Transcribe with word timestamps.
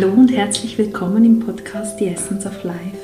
Hallo 0.00 0.14
und 0.14 0.32
herzlich 0.32 0.78
willkommen 0.78 1.26
im 1.26 1.40
Podcast 1.40 1.98
The 1.98 2.06
Essence 2.06 2.46
of 2.46 2.64
Life. 2.64 2.96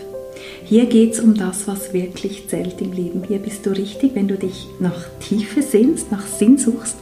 Hier 0.64 0.86
geht 0.86 1.12
es 1.12 1.20
um 1.20 1.34
das, 1.34 1.68
was 1.68 1.92
wirklich 1.92 2.48
zählt 2.48 2.80
im 2.80 2.92
Leben. 2.92 3.22
Hier 3.28 3.38
bist 3.38 3.66
du 3.66 3.70
richtig, 3.70 4.14
wenn 4.14 4.28
du 4.28 4.38
dich 4.38 4.66
nach 4.80 5.04
Tiefe 5.20 5.60
sehnst, 5.60 6.10
nach 6.10 6.26
Sinn 6.26 6.56
suchst 6.56 6.96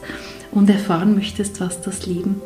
und 0.51 0.69
erfahren 0.69 1.15
möchtest, 1.15 1.61
was 1.61 1.79
das 1.79 2.07
Leben 2.07 2.41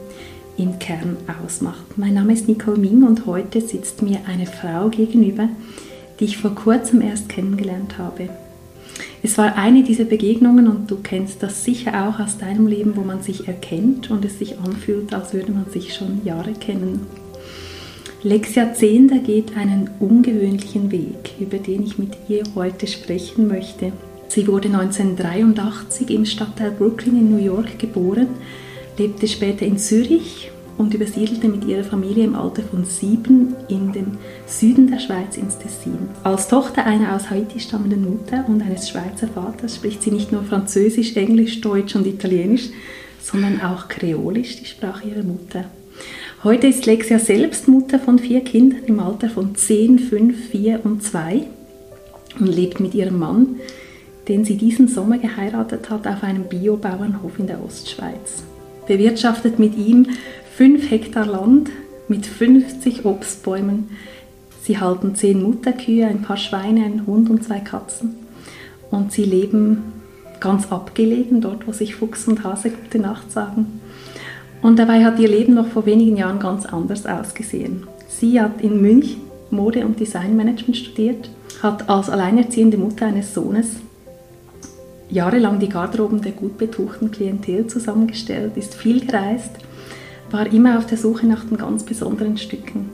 im 0.58 0.78
Kern 0.78 1.18
ausmacht. 1.44 1.98
Mein 1.98 2.14
Name 2.14 2.34
ist 2.34 2.48
Nicole 2.48 2.78
Ming 2.78 3.02
und 3.02 3.26
heute 3.26 3.62
sitzt 3.62 4.04
mir 4.04 4.20
eine 4.28 4.46
Frau 4.46 4.90
gegenüber, 4.90 5.50
die 6.20 6.26
ich 6.26 6.38
vor 6.38 6.54
kurzem 6.54 7.02
erst 7.02 7.30
kennengelernt 7.30 7.98
habe. 7.98 8.30
Es 9.24 9.40
war 9.40 9.56
eine 9.56 9.82
dieser 9.82 10.06
Begegnungen 10.06 10.68
und 10.68 10.92
du 10.92 10.98
kennst 10.98 11.42
das 11.42 11.64
sicher 11.64 12.08
auch 12.08 12.20
aus 12.20 12.38
deinem 12.38 12.68
Leben, 12.68 12.96
wo 12.96 13.02
man 13.02 13.24
sich 13.24 13.48
erkennt 13.48 14.12
und 14.12 14.24
es 14.24 14.38
sich 14.38 14.60
anfühlt, 14.60 15.16
als 15.16 15.34
würde 15.34 15.52
man 15.52 15.66
sich 15.72 15.96
schon 15.96 16.24
Jahre 16.24 16.54
kennen. 16.54 17.08
Lexia 18.22 18.74
Zehnder 18.74 19.20
geht 19.20 19.56
einen 19.56 19.90
ungewöhnlichen 20.02 20.92
Weg, 20.92 21.36
über 21.40 21.58
den 21.58 21.86
ich 21.86 21.98
mit 21.98 22.18
ihr 22.28 22.44
heute 22.54 22.86
sprechen 22.86 23.48
möchte. 23.48 23.94
Sie 24.28 24.46
wurde 24.46 24.68
1983 24.68 26.10
im 26.10 26.26
Stadtteil 26.26 26.72
Brooklyn 26.72 27.18
in 27.18 27.32
New 27.32 27.42
York 27.42 27.80
geboren, 27.80 28.28
lebte 28.98 29.26
später 29.26 29.66
in 29.66 29.78
Zürich 29.78 30.52
und 30.78 30.94
übersiedelte 30.94 31.48
mit 31.48 31.64
ihrer 31.64 31.86
Familie 31.86 32.26
im 32.26 32.36
Alter 32.36 32.62
von 32.64 32.84
sieben 32.84 33.56
in 33.70 33.94
den 33.94 34.18
Süden 34.46 34.92
der 34.92 35.00
Schweiz 35.00 35.38
ins 35.38 35.58
Tessin. 35.58 36.10
Als 36.22 36.50
Tochter 36.50 36.86
einer 36.86 37.16
aus 37.16 37.30
Haiti 37.30 37.62
stammenden 37.62 38.04
Mutter 38.04 38.44
und 38.50 38.62
eines 38.62 38.90
Schweizer 38.90 39.30
Vaters 39.30 39.78
spricht 39.78 40.04
sie 40.04 40.12
nicht 40.12 40.34
nur 40.34 40.44
Französisch, 40.44 41.16
Englisch, 41.16 41.62
Deutsch 41.62 41.96
und 41.96 42.06
Italienisch, 42.06 42.68
sondern 43.22 43.62
auch 43.62 43.88
Kreolisch, 43.88 44.58
die 44.58 44.66
Sprache 44.66 45.08
ihrer 45.08 45.24
Mutter. 45.24 45.64
Heute 46.42 46.68
ist 46.68 46.86
Lexia 46.86 47.20
selbst 47.20 47.68
Mutter 47.68 48.00
von 48.00 48.18
vier 48.18 48.40
Kindern 48.40 48.86
im 48.86 49.02
Alter 49.02 49.30
von 49.30 49.56
10, 49.56 50.00
5, 50.00 50.50
4 50.52 50.86
und 50.86 51.04
2 51.04 51.44
und 52.40 52.48
lebt 52.48 52.80
mit 52.80 52.96
ihrem 52.96 53.20
Mann, 53.20 53.58
den 54.30 54.46
sie 54.46 54.56
diesen 54.56 54.88
Sommer 54.88 55.18
geheiratet 55.18 55.90
hat, 55.90 56.08
auf 56.08 56.24
einem 56.24 56.46
Biobauernhof 56.46 57.40
in 57.40 57.48
der 57.48 57.62
Ostschweiz. 57.62 58.44
Bewirtschaftet 58.88 59.60
mit 59.60 59.78
ihm 59.78 60.08
5 60.56 60.90
Hektar 60.90 61.26
Land 61.26 61.72
mit 62.08 62.26
50 62.26 63.04
Obstbäumen. 63.04 63.90
Sie 64.64 64.80
halten 64.80 65.16
10 65.16 65.44
Mutterkühe, 65.44 66.08
ein 66.08 66.22
paar 66.22 66.38
Schweine, 66.38 66.86
einen 66.86 67.06
Hund 67.06 67.30
und 67.30 67.44
zwei 67.44 67.60
Katzen. 67.60 68.16
Und 68.90 69.12
sie 69.12 69.26
leben 69.26 69.92
ganz 70.40 70.72
abgelegen, 70.72 71.42
dort 71.42 71.68
wo 71.68 71.74
sich 71.74 71.96
Fuchs 71.96 72.30
und 72.30 72.46
Hase 72.46 72.70
gute 72.70 73.00
Nacht 73.00 73.30
sagen. 73.30 73.79
Und 74.62 74.78
dabei 74.78 75.04
hat 75.06 75.20
ihr 75.20 75.30
Leben 75.30 75.54
noch 75.54 75.68
vor 75.68 75.86
wenigen 75.86 76.18
Jahren 76.18 76.40
ganz 76.40 76.66
anders 76.66 77.06
ausgesehen. 77.06 77.88
Sie 78.08 78.40
hat 78.40 78.62
in 78.62 78.82
München 78.82 79.22
Mode- 79.52 79.86
und 79.86 80.00
Designmanagement 80.00 80.78
studiert, 80.78 81.30
hat 81.64 81.90
als 81.90 82.10
alleinerziehende 82.10 82.78
Mutter 82.78 83.08
eines 83.08 83.34
Sohnes 83.34 83.78
jahrelang 85.10 85.60
die 85.60 85.70
Garderoben 85.70 86.22
der 86.22 86.34
gut 86.34 86.58
betuchten 86.58 87.10
Klientel 87.10 87.66
zusammengestellt, 87.66 88.58
ist 88.58 88.76
viel 88.76 89.06
gereist 89.06 89.52
war 90.32 90.52
immer 90.52 90.78
auf 90.78 90.86
der 90.86 90.98
Suche 90.98 91.28
nach 91.28 91.44
den 91.46 91.58
ganz 91.58 91.84
besonderen 91.84 92.38
Stücken. 92.38 92.90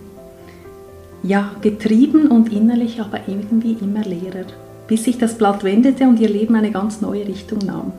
Ja, 1.24 1.52
getrieben 1.62 2.28
und 2.28 2.52
innerlich 2.52 3.02
aber 3.02 3.22
irgendwie 3.28 3.76
immer 3.82 4.04
leerer, 4.04 4.46
bis 4.88 5.06
sich 5.06 5.18
das 5.18 5.38
Blatt 5.38 5.64
wendete 5.64 6.06
und 6.06 6.20
ihr 6.20 6.30
Leben 6.30 6.56
eine 6.56 6.72
ganz 6.72 7.02
neue 7.02 7.28
Richtung 7.28 7.60
nahm. 7.60 7.94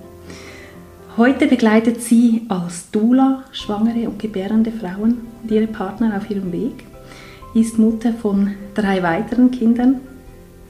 Heute 1.16 1.46
begleitet 1.46 2.02
sie 2.02 2.42
als 2.48 2.90
Dula 2.90 3.44
schwangere 3.50 4.06
und 4.06 4.18
gebärende 4.18 4.70
Frauen 4.70 5.22
und 5.42 5.50
ihre 5.50 5.66
Partner 5.66 6.14
auf 6.14 6.30
ihrem 6.30 6.52
Weg, 6.52 6.84
ist 7.54 7.78
Mutter 7.78 8.12
von 8.12 8.50
drei 8.74 9.02
weiteren 9.02 9.50
Kindern 9.50 10.02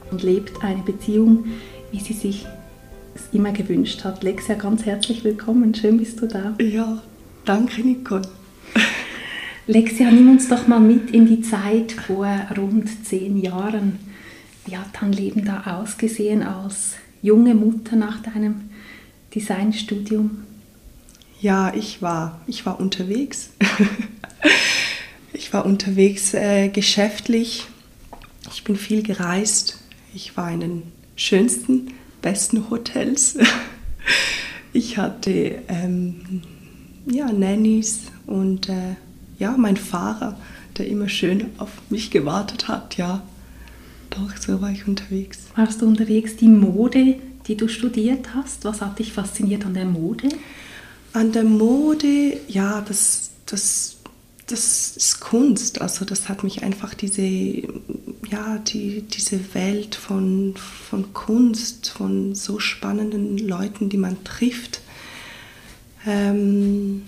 und 0.09 0.23
lebt 0.23 0.63
eine 0.63 0.83
Beziehung, 0.83 1.47
wie 1.91 1.99
sie 1.99 2.13
sich 2.13 2.45
es 3.13 3.23
immer 3.33 3.51
gewünscht 3.51 4.05
hat. 4.05 4.23
Lexia, 4.23 4.55
ganz 4.55 4.85
herzlich 4.85 5.25
willkommen. 5.25 5.75
Schön 5.75 5.97
bist 5.97 6.21
du 6.21 6.27
da. 6.27 6.55
Ja, 6.61 6.97
danke, 7.43 7.81
Nicole. 7.81 8.21
Lexia, 9.67 10.09
nimm 10.09 10.29
uns 10.31 10.47
doch 10.47 10.65
mal 10.65 10.79
mit 10.79 11.11
in 11.11 11.25
die 11.25 11.41
Zeit 11.41 11.91
vor 11.91 12.29
rund 12.57 13.05
zehn 13.05 13.35
Jahren. 13.35 13.99
Wie 14.65 14.77
hat 14.77 14.87
dein 15.01 15.11
Leben 15.11 15.43
da 15.43 15.81
ausgesehen 15.81 16.41
als 16.41 16.95
junge 17.21 17.53
Mutter 17.53 17.97
nach 17.97 18.21
deinem 18.21 18.66
Designstudium? 19.33 20.43
Ja, 21.39 21.73
ich 21.73 22.01
war, 22.01 22.41
ich 22.47 22.65
war 22.65 22.79
unterwegs. 22.79 23.51
ich 25.33 25.53
war 25.53 25.65
unterwegs 25.65 26.33
äh, 26.33 26.69
geschäftlich. 26.69 27.65
Ich 28.51 28.63
bin 28.63 28.75
viel 28.75 29.03
gereist. 29.03 29.79
Ich 30.13 30.35
war 30.35 30.51
in 30.51 30.61
den 30.61 30.83
schönsten, 31.15 31.93
besten 32.21 32.69
Hotels. 32.69 33.37
ich 34.73 34.97
hatte 34.97 35.61
ähm, 35.67 36.41
ja, 37.05 37.31
Nannies 37.31 38.03
und 38.25 38.69
äh, 38.69 38.95
ja, 39.39 39.55
mein 39.57 39.77
Fahrer, 39.77 40.37
der 40.77 40.87
immer 40.87 41.09
schön 41.09 41.51
auf 41.57 41.69
mich 41.89 42.11
gewartet 42.11 42.67
hat, 42.67 42.97
ja. 42.97 43.21
Doch, 44.09 44.35
so 44.37 44.61
war 44.61 44.71
ich 44.71 44.87
unterwegs. 44.87 45.39
Warst 45.55 45.81
du 45.81 45.87
unterwegs 45.87 46.35
die 46.37 46.47
Mode, 46.47 47.17
die 47.47 47.55
du 47.55 47.67
studiert 47.67 48.33
hast? 48.33 48.65
Was 48.65 48.81
hat 48.81 48.99
dich 48.99 49.13
fasziniert 49.13 49.65
an 49.65 49.73
der 49.73 49.85
Mode? 49.85 50.29
An 51.13 51.31
der 51.31 51.43
Mode, 51.43 52.37
ja, 52.47 52.81
das, 52.81 53.31
das, 53.45 53.97
das 54.47 54.97
ist 54.97 55.19
Kunst. 55.19 55.81
Also 55.81 56.05
das 56.05 56.29
hat 56.29 56.43
mich 56.43 56.63
einfach 56.63 56.93
diese, 56.93 57.21
ja, 57.21 58.57
die, 58.67 59.01
diese 59.01 59.53
Welt 59.53 59.95
von, 59.95 60.55
von 60.55 61.13
Kunst, 61.13 61.89
von 61.89 62.35
so 62.35 62.59
spannenden 62.59 63.37
Leuten, 63.37 63.89
die 63.89 63.97
man 63.97 64.23
trifft, 64.23 64.81
ähm, 66.05 67.03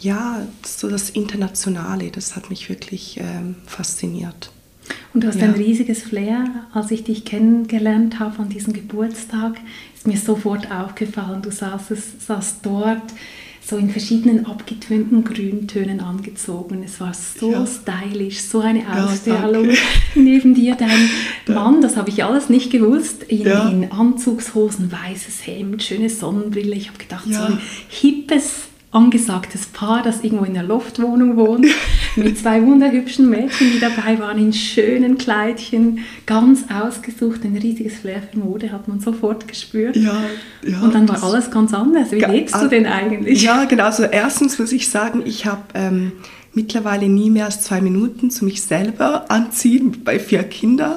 ja, 0.00 0.46
so 0.64 0.88
das 0.88 1.10
Internationale, 1.10 2.10
das 2.10 2.36
hat 2.36 2.50
mich 2.50 2.68
wirklich 2.68 3.18
ähm, 3.18 3.56
fasziniert. 3.66 4.52
Und 5.14 5.24
du 5.24 5.28
hast 5.28 5.40
ja. 5.40 5.44
ein 5.44 5.54
riesiges 5.54 6.02
Flair. 6.02 6.44
Als 6.72 6.90
ich 6.90 7.04
dich 7.04 7.24
kennengelernt 7.24 8.20
habe 8.20 8.40
an 8.40 8.48
diesem 8.48 8.72
Geburtstag, 8.72 9.58
ist 9.94 10.06
mir 10.06 10.16
sofort 10.16 10.70
aufgefallen, 10.70 11.42
du 11.42 11.50
saßt, 11.50 12.20
saßt 12.26 12.58
dort 12.62 13.02
so 13.68 13.76
in 13.76 13.90
verschiedenen 13.90 14.46
abgetönten 14.46 15.24
Grüntönen 15.24 16.00
angezogen. 16.00 16.82
Es 16.82 17.00
war 17.00 17.12
so 17.12 17.52
ja. 17.52 17.66
stylisch, 17.66 18.40
so 18.40 18.60
eine 18.60 18.84
Ausstrahlung. 18.90 19.70
Ja, 19.70 19.76
Neben 20.14 20.54
dir 20.54 20.74
dein 20.74 21.10
Mann, 21.54 21.82
das 21.82 21.98
habe 21.98 22.08
ich 22.08 22.24
alles 22.24 22.48
nicht 22.48 22.70
gewusst, 22.70 23.24
in, 23.24 23.46
in 23.46 23.92
Anzugshosen, 23.92 24.90
weißes 24.90 25.46
Hemd, 25.46 25.82
schöne 25.82 26.08
Sonnenbrille. 26.08 26.74
Ich 26.76 26.88
habe 26.88 26.98
gedacht, 26.98 27.26
so 27.30 27.42
ein 27.42 27.58
hippes 27.88 28.67
angesagtes 28.90 29.66
Paar, 29.66 30.02
das 30.02 30.24
irgendwo 30.24 30.44
in 30.44 30.54
der 30.54 30.62
Loftwohnung 30.62 31.36
wohnt, 31.36 31.66
mit 32.16 32.38
zwei 32.38 32.62
wunderhübschen 32.62 33.28
Mädchen, 33.28 33.72
die 33.72 33.80
dabei 33.80 34.18
waren, 34.18 34.38
in 34.38 34.52
schönen 34.52 35.18
Kleidchen, 35.18 36.00
ganz 36.24 36.64
ausgesucht, 36.72 37.44
ein 37.44 37.56
riesiges 37.56 37.98
Flair 37.98 38.22
für 38.22 38.38
Mode 38.38 38.72
hat 38.72 38.88
man 38.88 39.00
sofort 39.00 39.46
gespürt. 39.46 39.96
Ja, 39.96 40.22
ja, 40.66 40.80
Und 40.80 40.94
dann 40.94 41.08
war 41.08 41.22
alles 41.22 41.50
ganz 41.50 41.74
anders. 41.74 42.12
Wie 42.12 42.20
lebst 42.20 42.54
du 42.54 42.68
denn 42.68 42.86
eigentlich? 42.86 43.42
Ja, 43.42 43.64
genau. 43.64 43.84
Also 43.84 44.04
erstens 44.04 44.58
muss 44.58 44.72
ich 44.72 44.88
sagen, 44.88 45.22
ich 45.26 45.44
habe 45.44 45.62
ähm, 45.74 46.12
mittlerweile 46.54 47.08
nie 47.08 47.28
mehr 47.28 47.44
als 47.44 47.60
zwei 47.60 47.82
Minuten 47.82 48.30
zu 48.30 48.46
mich 48.46 48.62
selber 48.62 49.30
anziehen 49.30 50.02
bei 50.02 50.18
vier 50.18 50.44
Kindern. 50.44 50.96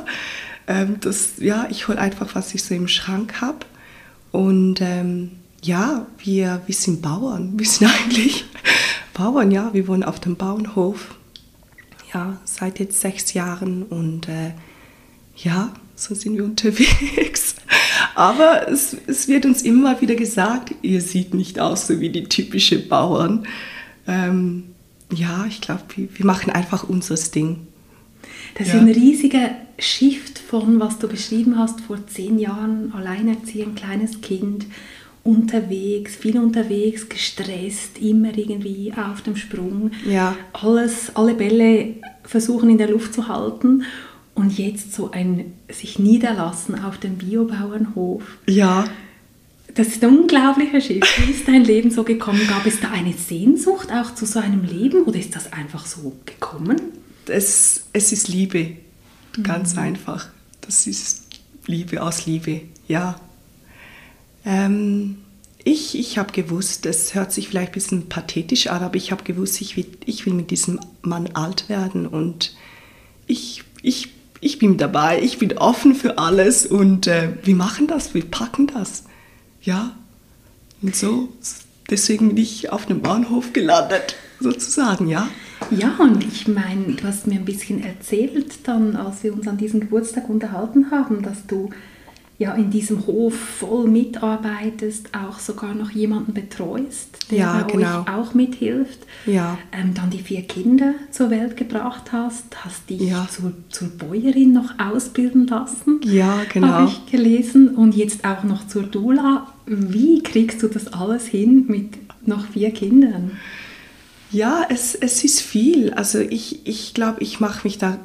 Ähm, 0.68 0.96
das, 1.02 1.34
ja, 1.40 1.68
ich 1.70 1.90
hole 1.90 2.00
einfach, 2.00 2.36
was 2.36 2.54
ich 2.54 2.64
so 2.64 2.74
im 2.74 2.88
Schrank 2.88 3.42
habe. 3.42 3.66
Und 4.32 4.80
ähm, 4.80 5.32
ja, 5.64 6.08
wir, 6.18 6.62
wir 6.66 6.76
sind 6.76 7.02
Bauern. 7.02 7.54
Wir 7.58 7.68
sind 7.68 7.90
eigentlich 8.04 8.46
Bauern, 9.14 9.52
ja. 9.52 9.74
Wir 9.74 9.88
wohnen 9.88 10.04
auf 10.04 10.20
dem 10.20 10.36
Bauernhof. 10.36 11.16
Ja, 12.14 12.40
seit 12.44 12.80
jetzt 12.80 13.00
sechs 13.00 13.34
Jahren 13.34 13.84
und 13.84 14.28
äh, 14.28 14.52
ja, 15.38 15.74
so 15.96 16.14
sind 16.14 16.36
wir 16.36 16.44
unterwegs. 16.46 17.56
Aber 18.16 18.68
es, 18.68 18.98
es 19.08 19.28
wird 19.28 19.46
uns 19.46 19.62
immer 19.62 20.02
wieder 20.02 20.16
gesagt, 20.16 20.74
ihr 20.82 21.02
seht 21.02 21.34
nicht 21.34 21.60
aus 21.60 21.88
so 21.88 22.00
wie 22.00 22.10
die 22.10 22.24
typischen 22.24 22.88
Bauern. 22.88 23.46
Ähm, 24.08 24.64
ja, 25.14 25.46
ich 25.48 25.62
glaube, 25.62 25.84
wir, 25.96 26.10
wir, 26.18 26.26
machen 26.26 26.52
einfach 26.52 26.84
unser 26.84 27.16
Ding. 27.16 27.68
Das 28.56 28.68
ja. 28.68 28.76
ist 28.76 28.80
ein 28.82 28.90
riesiger 28.90 29.52
Shift 29.78 30.40
von, 30.40 30.80
was 30.80 31.00
du 31.00 31.08
beschrieben 31.08 31.58
hast, 31.58 31.82
vor 31.82 32.06
zehn 32.08 32.40
Jahren, 32.40 32.94
alleinerziehend, 32.94 33.78
kleines 33.78 34.22
Kind 34.22 34.66
unterwegs, 35.24 36.16
viel 36.16 36.38
unterwegs, 36.40 37.08
gestresst, 37.08 38.00
immer 38.00 38.36
irgendwie 38.36 38.92
auf 38.94 39.22
dem 39.22 39.36
Sprung. 39.36 39.92
Ja. 40.06 40.36
Alles, 40.54 41.16
alle 41.16 41.36
Bälle 41.36 41.96
versuchen 42.24 42.70
in 42.70 42.78
der 42.78 42.90
Luft 42.90 43.14
zu 43.14 43.28
halten. 43.28 43.84
Und 44.34 44.58
jetzt 44.58 44.94
so 44.94 45.12
ein 45.12 45.54
sich 45.70 46.00
niederlassen 46.00 46.84
auf 46.84 46.98
dem 46.98 47.18
Biobauernhof. 47.18 48.24
Ja. 48.48 48.86
Das 49.76 49.88
ist 49.88 50.04
ein 50.04 50.18
unglaublicher 50.18 50.82
Schiff. 50.82 51.04
Wie 51.18 51.32
ist 51.32 51.48
dein 51.48 51.64
Leben 51.64 51.92
so 51.92 52.04
gekommen? 52.04 52.42
Gab 52.48 52.66
es 52.66 52.80
da 52.80 52.92
eine 52.92 53.14
Sehnsucht 53.14 53.92
auch 53.92 54.16
zu 54.16 54.26
so 54.26 54.40
einem 54.40 54.64
Leben 54.64 55.04
oder 55.04 55.20
ist 55.20 55.36
das 55.36 55.54
einfach 55.54 55.86
so 55.86 56.14
gekommen? 56.26 56.78
Es, 57.28 57.86
es 57.94 58.12
ist 58.12 58.28
Liebe, 58.28 58.78
ganz 59.44 59.74
mhm. 59.74 59.80
einfach. 59.80 60.28
Das 60.62 60.88
ist 60.88 61.28
Liebe 61.68 62.02
aus 62.02 62.26
Liebe, 62.26 62.62
ja. 62.88 63.20
Ähm, 64.46 65.18
ich 65.64 65.98
ich 65.98 66.18
habe 66.18 66.32
gewusst, 66.32 66.86
es 66.86 67.14
hört 67.14 67.32
sich 67.32 67.50
vielleicht 67.50 67.72
ein 67.72 67.74
bisschen 67.74 68.10
pathetisch 68.10 68.68
an, 68.68 68.84
aber 68.84 68.96
ich 68.96 69.12
habe 69.12 69.24
gewusst, 69.24 69.62
ich 69.62 69.78
will, 69.78 69.86
ich 70.06 70.26
will 70.26 70.34
mit 70.34 70.52
diesem 70.52 70.80
Mann 71.02 71.30
alt 71.34 71.70
werden 71.70 72.08
und 72.08 72.56
ich, 73.28 73.64
ich, 73.82 74.10
ich 74.40 74.60
bin 74.60 74.78
dabei, 74.78 75.22
ich 75.22 75.38
bin 75.38 75.58
offen 75.58 75.96
für 75.96 76.18
alles 76.18 76.66
und 76.66 77.08
äh, 77.08 77.34
wir 77.44 77.56
machen 77.56 77.88
das, 77.88 78.14
wir 78.14 78.26
packen 78.26 78.68
das. 78.68 79.04
Ja, 79.62 79.96
und 80.82 80.96
so, 80.96 81.30
deswegen 81.90 82.30
bin 82.30 82.38
ich 82.38 82.72
auf 82.72 82.90
einem 82.90 83.02
Bahnhof 83.02 83.54
gelandet, 83.54 84.16
sozusagen, 84.40 85.08
ja. 85.08 85.28
Ja, 85.70 85.96
und 86.00 86.24
ich 86.24 86.48
meine, 86.48 86.94
du 86.94 87.04
hast 87.04 87.28
mir 87.28 87.36
ein 87.36 87.46
bisschen 87.46 87.84
erzählt 87.84 88.68
dann, 88.68 88.96
als 88.96 89.24
wir 89.24 89.32
uns 89.32 89.48
an 89.48 89.58
diesem 89.58 89.80
Geburtstag 89.80 90.28
unterhalten 90.28 90.90
haben, 90.90 91.22
dass 91.22 91.46
du 91.46 91.70
ja 92.42 92.56
in 92.56 92.72
diesem 92.72 93.06
Hof 93.06 93.36
voll 93.36 93.88
mitarbeitest, 93.88 95.10
auch 95.14 95.38
sogar 95.38 95.76
noch 95.76 95.92
jemanden 95.92 96.34
betreust, 96.34 97.30
der 97.30 97.38
ja, 97.38 97.62
bei 97.62 97.72
genau. 97.72 98.02
euch 98.02 98.08
auch 98.08 98.34
mithilft. 98.34 98.98
Ja. 99.28 99.60
Ähm, 99.72 99.94
dann 99.94 100.10
die 100.10 100.24
vier 100.24 100.42
Kinder 100.42 100.96
zur 101.12 101.30
Welt 101.30 101.56
gebracht 101.56 102.12
hast, 102.12 102.66
hast 102.66 102.90
dich 102.90 103.02
ja. 103.02 103.28
zur, 103.30 103.54
zur 103.70 103.90
Bäuerin 103.90 104.54
noch 104.54 104.74
ausbilden 104.80 105.46
lassen. 105.46 106.02
Ja, 106.04 106.42
genau. 106.52 106.68
Habe 106.68 106.90
ich 106.90 107.12
gelesen. 107.12 107.76
Und 107.76 107.96
jetzt 107.96 108.26
auch 108.26 108.44
noch 108.44 108.66
zur 108.66 108.84
Dula. 108.84 109.46
Wie 109.68 110.24
kriegst 110.24 110.64
du 110.64 110.68
das 110.68 110.92
alles 110.94 111.28
hin 111.28 111.66
mit 111.68 111.90
noch 112.26 112.48
vier 112.48 112.72
Kindern? 112.72 113.38
Ja, 114.32 114.66
es, 114.68 114.96
es 114.96 115.24
ist 115.24 115.42
viel. 115.42 115.94
Also 115.94 116.18
ich, 116.18 116.66
ich 116.66 116.96
glaube, 116.96 117.22
ich 117.22 117.40
mache 117.40 117.68
mich 117.68 117.78
da 117.78 118.00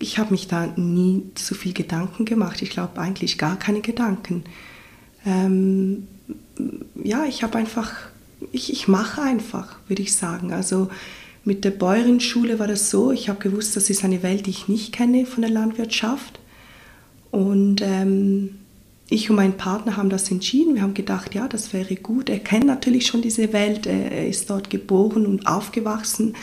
ich 0.00 0.18
habe 0.18 0.32
mich 0.32 0.48
da 0.48 0.66
nie 0.76 1.22
so 1.38 1.54
viel 1.54 1.74
Gedanken 1.74 2.24
gemacht. 2.24 2.62
Ich 2.62 2.70
glaube 2.70 3.00
eigentlich 3.00 3.38
gar 3.38 3.58
keine 3.58 3.82
Gedanken. 3.82 4.44
Ähm, 5.26 6.08
ja, 7.02 7.24
ich 7.26 7.42
habe 7.42 7.58
einfach, 7.58 7.92
ich, 8.50 8.72
ich 8.72 8.88
mache 8.88 9.20
einfach, 9.20 9.76
würde 9.88 10.02
ich 10.02 10.14
sagen. 10.14 10.52
Also 10.52 10.88
mit 11.44 11.64
der 11.64 11.70
Bäuerin-Schule 11.70 12.58
war 12.58 12.66
das 12.66 12.90
so, 12.90 13.12
ich 13.12 13.28
habe 13.28 13.40
gewusst, 13.40 13.76
das 13.76 13.90
ist 13.90 14.02
eine 14.02 14.22
Welt, 14.22 14.46
die 14.46 14.50
ich 14.50 14.68
nicht 14.68 14.92
kenne 14.92 15.26
von 15.26 15.42
der 15.42 15.50
Landwirtschaft. 15.50 16.40
Und 17.30 17.82
ähm, 17.82 18.56
ich 19.10 19.28
und 19.28 19.36
mein 19.36 19.56
Partner 19.56 19.98
haben 19.98 20.08
das 20.08 20.30
entschieden. 20.30 20.76
Wir 20.76 20.82
haben 20.82 20.94
gedacht, 20.94 21.34
ja, 21.34 21.46
das 21.46 21.74
wäre 21.74 21.96
gut. 21.96 22.30
Er 22.30 22.38
kennt 22.38 22.66
natürlich 22.66 23.06
schon 23.06 23.20
diese 23.20 23.52
Welt, 23.52 23.86
er 23.86 24.26
ist 24.26 24.48
dort 24.48 24.70
geboren 24.70 25.26
und 25.26 25.46
aufgewachsen. 25.46 26.34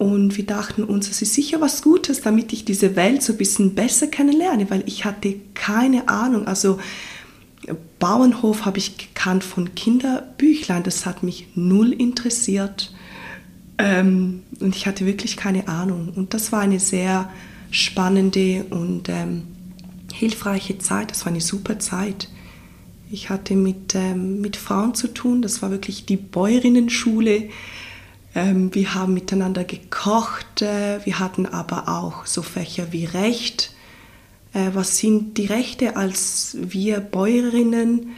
Und 0.00 0.38
wir 0.38 0.46
dachten 0.46 0.82
uns, 0.82 1.10
es 1.10 1.20
ist 1.20 1.34
sicher 1.34 1.60
was 1.60 1.82
Gutes, 1.82 2.22
damit 2.22 2.54
ich 2.54 2.64
diese 2.64 2.96
Welt 2.96 3.22
so 3.22 3.34
ein 3.34 3.36
bisschen 3.36 3.74
besser 3.74 4.06
kennenlerne, 4.06 4.70
weil 4.70 4.82
ich 4.86 5.04
hatte 5.04 5.34
keine 5.52 6.08
Ahnung. 6.08 6.46
Also 6.46 6.80
Bauernhof 7.98 8.64
habe 8.64 8.78
ich 8.78 8.96
gekannt 8.96 9.44
von 9.44 9.74
Kinderbüchlein, 9.74 10.84
das 10.84 11.04
hat 11.04 11.22
mich 11.22 11.48
null 11.54 11.92
interessiert. 11.92 12.94
Ähm, 13.76 14.40
und 14.58 14.74
ich 14.74 14.86
hatte 14.86 15.04
wirklich 15.04 15.36
keine 15.36 15.68
Ahnung. 15.68 16.14
Und 16.16 16.32
das 16.32 16.50
war 16.50 16.60
eine 16.60 16.80
sehr 16.80 17.30
spannende 17.70 18.64
und 18.70 19.10
ähm, 19.10 19.42
hilfreiche 20.14 20.78
Zeit. 20.78 21.10
Das 21.10 21.26
war 21.26 21.30
eine 21.30 21.42
super 21.42 21.78
Zeit. 21.78 22.30
Ich 23.10 23.28
hatte 23.28 23.54
mit, 23.54 23.94
ähm, 23.94 24.40
mit 24.40 24.56
Frauen 24.56 24.94
zu 24.94 25.08
tun. 25.08 25.42
Das 25.42 25.60
war 25.60 25.70
wirklich 25.70 26.06
die 26.06 26.16
Bäuerinnenschule. 26.16 27.34
Ähm, 27.34 27.50
wir 28.32 28.94
haben 28.94 29.14
miteinander 29.14 29.64
gekocht. 29.64 30.62
Äh, 30.62 31.04
wir 31.04 31.18
hatten 31.18 31.46
aber 31.46 31.88
auch 31.88 32.26
so 32.26 32.42
Fächer 32.42 32.92
wie 32.92 33.04
Recht. 33.04 33.74
Äh, 34.52 34.70
was 34.72 34.98
sind 34.98 35.36
die 35.36 35.46
Rechte 35.46 35.96
als 35.96 36.56
wir 36.60 37.00
Bäuerinnen? 37.00 38.10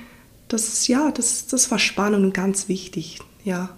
Das, 0.48 0.86
ja, 0.86 1.10
das, 1.10 1.46
das 1.46 1.70
war 1.70 1.78
spannend 1.78 2.24
und 2.24 2.34
ganz 2.34 2.68
wichtig. 2.68 3.20
Ja. 3.44 3.70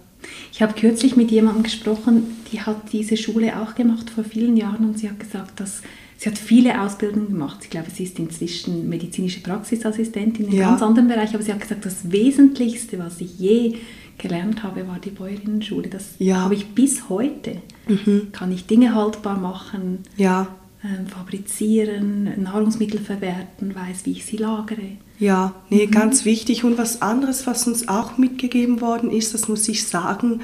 Ich 0.51 0.61
habe 0.61 0.73
kürzlich 0.73 1.15
mit 1.15 1.31
jemandem 1.31 1.63
gesprochen, 1.63 2.35
die 2.51 2.61
hat 2.61 2.91
diese 2.91 3.15
Schule 3.15 3.61
auch 3.61 3.75
gemacht 3.75 4.09
vor 4.09 4.23
vielen 4.23 4.57
Jahren 4.57 4.85
und 4.85 4.99
sie 4.99 5.09
hat 5.09 5.19
gesagt, 5.19 5.59
dass 5.59 5.81
sie 6.17 6.29
hat 6.29 6.37
viele 6.37 6.81
Ausbildungen 6.81 7.27
gemacht. 7.27 7.59
Ich 7.63 7.69
glaube, 7.69 7.91
sie 7.91 8.03
ist 8.03 8.17
inzwischen 8.19 8.89
medizinische 8.89 9.41
Praxisassistentin 9.41 10.45
in 10.45 10.51
einem 10.51 10.59
ja. 10.59 10.69
ganz 10.69 10.81
anderen 10.81 11.07
Bereich, 11.07 11.33
aber 11.33 11.43
sie 11.43 11.53
hat 11.53 11.61
gesagt, 11.61 11.85
das 11.85 12.11
Wesentlichste, 12.11 12.99
was 12.99 13.21
ich 13.21 13.37
je 13.37 13.75
gelernt 14.17 14.63
habe, 14.63 14.87
war 14.87 14.99
die 14.99 15.09
Bäuerinnenschule. 15.09 15.89
Das 15.89 16.15
ja. 16.19 16.37
habe 16.37 16.55
ich 16.55 16.67
bis 16.73 17.09
heute. 17.09 17.61
Mhm. 17.87 18.31
Kann 18.31 18.51
ich 18.51 18.65
Dinge 18.65 18.95
haltbar 18.95 19.37
machen, 19.37 19.99
ja. 20.17 20.47
ähm, 20.83 21.07
fabrizieren, 21.07 22.41
Nahrungsmittel 22.41 22.99
verwerten, 22.99 23.75
weiß, 23.75 24.05
wie 24.05 24.11
ich 24.11 24.25
sie 24.25 24.37
lagere. 24.37 24.97
Ja, 25.19 25.53
nee, 25.69 25.85
mhm. 25.87 25.91
ganz 25.91 26.25
wichtig. 26.25 26.63
Und 26.63 26.77
was 26.77 27.01
anderes, 27.01 27.47
was 27.47 27.67
uns 27.67 27.87
auch 27.87 28.17
mitgegeben 28.17 28.81
worden 28.81 29.11
ist, 29.11 29.33
das 29.33 29.47
muss 29.47 29.67
ich 29.67 29.87
sagen, 29.87 30.41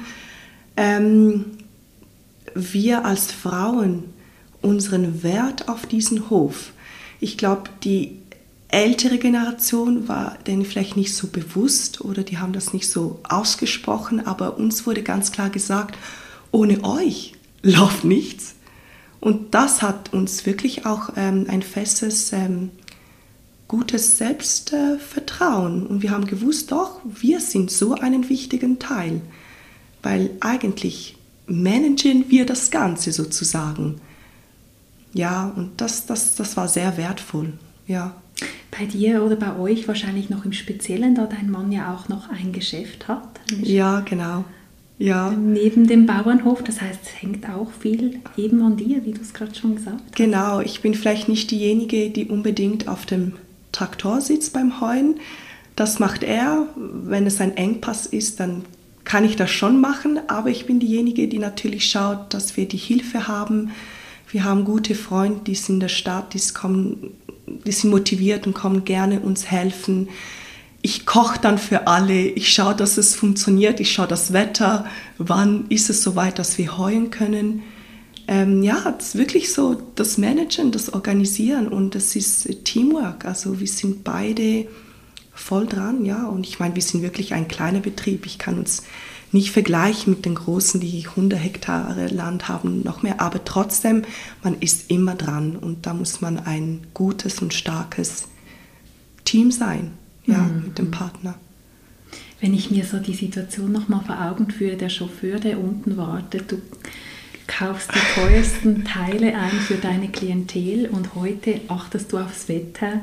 ähm, 0.76 1.44
wir 2.54 3.04
als 3.04 3.32
Frauen, 3.32 4.04
unseren 4.60 5.22
Wert 5.22 5.68
auf 5.68 5.86
diesen 5.86 6.30
Hof, 6.30 6.72
ich 7.20 7.36
glaube, 7.36 7.64
die 7.82 8.21
ältere 8.72 9.18
Generation 9.18 10.08
war 10.08 10.38
denen 10.46 10.64
vielleicht 10.64 10.96
nicht 10.96 11.14
so 11.14 11.28
bewusst 11.28 12.00
oder 12.00 12.22
die 12.22 12.38
haben 12.38 12.54
das 12.54 12.72
nicht 12.72 12.90
so 12.90 13.20
ausgesprochen, 13.22 14.26
aber 14.26 14.56
uns 14.56 14.86
wurde 14.86 15.02
ganz 15.02 15.30
klar 15.30 15.50
gesagt, 15.50 15.96
ohne 16.50 16.82
euch 16.82 17.34
läuft 17.62 18.04
nichts. 18.04 18.54
Und 19.20 19.54
das 19.54 19.82
hat 19.82 20.12
uns 20.12 20.46
wirklich 20.46 20.86
auch 20.86 21.10
ähm, 21.16 21.46
ein 21.48 21.62
festes, 21.62 22.32
ähm, 22.32 22.70
gutes 23.68 24.16
Selbstvertrauen. 24.16 25.86
Und 25.86 26.02
wir 26.02 26.10
haben 26.10 26.26
gewusst, 26.26 26.72
doch, 26.72 27.00
wir 27.04 27.40
sind 27.40 27.70
so 27.70 27.94
einen 27.94 28.28
wichtigen 28.30 28.78
Teil, 28.78 29.20
weil 30.02 30.30
eigentlich 30.40 31.16
managen 31.46 32.30
wir 32.30 32.46
das 32.46 32.70
Ganze 32.70 33.12
sozusagen. 33.12 34.00
Ja, 35.12 35.52
und 35.54 35.80
das, 35.80 36.06
das, 36.06 36.34
das 36.36 36.56
war 36.56 36.68
sehr 36.68 36.96
wertvoll. 36.96 37.52
Ja 37.86 38.16
bei 38.82 38.88
dir 38.88 39.22
oder 39.22 39.36
bei 39.36 39.56
euch 39.58 39.86
wahrscheinlich 39.86 40.28
noch 40.28 40.44
im 40.44 40.52
Speziellen, 40.52 41.14
da 41.14 41.26
dein 41.26 41.50
Mann 41.50 41.70
ja 41.70 41.94
auch 41.94 42.08
noch 42.08 42.30
ein 42.30 42.52
Geschäft 42.52 43.06
hat. 43.06 43.40
Ja, 43.62 44.00
genau. 44.00 44.44
Ja. 44.98 45.30
Neben 45.30 45.86
dem 45.86 46.06
Bauernhof, 46.06 46.62
das 46.64 46.80
heißt, 46.80 46.98
es 47.02 47.22
hängt 47.22 47.48
auch 47.48 47.70
viel 47.70 48.20
eben 48.36 48.62
an 48.62 48.76
dir, 48.76 49.04
wie 49.04 49.12
du 49.12 49.20
es 49.20 49.34
gerade 49.34 49.54
schon 49.54 49.76
gesagt 49.76 50.00
hast. 50.04 50.16
Genau, 50.16 50.60
ich 50.60 50.80
bin 50.80 50.94
vielleicht 50.94 51.28
nicht 51.28 51.50
diejenige, 51.50 52.10
die 52.10 52.26
unbedingt 52.26 52.88
auf 52.88 53.06
dem 53.06 53.34
Traktor 53.70 54.20
sitzt 54.20 54.52
beim 54.52 54.80
Heuen. 54.80 55.16
Das 55.76 55.98
macht 55.98 56.24
er. 56.24 56.66
Wenn 56.76 57.26
es 57.26 57.40
ein 57.40 57.56
Engpass 57.56 58.06
ist, 58.06 58.40
dann 58.40 58.64
kann 59.04 59.24
ich 59.24 59.36
das 59.36 59.50
schon 59.50 59.80
machen, 59.80 60.20
aber 60.28 60.50
ich 60.50 60.66
bin 60.66 60.80
diejenige, 60.80 61.28
die 61.28 61.38
natürlich 61.38 61.88
schaut, 61.88 62.34
dass 62.34 62.56
wir 62.56 62.66
die 62.66 62.76
Hilfe 62.76 63.28
haben. 63.28 63.70
Wir 64.32 64.44
haben 64.44 64.64
gute 64.64 64.94
Freunde, 64.94 65.42
die 65.46 65.54
sind 65.54 65.74
in 65.74 65.80
der 65.80 65.88
Stadt, 65.88 66.34
die 66.34 66.40
kommen 66.54 67.12
die 67.46 67.72
sind 67.72 67.90
motiviert 67.90 68.46
und 68.46 68.54
kommen 68.54 68.84
gerne 68.84 69.20
uns 69.20 69.50
helfen. 69.50 70.08
Ich 70.80 71.06
koche 71.06 71.38
dann 71.40 71.58
für 71.58 71.86
alle, 71.86 72.22
ich 72.22 72.52
schaue, 72.52 72.74
dass 72.74 72.96
es 72.96 73.14
funktioniert, 73.14 73.78
ich 73.78 73.92
schaue 73.92 74.08
das 74.08 74.32
Wetter, 74.32 74.86
wann 75.18 75.66
ist 75.68 75.90
es 75.90 76.02
soweit, 76.02 76.38
dass 76.38 76.58
wir 76.58 76.78
heuen 76.78 77.10
können. 77.10 77.62
Ähm, 78.26 78.62
ja, 78.62 78.94
es 78.98 79.08
ist 79.08 79.18
wirklich 79.18 79.52
so 79.52 79.80
das 79.94 80.18
Managen, 80.18 80.72
das 80.72 80.92
Organisieren 80.92 81.68
und 81.68 81.94
das 81.94 82.16
ist 82.16 82.64
Teamwork. 82.64 83.24
Also 83.24 83.60
wir 83.60 83.66
sind 83.66 84.02
beide 84.02 84.66
voll 85.34 85.66
dran, 85.66 86.04
ja. 86.04 86.26
Und 86.26 86.46
ich 86.46 86.58
meine, 86.58 86.74
wir 86.74 86.82
sind 86.82 87.02
wirklich 87.02 87.34
ein 87.34 87.48
kleiner 87.48 87.80
Betrieb. 87.80 88.26
Ich 88.26 88.38
kann 88.38 88.58
uns 88.58 88.82
nicht 89.32 89.50
vergleichen 89.50 90.12
mit 90.12 90.24
den 90.24 90.34
großen, 90.34 90.80
die 90.80 91.06
100 91.06 91.38
Hektare 91.38 92.08
Land 92.08 92.48
haben, 92.48 92.82
noch 92.82 93.02
mehr. 93.02 93.20
Aber 93.20 93.44
trotzdem, 93.44 94.02
man 94.42 94.58
ist 94.60 94.90
immer 94.90 95.14
dran 95.14 95.56
und 95.56 95.86
da 95.86 95.94
muss 95.94 96.20
man 96.20 96.38
ein 96.38 96.86
gutes 96.94 97.40
und 97.40 97.54
starkes 97.54 98.28
Team 99.24 99.50
sein, 99.50 99.92
ja, 100.26 100.38
mhm. 100.38 100.64
mit 100.66 100.78
dem 100.78 100.90
Partner. 100.90 101.34
Wenn 102.40 102.54
ich 102.54 102.70
mir 102.70 102.84
so 102.84 102.98
die 102.98 103.14
Situation 103.14 103.72
nochmal 103.72 104.04
vor 104.04 104.20
Augen 104.20 104.50
führe, 104.50 104.76
der 104.76 104.88
Chauffeur, 104.88 105.38
der 105.38 105.58
unten 105.58 105.96
wartet, 105.96 106.50
du 106.50 106.60
kaufst 107.46 107.90
die 107.94 108.20
teuersten 108.20 108.84
Teile 108.92 109.36
ein 109.38 109.50
für 109.50 109.76
deine 109.76 110.08
Klientel 110.08 110.86
und 110.86 111.14
heute 111.14 111.60
achtest 111.68 112.12
du 112.12 112.18
aufs 112.18 112.48
Wetter, 112.48 113.02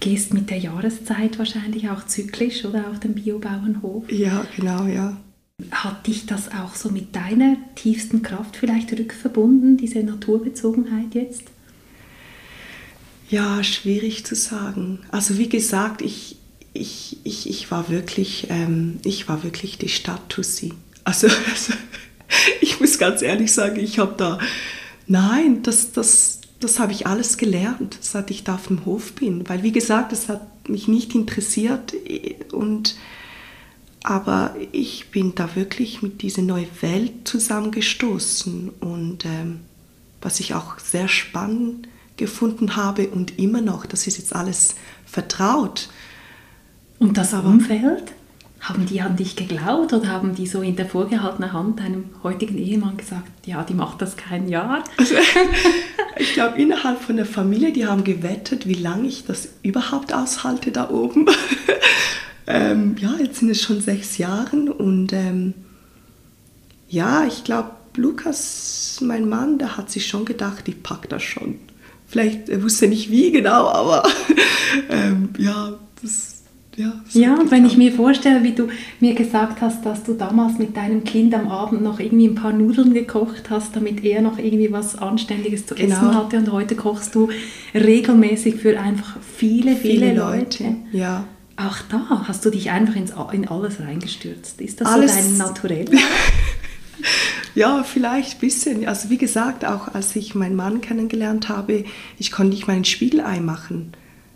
gehst 0.00 0.34
mit 0.34 0.50
der 0.50 0.58
Jahreszeit 0.58 1.38
wahrscheinlich 1.38 1.88
auch 1.88 2.06
zyklisch 2.06 2.64
oder 2.64 2.90
auf 2.90 3.00
dem 3.00 3.14
Biobauernhof. 3.14 4.10
Ja, 4.12 4.44
genau, 4.54 4.84
ja. 4.84 5.16
Hat 5.70 6.08
dich 6.08 6.26
das 6.26 6.50
auch 6.50 6.74
so 6.74 6.90
mit 6.90 7.14
deiner 7.14 7.56
tiefsten 7.76 8.22
Kraft 8.22 8.56
vielleicht 8.56 8.92
rückverbunden, 8.92 9.76
diese 9.76 10.00
Naturbezogenheit 10.00 11.14
jetzt? 11.14 11.44
Ja, 13.30 13.62
schwierig 13.62 14.26
zu 14.26 14.34
sagen. 14.34 14.98
Also 15.12 15.38
wie 15.38 15.48
gesagt, 15.48 16.02
ich, 16.02 16.38
ich, 16.72 17.18
ich, 17.22 17.48
ich 17.48 17.70
war 17.70 17.88
wirklich, 17.88 18.48
ähm, 18.50 18.98
ich 19.04 19.28
war 19.28 19.44
wirklich 19.44 19.78
die 19.78 19.88
Stadt-Tussi. 19.88 20.72
Also, 21.04 21.28
also, 21.50 21.72
ich 22.60 22.80
muss 22.80 22.98
ganz 22.98 23.22
ehrlich 23.22 23.52
sagen, 23.52 23.78
ich 23.78 24.00
habe 24.00 24.14
da, 24.16 24.40
nein, 25.06 25.62
das, 25.62 25.92
das, 25.92 26.40
das 26.58 26.80
habe 26.80 26.90
ich 26.90 27.06
alles 27.06 27.36
gelernt, 27.36 27.96
seit 28.00 28.32
ich 28.32 28.42
da 28.42 28.56
auf 28.56 28.66
dem 28.66 28.84
Hof 28.84 29.12
bin. 29.12 29.48
Weil, 29.48 29.62
wie 29.62 29.72
gesagt, 29.72 30.12
es 30.12 30.28
hat 30.28 30.68
mich 30.68 30.88
nicht 30.88 31.14
interessiert 31.14 31.94
und 32.50 32.96
aber 34.04 34.54
ich 34.70 35.10
bin 35.10 35.34
da 35.34 35.56
wirklich 35.56 36.02
mit 36.02 36.20
dieser 36.20 36.42
neuen 36.42 36.68
Welt 36.82 37.26
zusammengestoßen 37.26 38.68
und 38.80 39.24
ähm, 39.24 39.60
was 40.20 40.40
ich 40.40 40.54
auch 40.54 40.78
sehr 40.78 41.08
spannend 41.08 41.88
gefunden 42.18 42.76
habe 42.76 43.08
und 43.08 43.38
immer 43.38 43.62
noch, 43.62 43.86
das 43.86 44.06
ist 44.06 44.18
jetzt 44.18 44.36
alles 44.36 44.76
vertraut. 45.06 45.88
Und 46.98 47.16
das 47.16 47.32
aber, 47.32 47.48
Umfeld? 47.48 48.12
Haben 48.60 48.84
die 48.84 49.00
an 49.00 49.16
dich 49.16 49.36
geglaubt 49.36 49.94
oder 49.94 50.08
haben 50.08 50.34
die 50.34 50.46
so 50.46 50.60
in 50.60 50.76
der 50.76 50.86
vorgehaltenen 50.86 51.54
Hand 51.54 51.80
deinem 51.80 52.04
heutigen 52.22 52.58
Ehemann 52.58 52.98
gesagt, 52.98 53.46
ja, 53.46 53.62
die 53.62 53.74
macht 53.74 54.02
das 54.02 54.16
kein 54.16 54.48
Jahr? 54.48 54.84
Also, 54.98 55.14
ich 56.18 56.34
glaube, 56.34 56.60
innerhalb 56.60 57.00
von 57.00 57.16
der 57.16 57.26
Familie, 57.26 57.72
die 57.72 57.86
haben 57.86 58.04
gewettet, 58.04 58.68
wie 58.68 58.74
lange 58.74 59.08
ich 59.08 59.24
das 59.24 59.48
überhaupt 59.62 60.12
aushalte 60.12 60.72
da 60.72 60.90
oben. 60.90 61.26
Ähm, 62.46 62.96
ja, 62.98 63.14
jetzt 63.18 63.38
sind 63.40 63.50
es 63.50 63.62
schon 63.62 63.80
sechs 63.80 64.18
Jahre 64.18 64.56
und 64.56 65.12
ähm, 65.12 65.54
ja, 66.88 67.24
ich 67.26 67.44
glaube, 67.44 67.70
Lukas, 67.96 69.00
mein 69.02 69.28
Mann, 69.28 69.58
der 69.58 69.76
hat 69.76 69.90
sich 69.90 70.06
schon 70.06 70.24
gedacht, 70.24 70.68
ich 70.68 70.82
packe 70.82 71.08
das 71.08 71.22
schon. 71.22 71.58
Vielleicht, 72.06 72.48
er 72.48 72.62
wusste 72.62 72.88
nicht 72.88 73.10
wie 73.10 73.32
genau, 73.32 73.68
aber 73.68 74.02
ähm, 74.90 75.30
ja, 75.38 75.74
das 76.02 76.34
ja, 76.76 76.92
ja 77.12 77.34
und 77.34 77.50
wenn 77.50 77.64
ich 77.64 77.76
mir 77.76 77.92
vorstelle, 77.92 78.42
wie 78.42 78.52
du 78.52 78.68
mir 78.98 79.14
gesagt 79.14 79.60
hast, 79.60 79.86
dass 79.86 80.02
du 80.02 80.14
damals 80.14 80.58
mit 80.58 80.76
deinem 80.76 81.04
Kind 81.04 81.32
am 81.34 81.48
Abend 81.48 81.82
noch 81.82 82.00
irgendwie 82.00 82.26
ein 82.26 82.34
paar 82.34 82.52
Nudeln 82.52 82.94
gekocht 82.94 83.48
hast, 83.50 83.76
damit 83.76 84.04
er 84.04 84.22
noch 84.22 84.38
irgendwie 84.38 84.72
was 84.72 84.98
Anständiges 84.98 85.66
zu 85.66 85.74
genau. 85.74 85.94
essen 85.94 86.14
hatte 86.14 86.38
und 86.38 86.50
heute 86.50 86.74
kochst 86.74 87.14
du 87.14 87.28
regelmäßig 87.74 88.56
für 88.56 88.78
einfach 88.78 89.16
viele, 89.20 89.76
viele, 89.76 90.06
viele 90.06 90.14
Leute. 90.14 90.64
Leute. 90.64 90.76
Ja. 90.92 91.24
Auch 91.56 91.78
da 91.88 92.24
hast 92.26 92.44
du 92.44 92.50
dich 92.50 92.70
einfach 92.70 92.96
ins, 92.96 93.12
in 93.32 93.48
alles 93.48 93.80
reingestürzt. 93.80 94.60
Ist 94.60 94.80
das 94.80 94.88
alles, 94.88 95.14
so 95.14 95.20
dein 95.20 95.36
Naturell? 95.36 95.86
ja, 97.54 97.84
vielleicht 97.84 98.34
ein 98.34 98.40
bisschen. 98.40 98.88
Also 98.88 99.10
wie 99.10 99.18
gesagt, 99.18 99.64
auch 99.64 99.94
als 99.94 100.16
ich 100.16 100.34
meinen 100.34 100.56
Mann 100.56 100.80
kennengelernt 100.80 101.48
habe, 101.48 101.84
ich 102.18 102.32
konnte 102.32 102.54
nicht 102.54 102.66
mal 102.66 102.74
ein 102.74 102.84
Spiegelei 102.84 103.40
machen. 103.40 103.92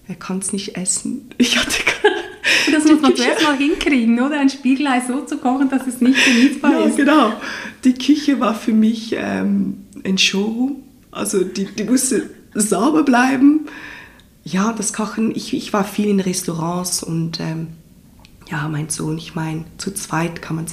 Er 0.06 0.14
kann 0.14 0.38
es 0.38 0.52
nicht 0.52 0.76
essen. 0.76 1.30
Ich 1.38 1.58
hatte 1.58 1.72
das 2.72 2.84
muss 2.84 3.00
man 3.00 3.16
zuerst 3.16 3.42
mal 3.42 3.56
hinkriegen, 3.56 4.20
oder? 4.20 4.40
Ein 4.40 4.48
Spiegelei 4.48 5.02
so 5.06 5.20
zu 5.22 5.38
kochen, 5.38 5.68
dass 5.70 5.87
es 5.87 6.00
nicht 6.00 6.25
genießbar 6.25 6.72
ja, 6.72 6.87
ist. 6.87 6.96
genau. 6.96 7.32
Die 7.84 7.94
Küche 7.94 8.40
war 8.40 8.54
für 8.54 8.72
mich 8.72 9.14
ähm, 9.16 9.84
ein 10.04 10.18
Showroom. 10.18 10.76
Also 11.10 11.44
die, 11.44 11.64
die 11.64 11.84
musste 11.84 12.30
sauber 12.54 13.02
bleiben. 13.02 13.66
Ja, 14.50 14.73
das 14.73 14.95
Kochen, 14.95 15.37
ich, 15.37 15.52
ich 15.52 15.75
war 15.75 15.85
viel 15.85 16.09
in 16.09 16.21
Restaurants 16.21 17.02
und 17.02 17.38
ähm, 17.38 17.67
ja, 18.50 18.67
mein 18.69 18.88
Sohn, 18.88 19.19
ich 19.19 19.35
meine, 19.35 19.64
zu 19.76 19.93
zweit 19.93 20.40
kann 20.40 20.57
man 20.57 20.64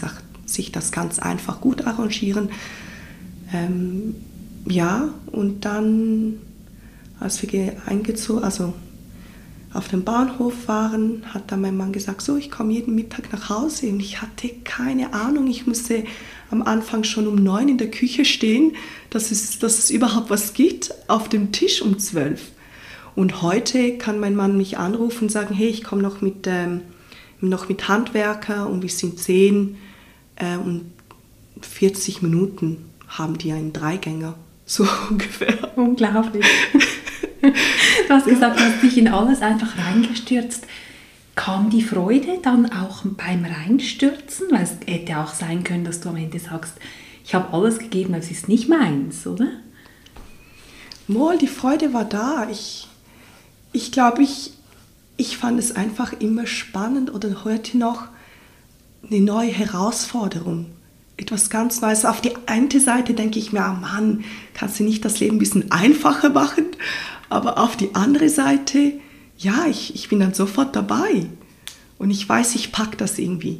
sich 0.45 0.71
das 0.71 0.93
ganz 0.93 1.19
einfach 1.19 1.59
gut 1.59 1.85
arrangieren. 1.85 2.51
Ähm, 3.53 4.15
ja, 4.65 5.09
und 5.29 5.65
dann, 5.65 6.37
als 7.19 7.43
wir 7.43 7.75
eingezogen, 7.85 8.45
also 8.45 8.73
auf 9.73 9.89
dem 9.89 10.05
Bahnhof 10.05 10.69
waren, 10.69 11.23
hat 11.33 11.51
dann 11.51 11.59
mein 11.59 11.75
Mann 11.75 11.91
gesagt, 11.91 12.21
so, 12.21 12.37
ich 12.37 12.49
komme 12.49 12.71
jeden 12.71 12.95
Mittag 12.95 13.33
nach 13.33 13.49
Hause. 13.49 13.87
Und 13.87 13.99
ich 13.99 14.21
hatte 14.21 14.51
keine 14.63 15.13
Ahnung, 15.13 15.47
ich 15.47 15.67
musste 15.67 16.05
am 16.49 16.61
Anfang 16.61 17.03
schon 17.03 17.27
um 17.27 17.35
neun 17.35 17.67
in 17.67 17.77
der 17.77 17.91
Küche 17.91 18.23
stehen, 18.23 18.71
dass 19.09 19.31
es, 19.31 19.59
dass 19.59 19.79
es 19.79 19.89
überhaupt 19.89 20.29
was 20.29 20.53
gibt, 20.53 20.93
auf 21.09 21.27
dem 21.27 21.51
Tisch 21.51 21.81
um 21.81 21.99
zwölf. 21.99 22.53
Und 23.15 23.41
heute 23.41 23.97
kann 23.97 24.19
mein 24.19 24.35
Mann 24.35 24.57
mich 24.57 24.77
anrufen 24.77 25.25
und 25.25 25.29
sagen, 25.29 25.55
hey, 25.55 25.67
ich 25.67 25.83
komme 25.83 26.01
noch 26.01 26.21
mit, 26.21 26.47
ähm, 26.47 26.81
noch 27.39 27.69
mit 27.69 27.87
Handwerker 27.87 28.69
und 28.69 28.81
wir 28.81 28.89
sind 28.89 29.19
zehn 29.19 29.77
äh, 30.35 30.57
und 30.57 30.91
40 31.61 32.21
Minuten 32.21 32.85
haben 33.07 33.37
die 33.37 33.51
einen 33.51 33.71
Dreigänger, 33.71 34.35
so 34.65 34.85
ungefähr. 35.09 35.77
Unglaublich. 35.77 36.45
du 37.41 38.09
hast 38.09 38.25
gesagt, 38.25 38.59
du 38.59 38.63
hast 38.63 38.83
dich 38.83 38.97
in 38.97 39.07
alles 39.07 39.41
einfach 39.41 39.77
reingestürzt. 39.77 40.65
Kam 41.35 41.69
die 41.69 41.83
Freude 41.83 42.39
dann 42.41 42.71
auch 42.71 43.03
beim 43.03 43.45
Reinstürzen? 43.45 44.47
Weil 44.51 44.63
es 44.63 44.77
hätte 44.87 45.17
auch 45.19 45.33
sein 45.33 45.63
können, 45.63 45.83
dass 45.83 45.99
du 45.99 46.09
am 46.09 46.15
Ende 46.15 46.39
sagst, 46.39 46.73
ich 47.25 47.33
habe 47.35 47.53
alles 47.53 47.79
gegeben, 47.79 48.13
aber 48.13 48.23
es 48.23 48.31
ist 48.31 48.47
nicht 48.47 48.69
meins, 48.69 49.25
oder? 49.27 49.47
Moll, 51.07 51.37
die 51.37 51.47
Freude 51.47 51.93
war 51.93 52.05
da. 52.05 52.47
Ich, 52.49 52.87
ich 53.75 53.91
glaube, 53.91 54.23
ich, 54.23 54.53
ich 55.17 55.37
fand 55.37 55.59
es 55.59 55.75
einfach 55.75 56.13
immer 56.19 56.47
spannend 56.47 57.13
oder 57.13 57.43
heute 57.43 57.77
noch 57.77 58.07
eine 59.09 59.19
neue 59.19 59.51
Herausforderung. 59.51 60.67
Etwas 61.17 61.49
ganz 61.49 61.81
Neues. 61.81 62.05
Auf 62.05 62.21
die 62.21 62.31
eine 62.45 62.79
Seite 62.79 63.13
denke 63.13 63.37
ich 63.37 63.51
mir, 63.51 63.65
oh 63.69 63.79
Mann, 63.79 64.23
kannst 64.53 64.79
du 64.79 64.83
nicht 64.83 65.03
das 65.03 65.19
Leben 65.19 65.35
ein 65.35 65.39
bisschen 65.39 65.71
einfacher 65.71 66.29
machen? 66.29 66.67
Aber 67.29 67.57
auf 67.57 67.75
die 67.75 67.93
andere 67.95 68.29
Seite, 68.29 68.93
ja, 69.37 69.65
ich, 69.69 69.93
ich 69.93 70.07
bin 70.07 70.21
dann 70.21 70.33
sofort 70.33 70.75
dabei. 70.75 71.25
Und 71.97 72.11
ich 72.11 72.27
weiß, 72.27 72.55
ich 72.55 72.71
packe 72.71 72.95
das 72.95 73.19
irgendwie. 73.19 73.59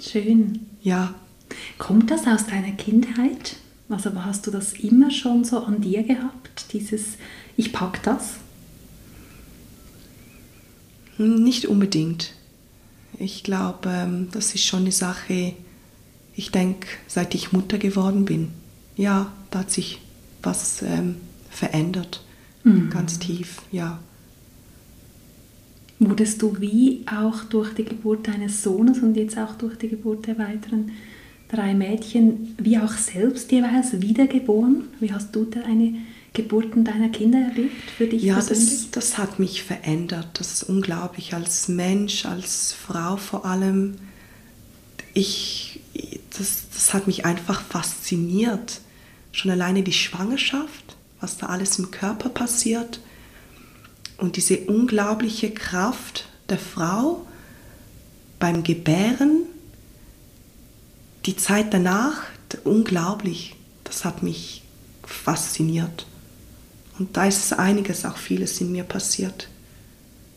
Schön. 0.00 0.66
Ja. 0.80 1.14
Kommt 1.78 2.10
das 2.12 2.26
aus 2.26 2.46
deiner 2.46 2.72
Kindheit? 2.72 3.56
Also 3.88 4.10
hast 4.24 4.46
du 4.46 4.52
das 4.52 4.74
immer 4.74 5.10
schon 5.10 5.42
so 5.42 5.58
an 5.58 5.80
dir 5.80 6.04
gehabt, 6.04 6.72
dieses 6.72 7.16
Ich 7.56 7.72
pack 7.72 8.02
das? 8.04 8.34
Nicht 11.20 11.66
unbedingt. 11.66 12.32
Ich 13.18 13.42
glaube, 13.42 13.90
ähm, 13.90 14.28
das 14.32 14.54
ist 14.54 14.64
schon 14.64 14.80
eine 14.80 14.92
Sache, 14.92 15.52
ich 16.34 16.50
denke, 16.50 16.88
seit 17.06 17.34
ich 17.34 17.52
Mutter 17.52 17.76
geworden 17.76 18.24
bin, 18.24 18.48
ja, 18.96 19.30
da 19.50 19.58
hat 19.58 19.70
sich 19.70 20.00
was 20.42 20.80
ähm, 20.80 21.16
verändert. 21.50 22.24
Mhm. 22.64 22.88
Ganz 22.88 23.18
tief, 23.18 23.60
ja. 23.70 23.98
Wurdest 25.98 26.40
du 26.40 26.58
wie 26.60 27.04
auch 27.06 27.44
durch 27.44 27.74
die 27.74 27.84
Geburt 27.84 28.26
deines 28.26 28.62
Sohnes 28.62 29.00
und 29.00 29.14
jetzt 29.16 29.36
auch 29.36 29.54
durch 29.56 29.76
die 29.76 29.88
Geburt 29.88 30.26
der 30.26 30.38
weiteren 30.38 30.92
drei 31.50 31.74
Mädchen, 31.74 32.54
wie 32.56 32.78
auch 32.78 32.92
selbst 32.92 33.52
jeweils 33.52 34.00
wiedergeboren? 34.00 34.84
Wie 35.00 35.12
hast 35.12 35.36
du 35.36 35.44
deine 35.44 35.96
Geburten 36.32 36.84
deiner 36.84 37.08
Kinder 37.08 37.38
erlebt 37.38 37.90
für 37.96 38.06
dich 38.06 38.22
ja, 38.22 38.34
persönlich? 38.34 38.90
Das, 38.90 38.90
das 38.90 39.18
hat 39.18 39.38
mich 39.38 39.62
verändert. 39.62 40.28
Das 40.34 40.52
ist 40.52 40.62
unglaublich. 40.64 41.34
Als 41.34 41.68
Mensch, 41.68 42.24
als 42.24 42.72
Frau 42.72 43.16
vor 43.16 43.44
allem. 43.44 43.96
Ich, 45.12 45.80
das, 46.38 46.64
das 46.72 46.94
hat 46.94 47.06
mich 47.06 47.24
einfach 47.24 47.62
fasziniert. 47.62 48.80
Schon 49.32 49.50
alleine 49.50 49.82
die 49.82 49.92
Schwangerschaft 49.92 50.96
was 51.20 51.36
da 51.36 51.46
alles 51.46 51.78
im 51.78 51.90
Körper 51.90 52.30
passiert 52.30 53.00
und 54.16 54.36
diese 54.36 54.58
unglaubliche 54.60 55.50
Kraft 55.50 56.28
der 56.48 56.58
Frau 56.58 57.26
beim 58.38 58.62
Gebären, 58.62 59.42
die 61.26 61.36
Zeit 61.36 61.72
danach, 61.74 62.22
unglaublich, 62.64 63.54
das 63.84 64.04
hat 64.04 64.22
mich 64.22 64.62
fasziniert. 65.04 66.06
Und 67.00 67.16
da 67.16 67.24
ist 67.24 67.52
einiges, 67.58 68.04
auch 68.04 68.16
vieles 68.16 68.60
in 68.60 68.70
mir 68.70 68.84
passiert. 68.84 69.48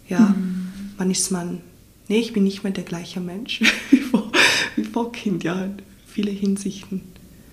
Ja, 0.09 0.19
mhm. 0.19 0.69
man 0.97 1.11
ist 1.11 1.29
man, 1.29 1.61
nee, 2.07 2.19
ich 2.19 2.33
bin 2.33 2.43
nicht 2.43 2.63
mehr 2.63 2.73
der 2.73 2.83
gleiche 2.83 3.19
Mensch 3.19 3.61
wie 3.91 3.97
vor, 3.97 4.31
wie 4.75 4.85
vor 4.85 5.11
Kind, 5.11 5.43
ja, 5.43 5.63
in 5.63 5.75
viele 6.07 6.31
Hinsichten. 6.31 7.01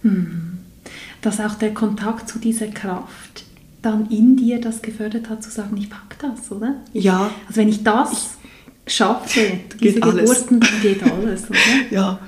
Mhm 0.03 0.61
dass 1.23 1.41
auch 1.41 1.55
der 1.55 1.75
Kontakt 1.75 2.29
zu 2.29 2.39
dieser 2.39 2.69
Kraft 2.69 3.45
dann 3.83 4.11
in 4.11 4.37
dir 4.37 4.61
das 4.61 4.83
gefördert 4.83 5.29
hat, 5.29 5.43
zu 5.43 5.51
sagen, 5.51 5.77
ich 5.77 5.89
packe 5.89 6.17
das, 6.21 6.51
oder? 6.53 6.77
Ja. 6.93 7.31
Also 7.47 7.61
wenn 7.61 7.69
ich 7.69 7.83
das 7.83 8.13
ich, 8.87 8.95
schaffe, 8.95 9.61
diese 9.81 10.01
Geburten, 10.01 10.61
dann 10.61 10.81
geht 10.83 11.03
alles, 11.03 11.49
oder? 11.49 11.59
Ja, 11.91 12.19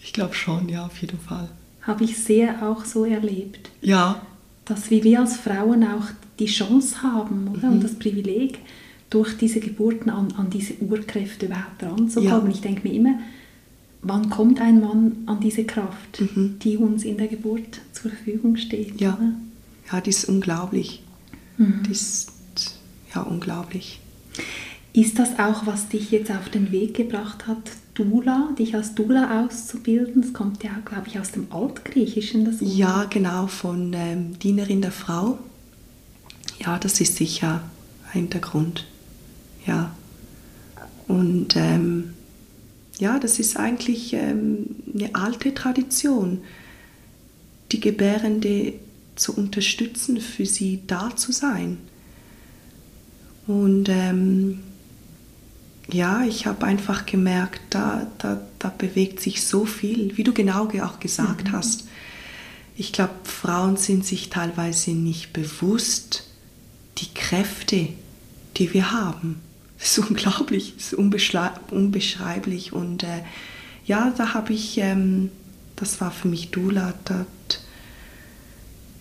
ich 0.00 0.12
glaube 0.12 0.34
schon, 0.34 0.68
ja, 0.68 0.86
auf 0.86 0.98
jeden 0.98 1.18
Fall. 1.18 1.48
Habe 1.82 2.04
ich 2.04 2.18
sehr 2.18 2.62
auch 2.62 2.84
so 2.84 3.04
erlebt. 3.04 3.70
Ja. 3.80 4.20
Dass 4.68 4.90
wir 4.90 5.20
als 5.20 5.36
Frauen 5.36 5.82
auch 5.84 6.06
die 6.38 6.46
Chance 6.46 7.02
haben, 7.02 7.48
oder? 7.48 7.68
Mhm. 7.68 7.74
Und 7.74 7.84
das 7.84 7.94
Privileg, 7.94 8.58
durch 9.10 9.36
diese 9.36 9.60
Geburten 9.60 10.10
an, 10.10 10.32
an 10.36 10.50
diese 10.50 10.74
Urkräfte 10.80 11.46
überhaupt 11.46 11.82
ranzukommen. 11.82 12.46
Ja. 12.46 12.52
Ich 12.52 12.60
denke 12.60 12.86
mir 12.86 12.94
immer, 12.94 13.18
wann 14.02 14.30
kommt 14.30 14.60
ein 14.60 14.80
Mann 14.80 15.18
an 15.26 15.40
diese 15.40 15.64
Kraft, 15.64 16.20
mhm. 16.20 16.58
die 16.62 16.76
uns 16.76 17.04
in 17.04 17.16
der 17.16 17.28
Geburt 17.28 17.80
zur 17.92 18.10
Verfügung 18.10 18.56
steht? 18.56 19.00
Ja, 19.00 19.18
ja 19.90 20.00
die 20.00 20.10
ist 20.10 20.26
unglaublich. 20.26 21.02
Mhm. 21.56 21.82
Die 21.86 21.92
ist 21.92 22.32
ja 23.14 23.22
unglaublich. 23.22 24.00
Ist 24.92 25.18
das 25.18 25.38
auch, 25.38 25.66
was 25.66 25.88
dich 25.88 26.10
jetzt 26.10 26.30
auf 26.30 26.48
den 26.48 26.70
Weg 26.72 26.94
gebracht 26.94 27.46
hat, 27.46 27.70
Dula, 27.98 28.50
dich 28.56 28.76
als 28.76 28.94
Dula 28.94 29.42
auszubilden? 29.42 30.22
Das 30.22 30.32
kommt 30.32 30.62
ja, 30.62 30.70
glaube 30.84 31.08
ich, 31.08 31.18
aus 31.18 31.32
dem 31.32 31.48
Altgriechischen. 31.50 32.44
Das 32.44 32.54
ja, 32.60 33.04
genau, 33.10 33.48
von 33.48 33.92
ähm, 33.92 34.38
Dienerin 34.38 34.82
der 34.82 34.92
Frau. 34.92 35.38
Ja, 36.60 36.78
das 36.78 37.00
ist 37.00 37.16
sicher 37.16 37.62
ein 38.06 38.20
Hintergrund. 38.20 38.86
Ja. 39.66 39.90
Und 41.08 41.56
ähm, 41.56 42.14
ja, 43.00 43.18
das 43.18 43.40
ist 43.40 43.56
eigentlich 43.56 44.12
ähm, 44.12 44.76
eine 44.94 45.14
alte 45.16 45.52
Tradition, 45.52 46.42
die 47.72 47.80
Gebärende 47.80 48.74
zu 49.16 49.34
unterstützen, 49.36 50.20
für 50.20 50.46
sie 50.46 50.82
da 50.86 51.16
zu 51.16 51.32
sein. 51.32 51.78
Und 53.48 53.88
ähm, 53.88 54.60
ja, 55.90 56.22
ich 56.24 56.46
habe 56.46 56.66
einfach 56.66 57.06
gemerkt, 57.06 57.60
da, 57.70 58.06
da, 58.18 58.40
da 58.58 58.68
bewegt 58.68 59.20
sich 59.20 59.46
so 59.46 59.64
viel, 59.64 60.16
wie 60.16 60.24
du 60.24 60.32
genau 60.34 60.68
auch 60.82 61.00
gesagt 61.00 61.48
mhm. 61.48 61.52
hast. 61.52 61.88
Ich 62.76 62.92
glaube, 62.92 63.14
Frauen 63.24 63.76
sind 63.76 64.04
sich 64.04 64.28
teilweise 64.28 64.92
nicht 64.92 65.32
bewusst, 65.32 66.24
die 66.98 67.12
Kräfte, 67.14 67.88
die 68.56 68.72
wir 68.72 68.92
haben. 68.92 69.40
Das 69.78 69.96
ist 69.96 70.10
unglaublich, 70.10 70.74
das 70.76 70.92
ist 70.92 70.94
unbeschreiblich. 71.70 72.72
Und 72.72 73.04
äh, 73.04 73.22
ja, 73.84 74.12
da 74.18 74.34
habe 74.34 74.52
ich, 74.52 74.76
ähm, 74.78 75.30
das 75.76 76.00
war 76.00 76.10
für 76.10 76.26
mich 76.26 76.50
Dula, 76.50 76.94
dort, 77.04 77.62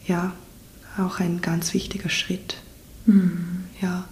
ja, 0.05 0.33
auch 0.99 1.19
ein 1.19 1.41
ganz 1.41 1.73
wichtiger 1.73 2.09
Schritt. 2.09 2.57
Mhm. 3.07 3.63
Ja. 3.81 4.07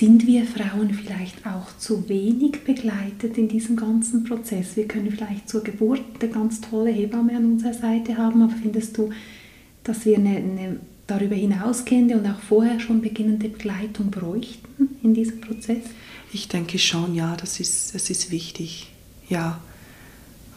Sind 0.00 0.26
wir 0.26 0.46
Frauen 0.46 0.94
vielleicht 0.94 1.46
auch 1.46 1.76
zu 1.76 2.08
wenig 2.08 2.64
begleitet 2.64 3.36
in 3.36 3.48
diesem 3.48 3.76
ganzen 3.76 4.24
Prozess? 4.24 4.74
Wir 4.74 4.88
können 4.88 5.10
vielleicht 5.10 5.46
zur 5.46 5.62
Geburt 5.62 6.00
eine 6.22 6.30
ganz 6.32 6.62
tolle 6.62 6.90
Hebamme 6.90 7.36
an 7.36 7.44
unserer 7.44 7.74
Seite 7.74 8.16
haben, 8.16 8.40
aber 8.40 8.54
findest 8.62 8.96
du, 8.96 9.10
dass 9.84 10.06
wir 10.06 10.16
eine, 10.16 10.36
eine 10.38 10.80
darüber 11.06 11.34
hinausgehende 11.34 12.16
und 12.16 12.26
auch 12.26 12.40
vorher 12.40 12.80
schon 12.80 13.02
beginnende 13.02 13.50
Begleitung 13.50 14.10
bräuchten 14.10 14.88
in 15.02 15.12
diesem 15.12 15.42
Prozess? 15.42 15.84
Ich 16.32 16.48
denke 16.48 16.78
schon, 16.78 17.14
ja, 17.14 17.36
das 17.36 17.60
ist, 17.60 17.94
das 17.94 18.08
ist 18.08 18.30
wichtig, 18.30 18.90
ja, 19.28 19.60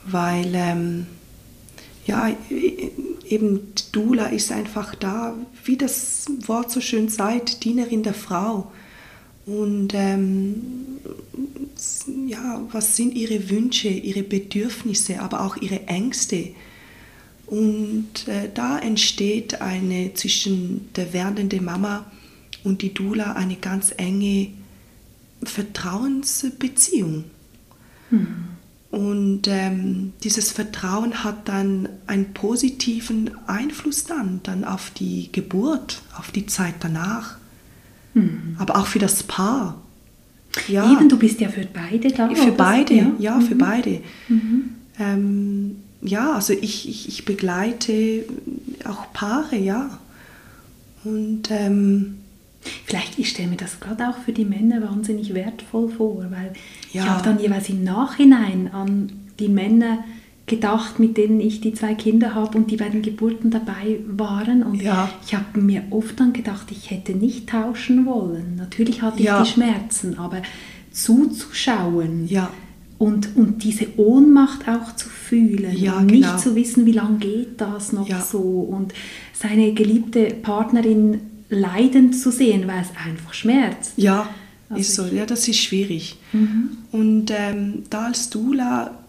weil 0.06 0.52
ähm, 0.54 1.06
ja, 2.06 2.32
eben 3.28 3.74
Dula 3.92 4.28
ist 4.28 4.54
einfach 4.54 4.96
da, 4.96 5.36
wie 5.66 5.76
das 5.76 6.28
Wort 6.46 6.72
so 6.72 6.80
schön 6.80 7.10
sagt, 7.10 7.66
Dienerin 7.66 8.04
der 8.04 8.14
Frau. 8.14 8.72
Und 9.46 9.94
ähm, 9.94 10.64
ja, 12.28 12.62
was 12.72 12.96
sind 12.96 13.14
ihre 13.14 13.50
Wünsche, 13.50 13.90
ihre 13.90 14.24
Bedürfnisse, 14.24 15.22
aber 15.22 15.42
auch 15.42 15.58
ihre 15.58 15.88
Ängste? 15.88 16.50
Und 17.46 18.28
äh, 18.28 18.50
da 18.54 18.80
entsteht 18.80 19.62
eine 19.62 20.14
zwischen 20.14 20.94
der 20.94 21.14
werdenden 21.14 21.66
Mama 21.66 22.06
und 22.64 22.82
die 22.82 22.94
Dula 22.94 23.34
eine 23.34 23.58
ganz 23.58 23.94
enge 23.98 24.50
Vertrauensbeziehung. 25.44 27.26
Mhm. 28.10 28.28
Und 28.92 29.48
ähm, 29.48 30.14
dieses 30.24 30.52
Vertrauen 30.52 31.24
hat 31.24 31.50
dann 31.50 31.90
einen 32.06 32.34
positiven 32.34 33.32
Einfluss 33.48 34.06
dann, 34.06 34.40
dann 34.44 34.64
auf 34.64 34.92
die 34.92 35.32
Geburt, 35.32 36.04
auf 36.16 36.32
die 36.32 36.46
Zeit 36.46 36.76
danach 36.80 37.38
mhm. 38.14 38.56
aber 38.60 38.78
auch 38.78 38.88
für 38.88 39.00
das 39.00 39.24
Paar. 39.24 39.82
Ja. 40.68 40.92
Eben, 40.92 41.10
du 41.10 41.18
bist 41.18 41.42
ja 41.42 41.50
für 41.50 41.66
beide 41.66 42.12
da. 42.12 42.30
Für 42.30 42.52
beide, 42.52 42.94
ja, 42.94 43.12
ja 43.20 43.40
für 43.40 43.56
mhm. 43.56 43.60
beide. 43.60 44.02
Mhm. 44.28 44.70
Ähm, 45.00 45.76
ja, 46.02 46.34
also 46.34 46.54
ich, 46.54 46.88
ich, 46.88 47.08
ich, 47.08 47.26
begleite 47.26 48.26
auch 48.86 49.12
Paare, 49.14 49.56
ja. 49.56 49.98
Und 51.04 51.50
ähm, 51.50 52.18
vielleicht, 52.86 53.18
ich 53.18 53.30
stelle 53.30 53.50
mir 53.50 53.58
das 53.58 53.80
gerade 53.80 54.10
auch 54.10 54.18
für 54.18 54.34
die 54.34 54.46
Männer 54.46 54.82
wahnsinnig 54.82 55.34
wertvoll 55.34 55.90
vor, 55.90 56.26
weil 56.30 56.54
ja. 56.92 57.04
ich 57.04 57.10
habe 57.10 57.24
dann 57.24 57.40
jeweils 57.40 57.70
im 57.70 57.84
Nachhinein 57.84 58.70
an 58.72 59.12
die 59.40 59.48
Männer 59.48 60.04
gedacht, 60.46 61.00
mit 61.00 61.18
denen 61.18 61.40
ich 61.40 61.62
die 61.62 61.74
zwei 61.74 61.94
Kinder 61.94 62.36
habe 62.36 62.58
und 62.58 62.70
die 62.70 62.76
bei 62.76 62.90
den 62.90 63.02
Geburten 63.02 63.50
dabei 63.50 64.00
waren. 64.08 64.64
Und 64.64 64.82
ja. 64.82 65.10
ich 65.26 65.34
habe 65.34 65.60
mir 65.60 65.84
oft 65.90 66.20
dann 66.20 66.34
gedacht, 66.34 66.68
ich 66.72 66.92
hätte 66.92 67.14
nicht 67.14 67.50
tauschen 67.50 68.06
wollen. 68.06 68.56
Natürlich 68.58 69.02
hatte 69.02 69.20
ich 69.20 69.26
ja. 69.26 69.42
die 69.42 69.50
Schmerzen, 69.50 70.20
aber 70.20 70.42
zuzuschauen 70.92 72.28
ja. 72.28 72.52
und, 72.98 73.36
und 73.36 73.64
diese 73.64 73.88
Ohnmacht 73.98 74.68
auch 74.68 74.96
zu 74.96 75.10
fühlen 75.10 75.76
ja, 75.76 75.98
und 75.98 76.08
genau. 76.08 76.28
nicht 76.28 76.40
zu 76.40 76.56
wissen, 76.56 76.86
wie 76.86 76.92
lange 76.92 77.18
geht 77.18 77.60
das 77.60 77.94
noch 77.94 78.08
so 78.22 78.42
und 78.42 78.94
seine 79.34 79.74
geliebte 79.74 80.26
Partnerin 80.26 81.22
leidend 81.50 82.16
zu 82.18 82.32
sehen, 82.32 82.68
weil 82.68 82.82
es 82.82 82.90
einfach 83.08 83.34
schmerzt. 83.34 83.94
Ja, 83.96 84.30
also 84.70 84.82
ist 84.82 84.96
so. 84.96 85.06
Ja, 85.06 85.26
das 85.26 85.48
ist 85.48 85.60
schwierig. 85.60 86.18
Mhm. 86.32 86.78
Und 86.92 87.32
ähm, 87.32 87.84
da 87.90 88.08
als 88.08 88.30
Dula 88.30 89.03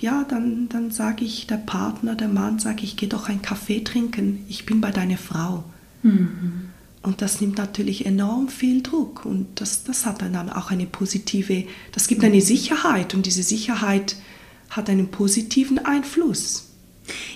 ja, 0.00 0.24
dann, 0.28 0.68
dann 0.68 0.90
sage 0.90 1.24
ich 1.24 1.46
der 1.46 1.56
Partner, 1.56 2.14
der 2.14 2.28
Mann, 2.28 2.58
sage 2.58 2.82
ich, 2.82 2.96
geh 2.96 3.06
doch 3.06 3.28
einen 3.28 3.42
Kaffee 3.42 3.82
trinken, 3.82 4.44
ich 4.48 4.66
bin 4.66 4.80
bei 4.80 4.90
deiner 4.90 5.18
Frau. 5.18 5.64
Mhm. 6.02 6.70
Und 7.02 7.20
das 7.20 7.40
nimmt 7.40 7.58
natürlich 7.58 8.06
enorm 8.06 8.48
viel 8.48 8.82
Druck 8.82 9.26
und 9.26 9.60
das, 9.60 9.84
das 9.84 10.06
hat 10.06 10.22
dann 10.22 10.50
auch 10.50 10.70
eine 10.70 10.86
positive, 10.86 11.64
das 11.92 12.08
gibt 12.08 12.24
eine 12.24 12.40
Sicherheit 12.40 13.14
und 13.14 13.26
diese 13.26 13.42
Sicherheit 13.42 14.16
hat 14.70 14.88
einen 14.88 15.08
positiven 15.08 15.78
Einfluss. 15.78 16.70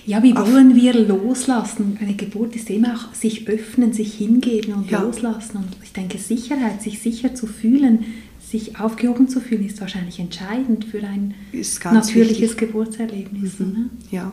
Ja, 0.05 0.23
wie 0.23 0.35
wollen 0.35 0.75
wir 0.75 0.93
loslassen? 0.93 1.97
Eine 2.01 2.15
Geburt 2.15 2.55
ist 2.55 2.69
immer 2.71 2.95
auch 2.95 3.13
sich 3.13 3.47
öffnen, 3.47 3.93
sich 3.93 4.15
hingeben 4.15 4.73
und 4.73 4.89
ja. 4.89 5.01
loslassen. 5.01 5.57
Und 5.57 5.77
ich 5.83 5.93
denke, 5.93 6.17
Sicherheit, 6.17 6.81
sich 6.81 6.99
sicher 6.99 7.35
zu 7.35 7.45
fühlen, 7.45 8.05
sich 8.49 8.79
aufgehoben 8.79 9.27
zu 9.27 9.41
fühlen, 9.41 9.65
ist 9.65 9.79
wahrscheinlich 9.79 10.19
entscheidend 10.19 10.85
für 10.85 11.03
ein 11.03 11.35
natürliches 11.53 12.41
wichtig. 12.41 12.57
Geburtserlebnis. 12.57 13.59
Mhm. 13.59 13.65
Ne? 13.67 13.89
Ja, 14.11 14.31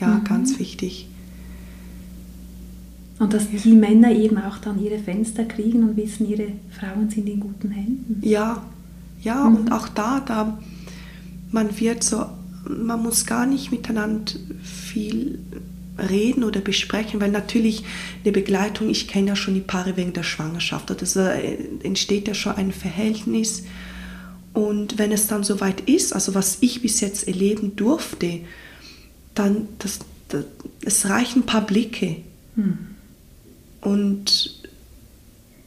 ja 0.00 0.06
mhm. 0.08 0.24
ganz 0.24 0.58
wichtig. 0.58 1.08
Und 3.18 3.32
dass 3.32 3.48
die 3.50 3.72
Männer 3.72 4.12
eben 4.12 4.38
auch 4.38 4.58
dann 4.58 4.82
ihre 4.82 4.98
Fenster 4.98 5.44
kriegen 5.44 5.82
und 5.82 5.96
wissen, 5.96 6.28
ihre 6.28 6.52
Frauen 6.70 7.10
sind 7.10 7.28
in 7.28 7.40
guten 7.40 7.70
Händen. 7.70 8.20
Ja, 8.22 8.62
ja, 9.22 9.44
mhm. 9.44 9.56
und 9.56 9.72
auch 9.72 9.88
da, 9.88 10.20
da, 10.20 10.58
man 11.50 11.80
wird 11.80 12.04
so, 12.04 12.26
man 12.68 13.02
muss 13.02 13.26
gar 13.26 13.46
nicht 13.46 13.72
miteinander 13.72 14.32
viel 14.62 15.38
reden 15.98 16.44
oder 16.44 16.60
besprechen, 16.60 17.20
weil 17.20 17.30
natürlich 17.30 17.84
eine 18.22 18.32
Begleitung, 18.32 18.88
ich 18.88 19.08
kenne 19.08 19.28
ja 19.28 19.36
schon 19.36 19.54
die 19.54 19.60
Paare 19.60 19.96
wegen 19.96 20.12
der 20.12 20.22
Schwangerschaft, 20.22 20.90
also 20.90 21.20
entsteht 21.20 22.28
ja 22.28 22.34
schon 22.34 22.56
ein 22.56 22.72
Verhältnis. 22.72 23.64
Und 24.52 24.98
wenn 24.98 25.12
es 25.12 25.26
dann 25.26 25.44
soweit 25.44 25.82
ist, 25.82 26.12
also 26.12 26.34
was 26.34 26.58
ich 26.60 26.82
bis 26.82 27.00
jetzt 27.00 27.28
erleben 27.28 27.76
durfte, 27.76 28.40
dann 29.34 29.68
das, 29.78 30.00
das 30.28 30.44
es 30.84 31.08
reichen 31.08 31.42
ein 31.42 31.46
paar 31.46 31.66
Blicke. 31.66 32.16
Hm. 32.54 32.78
Und 33.80 34.62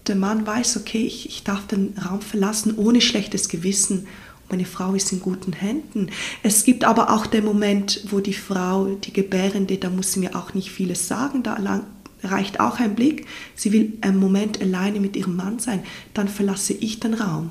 der 0.08 0.16
Mann 0.16 0.46
weiß, 0.46 0.78
okay, 0.78 1.06
ich, 1.06 1.30
ich 1.30 1.44
darf 1.44 1.68
den 1.68 1.94
Raum 1.98 2.22
verlassen 2.22 2.76
ohne 2.78 3.02
schlechtes 3.02 3.50
Gewissen 3.50 4.08
meine 4.52 4.66
Frau 4.66 4.94
ist 4.94 5.12
in 5.12 5.20
guten 5.20 5.54
Händen. 5.54 6.10
Es 6.44 6.64
gibt 6.64 6.84
aber 6.84 7.12
auch 7.12 7.26
den 7.26 7.46
Moment, 7.46 8.02
wo 8.10 8.20
die 8.20 8.34
Frau, 8.34 8.86
die 8.96 9.14
Gebärende, 9.14 9.78
da 9.78 9.90
muss 9.90 10.14
sie 10.14 10.20
mir 10.20 10.36
auch 10.36 10.54
nicht 10.54 10.72
vieles 10.72 11.08
sagen, 11.08 11.44
da 11.44 11.58
reicht 12.24 12.60
auch 12.60 12.80
ein 12.80 12.96
Blick. 12.96 13.26
Sie 13.56 13.72
will 13.72 13.94
einen 14.02 14.20
Moment 14.20 14.62
alleine 14.62 15.00
mit 15.00 15.16
ihrem 15.16 15.36
Mann 15.36 15.60
sein, 15.60 15.82
dann 16.14 16.28
verlasse 16.28 16.74
ich 16.74 17.00
den 17.00 17.14
Raum. 17.14 17.50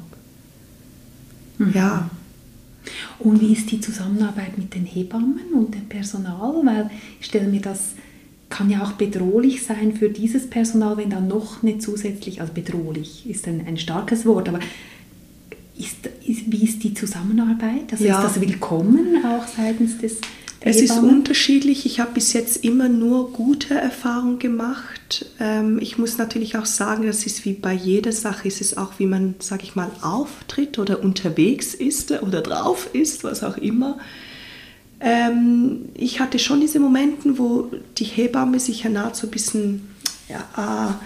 Mhm. 1.59 1.73
Ja. 1.75 2.11
Und 3.19 3.41
wie 3.41 3.53
ist 3.53 3.71
die 3.71 3.81
Zusammenarbeit 3.81 4.57
mit 4.57 4.75
den 4.75 4.87
Hebammen 4.87 5.53
und 5.55 5.75
dem 5.75 5.89
Personal? 5.89 6.55
Weil 6.65 6.91
ich 7.21 7.27
stelle 7.27 7.49
mir 7.49 7.61
das 7.61 7.95
kann 8.51 8.69
ja 8.69 8.83
auch 8.83 8.93
bedrohlich 8.93 9.63
sein 9.63 9.95
für 9.97 10.11
dieses 10.11 10.51
Personal, 10.51 10.97
wenn 10.97 11.09
dann 11.09 11.29
noch 11.29 11.63
nicht 11.63 11.81
zusätzlich, 11.81 12.41
also 12.41 12.53
bedrohlich 12.53 13.31
ist 13.31 13.47
ein, 13.47 13.65
ein 13.67 13.79
starkes 13.79 14.27
Wort, 14.27 14.49
aber 14.49 14.59
ist, 15.81 16.07
ist, 16.27 16.53
wie 16.53 16.65
ist 16.65 16.83
die 16.83 16.95
Zusammenarbeit? 16.95 17.93
Also 17.93 18.05
ja. 18.05 18.19
ist 18.19 18.37
das 18.37 18.41
willkommen 18.41 19.25
auch 19.25 19.47
seitens 19.47 19.99
des 19.99 20.19
es 20.63 20.83
ist 20.83 20.99
unterschiedlich. 20.99 21.87
Ich 21.87 22.01
habe 22.01 22.13
bis 22.13 22.35
jetzt 22.35 22.65
immer 22.65 22.91
nur 22.91 23.33
gute 23.33 23.75
Erfahrungen 23.75 24.39
gemacht. 24.39 25.25
Ähm, 25.41 25.79
ich 25.81 25.97
muss 25.97 26.19
natürlich 26.19 26.59
auch 26.59 26.67
sagen, 26.67 27.07
das 27.07 27.25
ist 27.25 27.47
wie 27.47 27.55
bei 27.55 27.73
jeder 27.73 28.13
Sache, 28.13 28.47
ist 28.47 28.61
es 28.61 28.77
auch, 28.77 28.99
wie 28.99 29.07
man, 29.07 29.37
sage 29.39 29.63
ich 29.63 29.75
mal, 29.75 29.91
auftritt 30.03 30.79
oder 30.79 31.03
unterwegs 31.03 31.73
ist 31.73 32.11
oder 32.23 32.43
drauf 32.43 32.91
ist, 32.93 33.25
was 33.25 33.43
auch 33.43 33.57
immer. 33.57 33.99
Ähm, 35.01 35.89
ich 35.95 36.21
hatte 36.21 36.39
schon 36.39 36.61
diese 36.61 36.79
Momente, 36.79 37.39
wo 37.39 37.71
die 37.97 38.05
Hebamme 38.05 38.61
sich 38.61 38.83
ja 38.83 38.91
nahe 38.91 39.15
so 39.15 39.29
ein 39.29 39.31
bisschen 39.31 39.89
ja, 40.29 41.01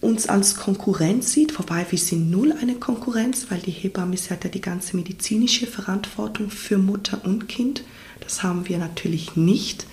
uns 0.00 0.28
als 0.28 0.56
Konkurrenz 0.56 1.32
sieht, 1.32 1.58
wobei 1.58 1.86
wir 1.90 1.98
sind 1.98 2.30
null 2.30 2.52
eine 2.52 2.74
Konkurrenz, 2.74 3.46
weil 3.48 3.60
die 3.60 3.70
Hebamme 3.70 4.16
hat 4.16 4.44
ja 4.44 4.50
die 4.50 4.60
ganze 4.60 4.96
medizinische 4.96 5.66
Verantwortung 5.66 6.50
für 6.50 6.78
Mutter 6.78 7.20
und 7.24 7.48
Kind. 7.48 7.82
Das 8.20 8.42
haben 8.42 8.68
wir 8.68 8.78
natürlich 8.78 9.36
nicht. 9.36 9.86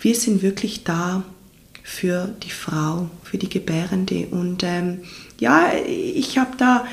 Wir 0.00 0.14
sind 0.14 0.42
wirklich 0.42 0.84
da 0.84 1.24
für 1.82 2.34
die 2.42 2.50
Frau, 2.50 3.08
für 3.22 3.38
die 3.38 3.48
Gebärende. 3.48 4.26
Und 4.30 4.62
ähm, 4.64 5.02
ja, 5.38 5.70
ich 5.86 6.36
habe 6.36 6.56
da, 6.56 6.84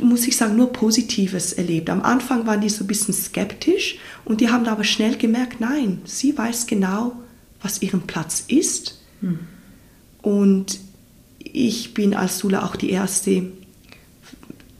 muss 0.00 0.26
ich 0.26 0.36
sagen, 0.36 0.56
nur 0.56 0.72
Positives 0.72 1.52
erlebt. 1.52 1.88
Am 1.88 2.02
Anfang 2.02 2.46
waren 2.46 2.60
die 2.60 2.68
so 2.68 2.84
ein 2.84 2.88
bisschen 2.88 3.14
skeptisch 3.14 3.98
und 4.24 4.40
die 4.40 4.48
haben 4.48 4.64
da 4.64 4.72
aber 4.72 4.84
schnell 4.84 5.16
gemerkt, 5.16 5.60
nein, 5.60 6.00
sie 6.04 6.36
weiß 6.36 6.66
genau, 6.66 7.12
was 7.62 7.80
ihren 7.80 8.02
Platz 8.02 8.44
ist. 8.48 9.00
Hm. 9.20 9.38
Und 10.20 10.80
ich 11.54 11.94
bin 11.94 12.14
als 12.14 12.38
Sula 12.38 12.64
auch 12.64 12.74
die 12.74 12.90
Erste, 12.90 13.44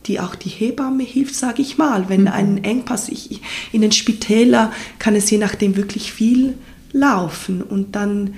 die 0.06 0.20
auch 0.20 0.34
die 0.34 0.50
Hebamme 0.50 1.04
hilft, 1.04 1.36
sage 1.36 1.62
ich 1.62 1.78
mal. 1.78 2.08
Wenn 2.08 2.22
mhm. 2.22 2.28
ein 2.28 2.64
Engpass, 2.64 3.08
ich, 3.08 3.40
in 3.72 3.80
den 3.80 3.92
Spitälern 3.92 4.72
kann 4.98 5.14
es 5.14 5.30
je 5.30 5.38
nachdem 5.38 5.76
wirklich 5.76 6.12
viel 6.12 6.54
laufen. 6.92 7.62
Und 7.62 7.94
dann 7.94 8.34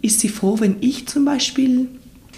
ist 0.00 0.20
sie 0.20 0.28
froh, 0.28 0.60
wenn 0.60 0.76
ich 0.80 1.06
zum 1.08 1.24
Beispiel 1.24 1.88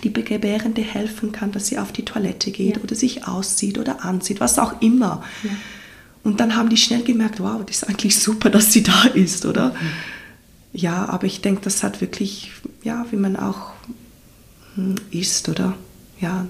die 0.02 0.12
Gebärende 0.12 0.80
helfen 0.80 1.30
kann, 1.30 1.52
dass 1.52 1.66
sie 1.66 1.78
auf 1.78 1.92
die 1.92 2.04
Toilette 2.04 2.50
geht 2.50 2.76
ja. 2.76 2.82
oder 2.82 2.94
sich 2.94 3.28
auszieht 3.28 3.78
oder 3.78 4.04
anzieht, 4.04 4.40
was 4.40 4.58
auch 4.58 4.80
immer. 4.80 5.22
Ja. 5.42 5.50
Und 6.24 6.40
dann 6.40 6.56
haben 6.56 6.70
die 6.70 6.76
schnell 6.78 7.02
gemerkt, 7.02 7.40
wow, 7.40 7.60
das 7.66 7.82
ist 7.82 7.88
eigentlich 7.88 8.18
super, 8.18 8.48
dass 8.48 8.72
sie 8.72 8.82
da 8.82 9.02
ist, 9.14 9.44
oder? 9.44 9.70
Mhm. 9.70 9.76
Ja, 10.72 11.06
aber 11.06 11.26
ich 11.26 11.42
denke, 11.42 11.60
das 11.62 11.82
hat 11.82 12.00
wirklich, 12.00 12.50
ja, 12.82 13.04
wie 13.10 13.16
man 13.16 13.36
auch 13.36 13.72
ist, 15.10 15.48
oder? 15.48 15.74
Ja, 16.20 16.46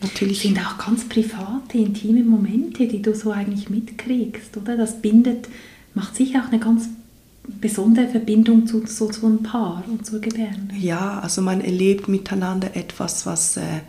natürlich. 0.00 0.38
Das 0.38 0.46
sind 0.46 0.66
auch 0.66 0.78
ganz 0.78 1.08
private, 1.08 1.78
intime 1.78 2.24
Momente, 2.24 2.86
die 2.86 3.02
du 3.02 3.14
so 3.14 3.30
eigentlich 3.30 3.70
mitkriegst, 3.70 4.56
oder? 4.56 4.76
Das 4.76 5.00
bindet, 5.00 5.48
macht 5.94 6.16
sicher 6.16 6.42
auch 6.42 6.48
eine 6.48 6.58
ganz 6.58 6.88
besondere 7.46 8.08
Verbindung 8.08 8.66
zu, 8.66 8.86
so 8.86 9.08
zu 9.08 9.26
einem 9.26 9.42
Paar 9.42 9.84
und 9.86 10.06
zur 10.06 10.20
Gebärde. 10.20 10.74
Ja, 10.78 11.20
also 11.20 11.42
man 11.42 11.60
erlebt 11.60 12.08
miteinander 12.08 12.74
etwas, 12.74 13.26
was, 13.26 13.56
äh, 13.56 13.80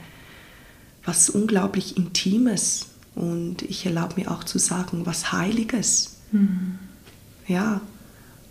was 1.06 1.30
unglaublich 1.30 1.98
Intimes 1.98 2.88
und 3.16 3.62
ich 3.62 3.86
erlaube 3.86 4.20
mir 4.20 4.32
auch 4.32 4.44
zu 4.44 4.60
sagen, 4.60 5.06
was 5.06 5.32
Heiliges. 5.32 6.18
Mhm. 6.32 6.80
Ja, 7.48 7.82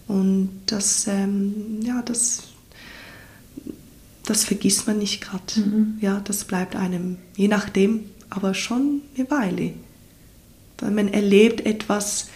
und 0.07 0.51
das, 0.67 1.07
ähm, 1.07 1.81
ja, 1.83 2.03
das, 2.03 2.45
das 4.25 4.45
vergisst 4.45 4.87
man 4.87 4.99
nicht 4.99 5.21
gerade. 5.21 5.61
Mhm. 5.61 5.99
Ja, 6.01 6.21
das 6.21 6.45
bleibt 6.45 6.77
einem, 6.77 7.19
je 7.37 7.49
nachdem, 7.49 8.01
aber 8.31 8.55
schon 8.55 9.03
eine 9.17 9.31
Weile. 9.31 9.73
Man 10.81 11.09
erlebt 11.09 11.65
etwas, 11.65 12.29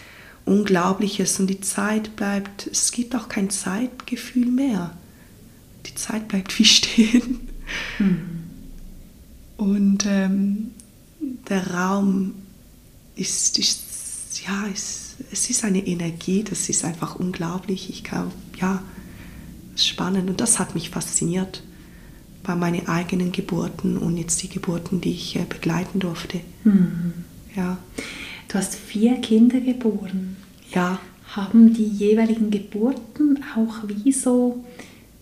Unglaubliches 0.45 1.39
und 1.39 1.47
die 1.47 1.61
Zeit 1.61 2.15
bleibt, 2.15 2.65
es 2.65 2.91
gibt 2.91 3.15
auch 3.15 3.29
kein 3.29 3.51
Zeitgefühl 3.51 4.47
mehr. 4.47 4.97
Die 5.85 5.93
Zeit 5.93 6.27
bleibt 6.27 6.57
wie 6.57 6.65
stehen. 6.65 7.47
Mhm. 7.99 8.19
Und 9.57 10.05
ähm, 10.07 10.71
der 11.49 11.67
Raum 11.71 12.33
ist, 13.15 13.59
ist 13.59 13.83
ja, 14.47 14.65
ist, 14.73 15.17
es 15.31 15.49
ist 15.49 15.63
eine 15.63 15.85
Energie, 15.85 16.43
das 16.43 16.69
ist 16.69 16.83
einfach 16.83 17.15
unglaublich. 17.15 17.89
Ich 17.89 18.03
kann, 18.03 18.31
ja, 18.59 18.81
spannend 19.75 20.29
und 20.29 20.41
das 20.41 20.57
hat 20.57 20.73
mich 20.73 20.89
fasziniert 20.89 21.61
bei 22.43 22.55
meinen 22.55 22.87
eigenen 22.87 23.31
Geburten 23.31 23.97
und 23.97 24.17
jetzt 24.17 24.41
die 24.43 24.49
Geburten, 24.49 25.01
die 25.01 25.11
ich 25.11 25.35
äh, 25.35 25.45
begleiten 25.47 25.99
durfte. 25.99 26.39
Mhm. 26.63 27.13
Ja. 27.55 27.77
Du 28.47 28.55
hast 28.55 28.75
vier 28.75 29.15
Kinder 29.17 29.59
geboren. 29.59 30.37
Ja. 30.73 30.99
Haben 31.35 31.73
die 31.73 31.85
jeweiligen 31.85 32.49
Geburten 32.49 33.43
auch 33.55 33.87
wie 33.87 34.11
so, 34.11 34.63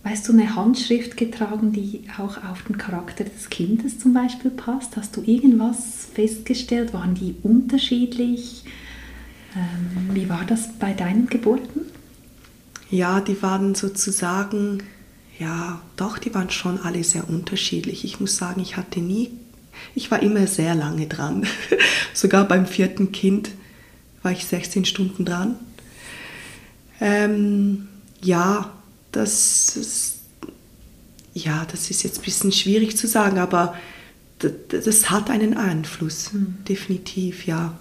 weißt 0.04 0.28
du, 0.28 0.32
eine 0.32 0.56
Handschrift 0.56 1.16
getragen, 1.18 1.72
die 1.72 2.04
auch 2.16 2.42
auf 2.44 2.62
den 2.62 2.78
Charakter 2.78 3.24
des 3.24 3.50
Kindes 3.50 3.98
zum 3.98 4.14
Beispiel 4.14 4.50
passt? 4.50 4.96
Hast 4.96 5.16
du 5.16 5.22
irgendwas 5.22 6.08
festgestellt? 6.14 6.94
Waren 6.94 7.14
die 7.14 7.34
unterschiedlich? 7.42 8.64
Ähm, 9.54 10.14
wie 10.14 10.28
war 10.28 10.44
das 10.46 10.70
bei 10.78 10.94
deinen 10.94 11.26
Geburten? 11.26 11.82
Ja, 12.90 13.20
die 13.20 13.42
waren 13.42 13.74
sozusagen, 13.74 14.82
ja, 15.38 15.80
doch, 15.96 16.18
die 16.18 16.34
waren 16.34 16.50
schon 16.50 16.80
alle 16.80 17.04
sehr 17.04 17.28
unterschiedlich. 17.28 18.04
Ich 18.04 18.20
muss 18.20 18.36
sagen, 18.36 18.60
ich 18.60 18.76
hatte 18.76 19.00
nie 19.00 19.30
ich 19.94 20.10
war 20.10 20.22
immer 20.22 20.46
sehr 20.46 20.74
lange 20.74 21.06
dran. 21.06 21.46
Sogar 22.14 22.46
beim 22.46 22.66
vierten 22.66 23.12
Kind 23.12 23.50
war 24.22 24.32
ich 24.32 24.44
16 24.44 24.84
Stunden 24.84 25.24
dran. 25.24 25.56
Ähm, 27.00 27.88
ja, 28.20 28.72
das 29.12 29.76
ist, 29.76 30.14
ja, 31.34 31.66
das 31.70 31.90
ist 31.90 32.02
jetzt 32.02 32.18
ein 32.18 32.24
bisschen 32.24 32.52
schwierig 32.52 32.96
zu 32.96 33.06
sagen, 33.06 33.38
aber 33.38 33.74
das, 34.38 35.10
hat 35.10 35.30
einen 35.30 35.56
Einfluss, 35.56 36.32
mhm. 36.32 36.58
definitiv, 36.68 37.46
ja. 37.46 37.76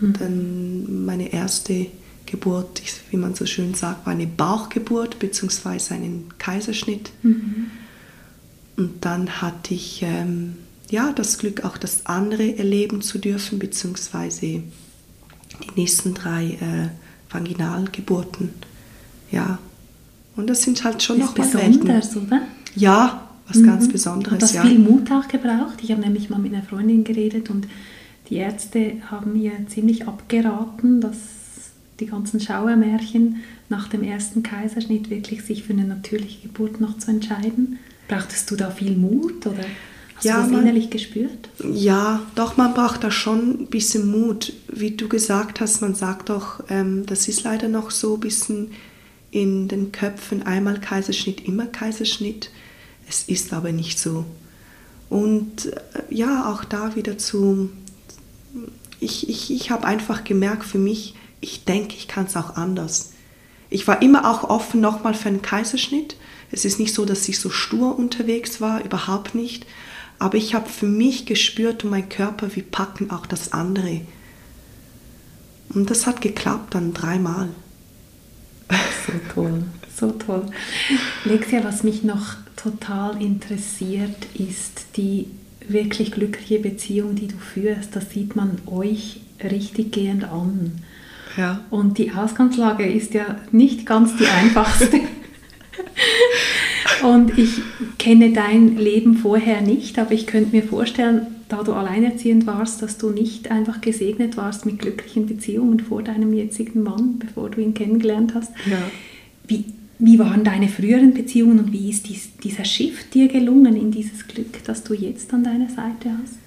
Mhm. 0.00 0.12
Dann 0.14 1.04
meine 1.04 1.32
erste 1.32 1.86
Geburt, 2.30 2.82
wie 3.10 3.16
man 3.16 3.34
so 3.34 3.46
schön 3.46 3.74
sagt, 3.74 4.06
war 4.06 4.12
eine 4.12 4.26
Bauchgeburt 4.26 5.18
bzw. 5.18 5.94
einen 5.94 6.28
Kaiserschnitt. 6.38 7.10
Mhm. 7.22 7.70
Und 8.76 9.04
dann 9.04 9.42
hatte 9.42 9.74
ich 9.74 10.02
ähm, 10.02 10.56
ja, 10.90 11.12
das 11.12 11.38
Glück, 11.38 11.64
auch 11.64 11.76
das 11.76 12.06
andere 12.06 12.58
erleben 12.58 13.02
zu 13.02 13.18
dürfen, 13.18 13.58
beziehungsweise 13.58 14.40
die 14.40 14.62
nächsten 15.76 16.14
drei 16.14 16.58
äh, 16.60 16.88
Vaginalgeburten. 17.32 18.50
Ja, 19.30 19.58
und 20.36 20.48
das 20.48 20.62
sind 20.62 20.82
halt 20.84 21.02
schon 21.02 21.18
noch 21.18 21.36
mal 21.36 21.44
Besonderes, 21.44 22.14
Welten. 22.14 22.26
oder? 22.26 22.42
Ja, 22.74 23.28
was 23.46 23.58
mhm. 23.58 23.66
ganz 23.66 23.88
Besonderes. 23.88 24.34
Hat 24.34 24.42
das 24.42 24.52
ja. 24.54 24.62
viel 24.62 24.78
Mut 24.78 25.10
auch 25.12 25.28
gebraucht? 25.28 25.78
Ich 25.82 25.90
habe 25.90 26.00
nämlich 26.00 26.30
mal 26.30 26.38
mit 26.38 26.54
einer 26.54 26.62
Freundin 26.62 27.04
geredet 27.04 27.50
und 27.50 27.66
die 28.28 28.36
Ärzte 28.36 28.94
haben 29.10 29.32
mir 29.34 29.52
ziemlich 29.68 30.06
abgeraten, 30.08 31.00
dass 31.00 31.16
die 32.00 32.06
ganzen 32.06 32.40
Schauermärchen 32.40 33.42
nach 33.68 33.88
dem 33.88 34.02
ersten 34.02 34.42
Kaiserschnitt 34.42 35.10
wirklich 35.10 35.42
sich 35.42 35.62
für 35.62 35.72
eine 35.72 35.84
natürliche 35.84 36.40
Geburt 36.42 36.80
noch 36.80 36.98
zu 36.98 37.10
entscheiden. 37.10 37.78
Brauchtest 38.08 38.50
du 38.50 38.56
da 38.56 38.70
viel 38.70 38.96
Mut 38.96 39.46
oder? 39.46 39.64
Hast 40.16 40.24
ja, 40.24 40.36
du 40.36 40.42
das 40.42 40.50
man, 40.50 40.62
innerlich 40.62 40.90
gespürt? 40.90 41.48
Ja, 41.72 42.20
doch, 42.34 42.58
man 42.58 42.74
braucht 42.74 43.04
da 43.04 43.10
schon 43.10 43.62
ein 43.62 43.66
bisschen 43.66 44.10
Mut. 44.10 44.52
Wie 44.68 44.90
du 44.90 45.08
gesagt 45.08 45.60
hast, 45.60 45.80
man 45.80 45.94
sagt 45.94 46.28
doch, 46.28 46.62
ähm, 46.68 47.06
das 47.06 47.26
ist 47.28 47.44
leider 47.44 47.68
noch 47.68 47.90
so 47.90 48.14
ein 48.14 48.20
bisschen 48.20 48.72
in 49.30 49.68
den 49.68 49.92
Köpfen, 49.92 50.42
einmal 50.42 50.78
Kaiserschnitt, 50.80 51.46
immer 51.46 51.66
Kaiserschnitt. 51.66 52.50
Es 53.08 53.22
ist 53.22 53.52
aber 53.52 53.72
nicht 53.72 53.98
so. 53.98 54.26
Und 55.08 55.66
äh, 55.66 55.80
ja, 56.10 56.52
auch 56.52 56.64
da 56.64 56.96
wieder 56.96 57.16
zu, 57.16 57.70
ich, 59.00 59.28
ich, 59.28 59.50
ich 59.52 59.70
habe 59.70 59.86
einfach 59.86 60.24
gemerkt 60.24 60.64
für 60.64 60.78
mich, 60.78 61.14
ich 61.40 61.64
denke, 61.64 61.94
ich 61.96 62.08
kann 62.08 62.26
es 62.26 62.36
auch 62.36 62.56
anders. 62.56 63.12
Ich 63.70 63.86
war 63.86 64.02
immer 64.02 64.30
auch 64.30 64.44
offen 64.44 64.80
nochmal 64.80 65.14
für 65.14 65.28
einen 65.28 65.42
Kaiserschnitt. 65.42 66.16
Es 66.50 66.64
ist 66.64 66.80
nicht 66.80 66.94
so, 66.94 67.04
dass 67.04 67.28
ich 67.28 67.38
so 67.38 67.50
stur 67.50 67.98
unterwegs 67.98 68.60
war, 68.60 68.84
überhaupt 68.84 69.34
nicht. 69.34 69.66
Aber 70.18 70.36
ich 70.36 70.54
habe 70.54 70.68
für 70.68 70.86
mich 70.86 71.24
gespürt 71.24 71.84
und 71.84 71.90
mein 71.90 72.08
Körper, 72.08 72.54
wir 72.54 72.64
packen 72.64 73.10
auch 73.10 73.26
das 73.26 73.52
andere. 73.52 74.02
Und 75.70 75.88
das 75.88 76.06
hat 76.06 76.20
geklappt 76.20 76.74
dann 76.74 76.92
dreimal. 76.92 77.48
So 79.06 79.12
toll, 79.34 79.62
so 79.96 80.10
toll. 80.12 80.46
Lexia, 81.24 81.64
was 81.64 81.82
mich 81.82 82.02
noch 82.02 82.34
total 82.56 83.20
interessiert, 83.22 84.26
ist 84.34 84.96
die 84.96 85.28
wirklich 85.66 86.12
glückliche 86.12 86.58
Beziehung, 86.58 87.14
die 87.14 87.28
du 87.28 87.38
führst. 87.38 87.96
Das 87.96 88.10
sieht 88.10 88.36
man 88.36 88.58
euch 88.66 89.20
richtig 89.42 89.92
gehend 89.92 90.24
an. 90.24 90.82
Ja. 91.36 91.60
Und 91.70 91.98
die 91.98 92.12
Ausgangslage 92.12 92.84
ist 92.84 93.14
ja 93.14 93.36
nicht 93.52 93.86
ganz 93.86 94.16
die 94.16 94.26
einfachste. 94.26 95.00
Und 97.02 97.38
ich 97.38 97.62
kenne 97.98 98.32
dein 98.32 98.76
Leben 98.76 99.16
vorher 99.16 99.60
nicht, 99.62 99.98
aber 99.98 100.12
ich 100.12 100.26
könnte 100.26 100.54
mir 100.54 100.62
vorstellen, 100.62 101.26
da 101.48 101.62
du 101.62 101.72
alleinerziehend 101.72 102.46
warst, 102.46 102.82
dass 102.82 102.98
du 102.98 103.10
nicht 103.10 103.50
einfach 103.50 103.80
gesegnet 103.80 104.36
warst 104.36 104.66
mit 104.66 104.78
glücklichen 104.78 105.26
Beziehungen 105.26 105.80
vor 105.80 106.02
deinem 106.02 106.32
jetzigen 106.32 106.82
Mann, 106.82 107.18
bevor 107.18 107.50
du 107.50 107.60
ihn 107.60 107.74
kennengelernt 107.74 108.34
hast. 108.34 108.52
Ja. 108.66 108.78
Wie, 109.48 109.64
wie 109.98 110.18
waren 110.18 110.44
deine 110.44 110.68
früheren 110.68 111.12
Beziehungen 111.12 111.58
und 111.58 111.72
wie 111.72 111.90
ist 111.90 112.08
dies, 112.08 112.36
dieser 112.36 112.64
Shift 112.64 113.14
dir 113.14 113.28
gelungen 113.28 113.76
in 113.76 113.90
dieses 113.90 114.28
Glück, 114.28 114.62
das 114.64 114.84
du 114.84 114.94
jetzt 114.94 115.32
an 115.34 115.42
deiner 115.42 115.68
Seite 115.68 116.10
hast? 116.22 116.38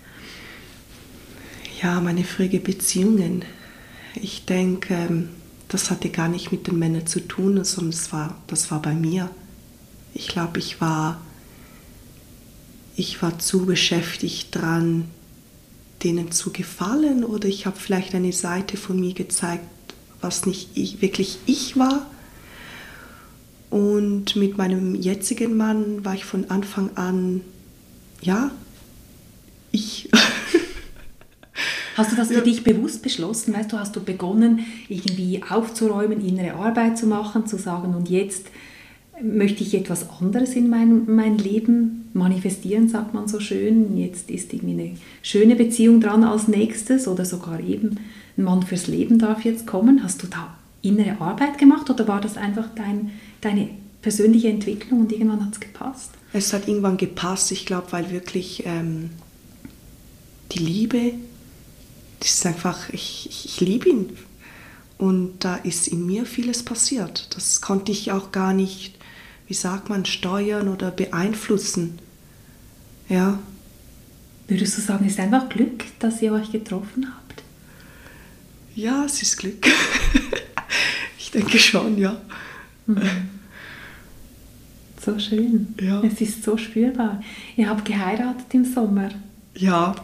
Ja, 1.81 1.99
meine 1.99 2.23
früheren 2.23 2.63
Beziehungen. 2.63 3.43
Ich 4.15 4.45
denke, 4.45 4.93
ähm, 4.93 5.29
das 5.67 5.89
hatte 5.89 6.09
gar 6.09 6.27
nicht 6.27 6.51
mit 6.51 6.67
den 6.67 6.77
Männern 6.77 7.07
zu 7.07 7.19
tun, 7.19 7.63
sondern 7.63 7.91
das 7.91 8.11
war, 8.11 8.37
das 8.47 8.69
war 8.71 8.81
bei 8.81 8.93
mir. 8.93 9.29
Ich 10.13 10.27
glaube, 10.27 10.59
ich 10.59 10.79
war 10.79 11.19
ich 12.95 13.21
war 13.21 13.39
zu 13.39 13.65
beschäftigt 13.65 14.55
dran, 14.55 15.05
denen 16.03 16.31
zu 16.31 16.51
gefallen 16.51 17.23
oder 17.23 17.47
ich 17.47 17.65
habe 17.65 17.79
vielleicht 17.79 18.13
eine 18.13 18.33
Seite 18.33 18.77
von 18.77 18.99
mir 18.99 19.13
gezeigt, 19.13 19.65
was 20.21 20.45
nicht 20.45 20.69
ich, 20.75 21.01
wirklich 21.01 21.39
ich 21.45 21.77
war. 21.77 22.05
Und 23.69 24.35
mit 24.35 24.57
meinem 24.57 24.93
jetzigen 24.93 25.57
Mann 25.57 26.05
war 26.05 26.13
ich 26.13 26.25
von 26.25 26.49
Anfang 26.51 26.95
an, 26.95 27.41
ja, 28.21 28.51
ich. 29.71 30.09
Hast 31.95 32.11
du 32.11 32.15
das 32.15 32.29
für 32.29 32.35
ja. 32.35 32.41
dich 32.41 32.63
bewusst 32.63 33.01
beschlossen? 33.01 33.53
Weißt 33.53 33.71
du, 33.71 33.77
hast 33.77 33.95
du 33.95 34.03
begonnen, 34.03 34.59
irgendwie 34.89 35.41
aufzuräumen, 35.47 36.25
innere 36.25 36.55
Arbeit 36.55 36.97
zu 36.97 37.05
machen, 37.05 37.45
zu 37.45 37.57
sagen, 37.57 37.93
und 37.95 38.09
jetzt 38.09 38.47
möchte 39.21 39.63
ich 39.63 39.73
etwas 39.75 40.07
anderes 40.19 40.55
in 40.55 40.69
mein, 40.69 41.05
mein 41.05 41.37
Leben 41.37 42.09
manifestieren, 42.13 42.89
sagt 42.89 43.13
man 43.13 43.27
so 43.27 43.39
schön. 43.39 43.97
Jetzt 43.97 44.31
ist 44.31 44.53
irgendwie 44.53 44.81
eine 44.81 44.91
schöne 45.21 45.55
Beziehung 45.55 46.01
dran 46.01 46.23
als 46.23 46.47
nächstes 46.47 47.07
oder 47.07 47.25
sogar 47.25 47.59
eben 47.59 47.99
ein 48.37 48.43
Mann 48.43 48.63
fürs 48.63 48.87
Leben 48.87 49.19
darf 49.19 49.45
jetzt 49.45 49.67
kommen. 49.67 50.03
Hast 50.03 50.23
du 50.23 50.27
da 50.27 50.55
innere 50.81 51.21
Arbeit 51.21 51.57
gemacht 51.57 51.89
oder 51.89 52.07
war 52.07 52.21
das 52.21 52.37
einfach 52.37 52.67
dein, 52.75 53.11
deine 53.41 53.69
persönliche 54.01 54.49
Entwicklung 54.49 55.01
und 55.01 55.11
irgendwann 55.11 55.45
hat 55.45 55.53
es 55.53 55.59
gepasst? 55.59 56.11
Es 56.33 56.51
hat 56.51 56.67
irgendwann 56.67 56.97
gepasst, 56.97 57.51
ich 57.51 57.65
glaube, 57.65 57.87
weil 57.91 58.11
wirklich 58.11 58.63
ähm, 58.65 59.11
die 60.51 60.59
Liebe, 60.59 61.13
das 62.23 62.35
ist 62.35 62.45
einfach, 62.45 62.89
ich, 62.89 63.27
ich, 63.29 63.45
ich 63.45 63.59
liebe 63.59 63.89
ihn. 63.89 64.17
Und 64.97 65.39
da 65.39 65.55
ist 65.55 65.87
in 65.87 66.05
mir 66.05 66.25
vieles 66.25 66.63
passiert. 66.63 67.35
Das 67.35 67.61
konnte 67.61 67.91
ich 67.91 68.11
auch 68.11 68.31
gar 68.31 68.53
nicht 68.53 68.97
wie 69.47 69.53
sagt 69.53 69.89
man, 69.89 70.05
steuern 70.05 70.67
oder 70.67 70.91
beeinflussen. 70.91 71.99
Ja. 73.09 73.39
Würdest 74.47 74.77
du 74.77 74.81
sagen, 74.81 75.05
es 75.05 75.13
ist 75.13 75.19
einfach 75.19 75.49
Glück, 75.49 75.83
dass 75.99 76.21
ihr 76.21 76.33
euch 76.33 76.51
getroffen 76.51 77.13
habt? 77.13 77.43
Ja, 78.75 79.05
es 79.05 79.21
ist 79.21 79.37
Glück. 79.37 79.65
ich 81.19 81.31
denke 81.31 81.59
schon, 81.59 81.97
ja. 81.97 82.19
Mhm. 82.87 83.01
So 84.99 85.19
schön. 85.19 85.75
Ja. 85.79 86.01
Es 86.01 86.21
ist 86.21 86.43
so 86.43 86.57
spürbar. 86.57 87.21
Ihr 87.55 87.69
habt 87.69 87.85
geheiratet 87.85 88.53
im 88.53 88.65
Sommer. 88.65 89.09
Ja. 89.53 89.95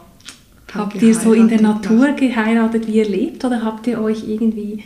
Habt 0.74 1.02
ihr 1.02 1.16
so 1.16 1.34
in 1.34 1.48
der 1.48 1.62
Natur 1.62 2.14
geheiratet, 2.14 2.88
wie 2.88 2.94
ihr 2.94 3.10
lebt, 3.10 3.44
oder 3.44 3.64
habt 3.64 3.88
ihr 3.88 4.02
euch 4.02 4.28
irgendwie 4.28 4.84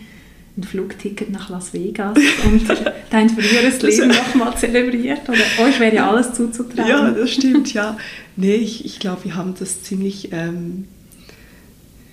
ein 0.57 0.63
Flugticket 0.63 1.31
nach 1.31 1.49
Las 1.49 1.73
Vegas 1.73 2.17
und 2.45 2.63
dein 3.09 3.29
früheres 3.29 3.81
Leben 3.81 4.09
nochmal 4.09 4.55
zelebriert? 4.57 5.27
Oder 5.27 5.65
euch 5.65 5.79
wäre 5.79 5.95
ja 5.95 6.09
alles 6.09 6.33
zuzutrauen. 6.33 6.87
Ja, 6.87 7.11
das 7.11 7.31
stimmt, 7.31 7.73
ja. 7.73 7.97
Nee, 8.35 8.55
ich, 8.55 8.85
ich 8.85 8.99
glaube, 8.99 9.25
wir 9.25 9.35
haben 9.35 9.55
das 9.57 9.83
ziemlich, 9.83 10.31
ähm, 10.31 10.85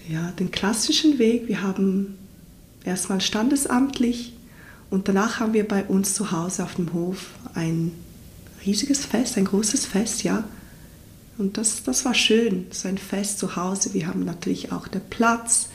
ja, 0.08 0.32
den 0.38 0.50
klassischen 0.50 1.18
Weg. 1.18 1.48
Wir 1.48 1.62
haben 1.62 2.16
erstmal 2.84 3.20
standesamtlich 3.20 4.32
und 4.88 5.08
danach 5.08 5.38
haben 5.38 5.52
wir 5.52 5.66
bei 5.66 5.84
uns 5.84 6.14
zu 6.14 6.32
Hause 6.32 6.64
auf 6.64 6.74
dem 6.74 6.92
Hof 6.92 7.30
ein 7.54 7.92
riesiges 8.66 9.06
Fest, 9.06 9.38
ein 9.38 9.44
großes 9.44 9.86
Fest, 9.86 10.24
ja. 10.24 10.44
Und 11.40 11.56
das, 11.56 11.82
das 11.82 12.04
war 12.04 12.14
schön, 12.14 12.66
so 12.70 12.86
ein 12.86 12.98
Fest 12.98 13.38
zu 13.38 13.56
Hause. 13.56 13.94
Wir 13.94 14.06
haben 14.06 14.24
natürlich 14.24 14.72
auch 14.72 14.86
den 14.86 15.00
Platz 15.08 15.70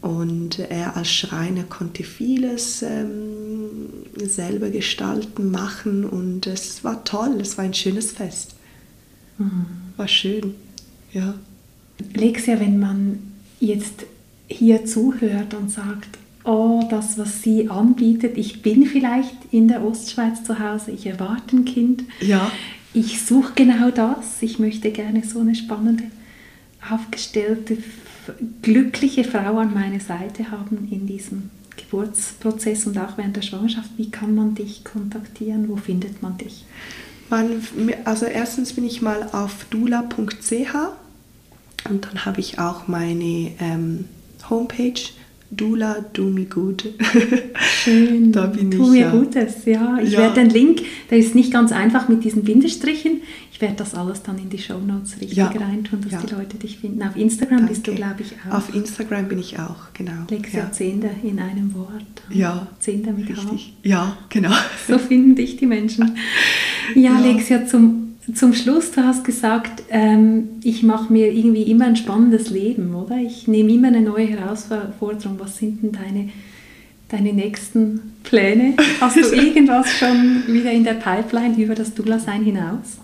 und 0.00 0.58
er 0.58 0.96
als 0.96 1.10
Schreiner 1.10 1.62
konnte 1.62 2.02
vieles 2.02 2.82
ähm, 2.82 3.88
selber 4.16 4.68
gestalten, 4.68 5.50
machen 5.50 6.04
und 6.04 6.46
es 6.46 6.84
war 6.84 7.04
toll, 7.04 7.38
es 7.40 7.56
war 7.56 7.64
ein 7.64 7.72
schönes 7.72 8.12
Fest. 8.12 8.56
Mhm. 9.38 9.64
War 9.96 10.08
schön, 10.08 10.54
ja. 11.12 11.34
Lexia, 12.12 12.58
wenn 12.58 12.78
man 12.80 13.18
jetzt 13.60 14.04
hier 14.48 14.84
zuhört 14.84 15.54
und 15.54 15.70
sagt, 15.70 16.18
oh, 16.42 16.82
das, 16.90 17.16
was 17.16 17.42
sie 17.42 17.70
anbietet, 17.70 18.36
ich 18.36 18.60
bin 18.60 18.86
vielleicht 18.86 19.36
in 19.52 19.68
der 19.68 19.84
Ostschweiz 19.84 20.44
zu 20.44 20.58
Hause, 20.58 20.90
ich 20.90 21.06
erwarte 21.06 21.56
ein 21.56 21.64
Kind. 21.64 22.04
Ja. 22.20 22.50
Ich 22.94 23.26
suche 23.26 23.52
genau 23.54 23.90
das, 23.90 24.40
ich 24.40 24.58
möchte 24.58 24.92
gerne 24.92 25.24
so 25.24 25.40
eine 25.40 25.54
spannende, 25.54 26.04
aufgestellte 26.90 27.78
glückliche 28.62 29.24
Frau 29.24 29.58
an 29.58 29.74
meiner 29.74 30.00
Seite 30.00 30.50
haben 30.50 30.88
in 30.90 31.06
diesem 31.06 31.50
Geburtsprozess 31.76 32.86
und 32.86 32.96
auch 32.98 33.18
während 33.18 33.36
der 33.36 33.42
Schwangerschaft. 33.42 33.90
Wie 33.96 34.10
kann 34.10 34.34
man 34.34 34.54
dich 34.54 34.84
kontaktieren? 34.84 35.68
Wo 35.68 35.76
findet 35.76 36.22
man 36.22 36.38
dich? 36.38 36.64
Man, 37.30 37.62
also 38.04 38.26
erstens 38.26 38.74
bin 38.74 38.84
ich 38.84 39.02
mal 39.02 39.28
auf 39.32 39.66
dula.ch 39.70 40.74
und 41.88 42.04
dann 42.06 42.24
habe 42.24 42.40
ich 42.40 42.58
auch 42.58 42.86
meine 42.86 43.50
ähm, 43.58 44.04
Homepage 44.48 45.00
Dula, 45.50 46.04
du 46.12 46.24
mir 46.24 46.46
gut. 46.46 46.84
Schön. 47.54 48.32
da 48.32 48.46
bin 48.46 48.70
tu 48.70 48.84
ich, 48.84 48.90
mir 48.90 49.00
ja. 49.00 49.10
Gutes, 49.10 49.64
ja. 49.66 49.98
Ich 50.02 50.12
ja. 50.12 50.20
werde 50.20 50.40
den 50.40 50.50
Link, 50.50 50.82
der 51.10 51.18
ist 51.18 51.34
nicht 51.34 51.52
ganz 51.52 51.70
einfach 51.70 52.08
mit 52.08 52.24
diesen 52.24 52.44
Bindestrichen. 52.44 53.22
Ich 53.52 53.60
werde 53.60 53.76
das 53.76 53.94
alles 53.94 54.22
dann 54.22 54.36
in 54.38 54.50
die 54.50 54.58
Show 54.58 54.78
Notes 54.78 55.20
richtig 55.20 55.38
ja. 55.38 55.46
reintun, 55.46 56.00
dass 56.00 56.12
ja. 56.12 56.20
die 56.20 56.34
Leute 56.34 56.56
dich 56.56 56.78
finden. 56.78 57.02
Auf 57.02 57.16
Instagram 57.16 57.58
Danke. 57.58 57.72
bist 57.72 57.86
du, 57.86 57.94
glaube 57.94 58.22
ich, 58.22 58.32
auch. 58.48 58.56
Auf 58.56 58.74
Instagram 58.74 59.28
bin 59.28 59.38
ich 59.38 59.58
auch, 59.60 59.92
genau. 59.92 60.24
Lexia 60.28 60.60
ja. 60.60 60.72
Zehnder 60.72 61.10
in 61.22 61.38
einem 61.38 61.72
Wort. 61.74 62.22
Ja. 62.30 62.66
Zehnder 62.80 63.12
mit 63.12 63.28
Richtig. 63.28 63.74
H. 63.84 63.88
Ja, 63.88 64.16
genau. 64.28 64.52
So 64.88 64.98
finden 64.98 65.36
dich 65.36 65.56
die 65.56 65.66
Menschen. 65.66 66.16
Ja, 66.94 67.18
ja. 67.18 67.20
Lexia, 67.20 67.66
zum 67.66 68.03
zum 68.32 68.54
Schluss, 68.54 68.90
du 68.92 69.04
hast 69.04 69.24
gesagt, 69.24 69.82
ähm, 69.90 70.60
ich 70.62 70.82
mache 70.82 71.12
mir 71.12 71.30
irgendwie 71.32 71.64
immer 71.64 71.86
ein 71.86 71.96
spannendes 71.96 72.48
Leben, 72.50 72.94
oder? 72.94 73.18
Ich 73.18 73.46
nehme 73.48 73.72
immer 73.72 73.88
eine 73.88 74.00
neue 74.00 74.26
Herausforderung. 74.26 75.38
Was 75.38 75.58
sind 75.58 75.82
denn 75.82 75.92
deine, 75.92 76.30
deine 77.08 77.34
nächsten 77.34 78.14
Pläne? 78.22 78.74
Hast 79.00 79.16
du 79.16 79.20
irgendwas 79.34 79.90
schon 79.90 80.44
wieder 80.46 80.72
in 80.72 80.84
der 80.84 80.94
Pipeline 80.94 81.56
über 81.56 81.74
das 81.74 81.92
Dula-Sein 81.94 82.44
hinaus? 82.44 82.98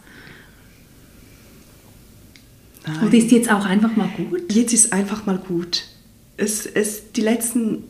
Nein. 2.86 3.06
Oder 3.06 3.14
ist 3.18 3.30
jetzt 3.30 3.52
auch 3.52 3.66
einfach 3.66 3.94
mal 3.96 4.08
gut? 4.16 4.50
Jetzt 4.50 4.72
ist 4.72 4.92
einfach 4.92 5.26
mal 5.26 5.38
gut. 5.38 5.84
Es, 6.38 6.64
es, 6.64 7.12
die 7.12 7.20
letzten, 7.20 7.84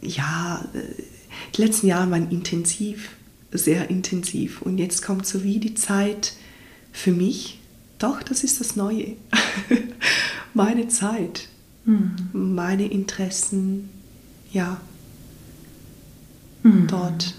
ja, 0.00 0.64
äh, 0.72 1.02
die 1.54 1.62
letzten 1.62 1.88
Jahre 1.88 2.10
waren 2.10 2.30
intensiv 2.30 3.10
sehr 3.50 3.90
intensiv. 3.90 4.62
Und 4.62 4.78
jetzt 4.78 5.02
kommt 5.02 5.26
so 5.26 5.42
wie 5.42 5.58
die 5.58 5.74
Zeit 5.74 6.34
für 6.98 7.12
mich, 7.12 7.60
doch, 7.98 8.22
das 8.22 8.42
ist 8.42 8.60
das 8.60 8.74
Neue. 8.74 9.16
meine 10.54 10.88
Zeit, 10.88 11.48
mhm. 11.84 12.16
meine 12.32 12.90
Interessen, 12.90 13.88
ja, 14.52 14.80
mhm. 16.64 16.88
dort 16.88 17.34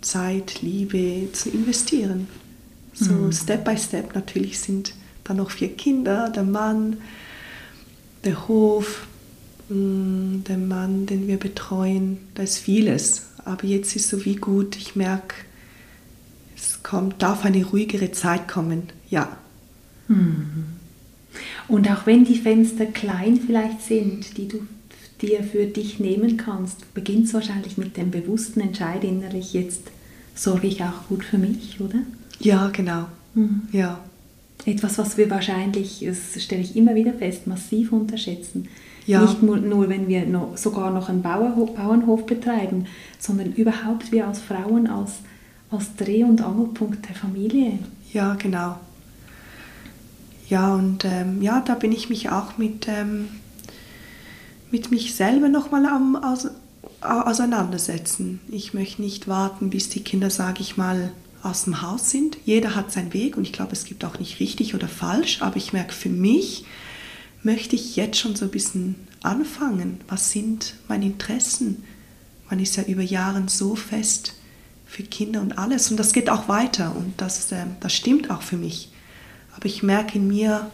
Zeit, 0.00 0.62
Liebe 0.62 1.30
zu 1.32 1.50
investieren. 1.50 2.26
So 2.92 3.12
mhm. 3.12 3.32
Step 3.32 3.64
by 3.64 3.76
Step 3.76 4.14
natürlich 4.14 4.58
sind 4.58 4.94
da 5.22 5.34
noch 5.34 5.52
vier 5.52 5.76
Kinder, 5.76 6.28
der 6.28 6.42
Mann, 6.42 6.96
der 8.24 8.48
Hof, 8.48 9.06
mm, 9.68 10.42
der 10.48 10.58
Mann, 10.58 11.06
den 11.06 11.28
wir 11.28 11.36
betreuen, 11.36 12.18
da 12.34 12.42
ist 12.42 12.58
vieles 12.58 13.30
aber 13.44 13.64
jetzt 13.64 13.96
ist 13.96 14.08
so 14.08 14.24
wie 14.24 14.36
gut, 14.36 14.76
ich 14.76 14.96
merke, 14.96 15.34
es 16.80 16.88
kommt, 16.88 17.22
darf 17.22 17.44
eine 17.44 17.64
ruhigere 17.64 18.12
Zeit 18.12 18.48
kommen, 18.48 18.84
ja. 19.08 19.36
Mhm. 20.08 20.64
Und 21.68 21.88
auch 21.90 22.06
wenn 22.06 22.24
die 22.24 22.38
Fenster 22.38 22.86
klein 22.86 23.40
vielleicht 23.44 23.82
sind, 23.82 24.36
die 24.36 24.48
du 24.48 24.66
dir 25.22 25.44
für 25.44 25.66
dich 25.66 26.00
nehmen 26.00 26.36
kannst, 26.36 26.92
beginnt 26.94 27.26
es 27.26 27.34
wahrscheinlich 27.34 27.78
mit 27.78 27.96
dem 27.96 28.10
bewussten 28.10 28.60
Entscheid 28.60 29.04
innerlich, 29.04 29.52
jetzt 29.52 29.82
sorge 30.34 30.66
ich 30.66 30.82
auch 30.82 31.06
gut 31.08 31.24
für 31.24 31.38
mich, 31.38 31.80
oder? 31.80 32.00
Ja, 32.40 32.68
genau. 32.68 33.06
Mhm. 33.34 33.62
Ja. 33.72 34.00
Etwas, 34.64 34.98
was 34.98 35.16
wir 35.16 35.30
wahrscheinlich, 35.30 36.04
das 36.04 36.42
stelle 36.42 36.62
ich 36.62 36.76
immer 36.76 36.94
wieder 36.94 37.12
fest, 37.12 37.46
massiv 37.46 37.92
unterschätzen. 37.92 38.68
Ja. 39.06 39.22
Nicht 39.22 39.42
nur, 39.42 39.56
nur, 39.56 39.88
wenn 39.88 40.08
wir 40.08 40.26
noch, 40.26 40.56
sogar 40.56 40.90
noch 40.90 41.08
einen 41.08 41.22
Bauernhof, 41.22 41.74
Bauernhof 41.74 42.26
betreiben, 42.26 42.86
sondern 43.18 43.52
überhaupt 43.52 44.12
wir 44.12 44.26
als 44.26 44.40
Frauen 44.40 44.86
als, 44.86 45.12
als 45.70 45.94
Dreh- 45.96 46.24
und 46.24 46.40
Angelpunkt 46.40 47.08
der 47.08 47.14
Familie. 47.14 47.78
Ja, 48.12 48.34
genau. 48.34 48.78
Ja, 50.48 50.74
und 50.74 51.04
ähm, 51.04 51.42
ja, 51.42 51.60
da 51.60 51.74
bin 51.74 51.92
ich 51.92 52.08
mich 52.08 52.30
auch 52.30 52.58
mit, 52.58 52.88
ähm, 52.88 53.28
mit 54.70 54.90
mich 54.90 55.14
selber 55.14 55.48
nochmal 55.48 55.86
am 55.86 56.16
aus, 56.16 56.48
auseinandersetzen. 57.00 58.40
Ich 58.48 58.74
möchte 58.74 59.00
nicht 59.00 59.28
warten, 59.28 59.70
bis 59.70 59.88
die 59.90 60.02
Kinder, 60.02 60.28
sage 60.28 60.60
ich 60.60 60.76
mal, 60.76 61.12
aus 61.42 61.64
dem 61.64 61.82
Haus 61.82 62.10
sind. 62.10 62.36
Jeder 62.44 62.74
hat 62.74 62.90
seinen 62.90 63.14
Weg 63.14 63.36
und 63.36 63.44
ich 63.44 63.52
glaube, 63.52 63.72
es 63.72 63.84
gibt 63.84 64.04
auch 64.04 64.18
nicht 64.18 64.40
richtig 64.40 64.74
oder 64.74 64.88
falsch, 64.88 65.40
aber 65.40 65.56
ich 65.56 65.72
merke 65.72 65.92
für 65.92 66.08
mich, 66.08 66.64
möchte 67.42 67.76
ich 67.76 67.96
jetzt 67.96 68.18
schon 68.18 68.34
so 68.34 68.46
ein 68.46 68.50
bisschen 68.50 68.96
anfangen? 69.22 70.00
Was 70.08 70.32
sind 70.32 70.74
meine 70.88 71.06
Interessen? 71.06 71.84
Man 72.50 72.58
ist 72.58 72.76
ja 72.76 72.82
über 72.82 73.02
Jahre 73.02 73.42
so 73.46 73.76
fest 73.76 74.34
für 74.90 75.04
Kinder 75.04 75.40
und 75.40 75.56
alles 75.56 75.90
und 75.90 75.98
das 75.98 76.12
geht 76.12 76.28
auch 76.28 76.48
weiter 76.48 76.94
und 76.96 77.14
das, 77.18 77.52
äh, 77.52 77.64
das 77.78 77.94
stimmt 77.94 78.30
auch 78.30 78.42
für 78.42 78.56
mich. 78.56 78.90
aber 79.56 79.66
ich 79.66 79.84
merke 79.84 80.18
in 80.18 80.26
mir, 80.26 80.68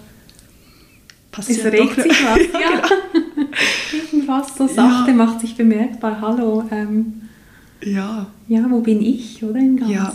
passiert 1.30 1.66
es 1.66 1.72
regt 1.72 1.98
doch, 1.98 2.02
sich 2.02 2.24
was, 2.24 2.38
ja. 2.52 2.88
genau. 3.12 3.48
Irgendwas 3.92 4.56
so 4.56 4.66
sachte 4.66 5.10
ja. 5.10 5.16
macht 5.16 5.40
sich 5.40 5.54
bemerkbar. 5.54 6.20
Hallo, 6.22 6.64
ähm, 6.70 7.28
ja. 7.84 8.26
Ja, 8.48 8.64
wo 8.70 8.80
bin 8.80 9.02
ich, 9.02 9.44
oder 9.44 9.58
im 9.58 9.76
Ganzen? 9.76 9.92
Ja. 9.92 10.12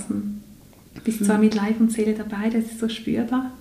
Du 0.95 1.01
bist 1.03 1.23
zwar 1.23 1.37
mit 1.37 1.53
Leib 1.53 1.79
und 1.79 1.91
Seele 1.91 2.15
dabei, 2.15 2.49
das 2.49 2.65
ist 2.65 2.79
so 2.79 2.89
spürbar. 2.89 3.51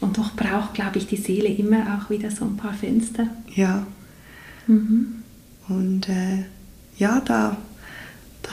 Und 0.00 0.18
doch 0.18 0.36
braucht, 0.36 0.74
glaube 0.74 0.98
ich, 0.98 1.08
die 1.08 1.16
Seele 1.16 1.48
immer 1.48 1.98
auch 1.98 2.10
wieder 2.10 2.30
so 2.30 2.44
ein 2.44 2.56
paar 2.56 2.74
Fenster. 2.74 3.26
Ja. 3.54 3.86
Mhm. 4.68 5.16
Und 5.68 6.08
äh, 6.08 6.44
ja, 6.96 7.20
da 7.20 7.56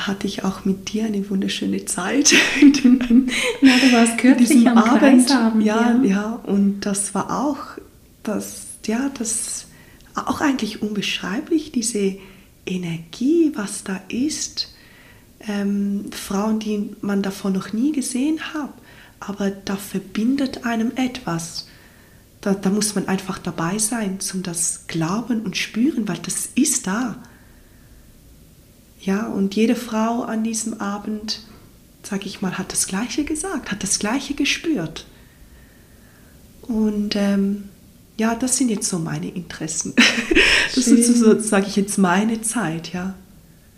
hatte 0.08 0.28
ich 0.28 0.44
auch 0.44 0.66
mit 0.66 0.92
dir 0.92 1.06
eine 1.06 1.30
wunderschöne 1.30 1.86
Zeit. 1.86 2.32
ja, 2.62 2.70
du 2.72 3.92
warst 3.92 4.18
kürzlich 4.18 4.68
am 4.68 4.78
Abend. 4.78 5.28
Kreisabend. 5.28 5.66
Ja, 5.66 5.98
ja, 6.02 6.04
ja, 6.04 6.40
und 6.44 6.82
das 6.82 7.14
war 7.14 7.46
auch, 7.46 7.60
das, 8.24 8.66
ja, 8.86 9.10
das 9.18 9.68
auch 10.16 10.42
eigentlich 10.42 10.82
unbeschreiblich, 10.82 11.72
diese 11.72 12.18
Energie, 12.66 13.52
was 13.56 13.84
da 13.84 14.02
ist. 14.08 14.74
Ähm, 15.48 16.06
Frauen, 16.12 16.60
die 16.60 16.96
man 17.02 17.22
davor 17.22 17.52
noch 17.52 17.74
nie 17.74 17.92
gesehen 17.92 18.40
hat, 18.54 18.74
aber 19.20 19.50
da 19.50 19.76
verbindet 19.76 20.66
einem 20.66 20.92
etwas. 20.96 21.68
Da, 22.42 22.54
da 22.54 22.70
muss 22.70 22.96
man 22.96 23.08
einfach 23.08 23.40
dabei 23.40 23.78
sein, 23.78 24.20
zum 24.20 24.44
das 24.44 24.86
glauben 24.88 25.42
und 25.42 25.58
spüren, 25.58 26.08
weil 26.08 26.20
das 26.20 26.50
ist 26.56 26.88
da. 26.88 27.22
Ja, 29.02 29.26
und 29.28 29.56
jede 29.56 29.76
Frau 29.76 30.22
an 30.22 30.44
diesem 30.44 30.80
Abend, 30.80 31.42
sage 32.04 32.26
ich 32.28 32.42
mal, 32.42 32.58
hat 32.58 32.72
das 32.72 32.86
Gleiche 32.88 33.24
gesagt, 33.24 33.72
hat 33.72 33.82
das 33.84 33.98
Gleiche 33.98 34.36
gespürt. 34.36 35.06
Und 36.62 37.16
ähm, 37.16 37.64
ja, 38.18 38.36
das 38.36 38.58
sind 38.58 38.70
jetzt 38.70 38.88
so 38.88 39.00
meine 39.00 39.30
Interessen. 39.30 39.94
Das 40.74 40.86
Schön. 40.86 41.00
ist 41.00 41.18
so, 41.18 41.38
sage 41.38 41.66
ich 41.68 41.76
jetzt, 41.76 41.98
meine 41.98 42.42
Zeit, 42.44 42.94
ja. 42.94 43.14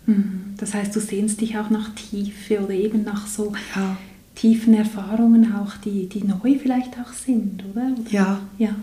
Mhm. 0.05 0.53
Das 0.57 0.75
heißt, 0.75 0.95
du 0.95 0.99
sehnst 0.99 1.41
dich 1.41 1.57
auch 1.57 1.71
nach 1.71 1.89
Tiefe 1.95 2.59
oder 2.59 2.73
eben 2.75 3.03
nach 3.03 3.25
so 3.25 3.53
ja. 3.75 3.97
tiefen 4.35 4.75
Erfahrungen 4.75 5.55
auch, 5.55 5.75
die, 5.77 6.07
die 6.07 6.23
neu 6.23 6.59
vielleicht 6.59 6.93
auch 6.99 7.11
sind, 7.11 7.63
oder? 7.65 7.95
oder? 7.97 8.11
Ja. 8.11 8.39
Ja. 8.59 8.75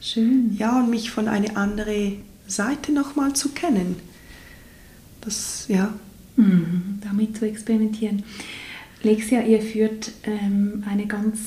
Schön. 0.00 0.56
Ja, 0.58 0.80
und 0.80 0.90
mich 0.90 1.12
von 1.12 1.28
einer 1.28 1.56
anderen 1.56 2.16
Seite 2.48 2.90
nochmal 2.90 3.34
zu 3.34 3.50
kennen. 3.50 3.94
Das, 5.22 5.66
ja. 5.68 5.94
Mhm. 6.36 6.98
Damit 7.02 7.36
zu 7.36 7.46
experimentieren. 7.46 8.22
Lexia, 9.02 9.42
ihr 9.42 9.60
führt 9.60 10.12
ähm, 10.24 10.84
eine 10.88 11.06
ganz 11.06 11.38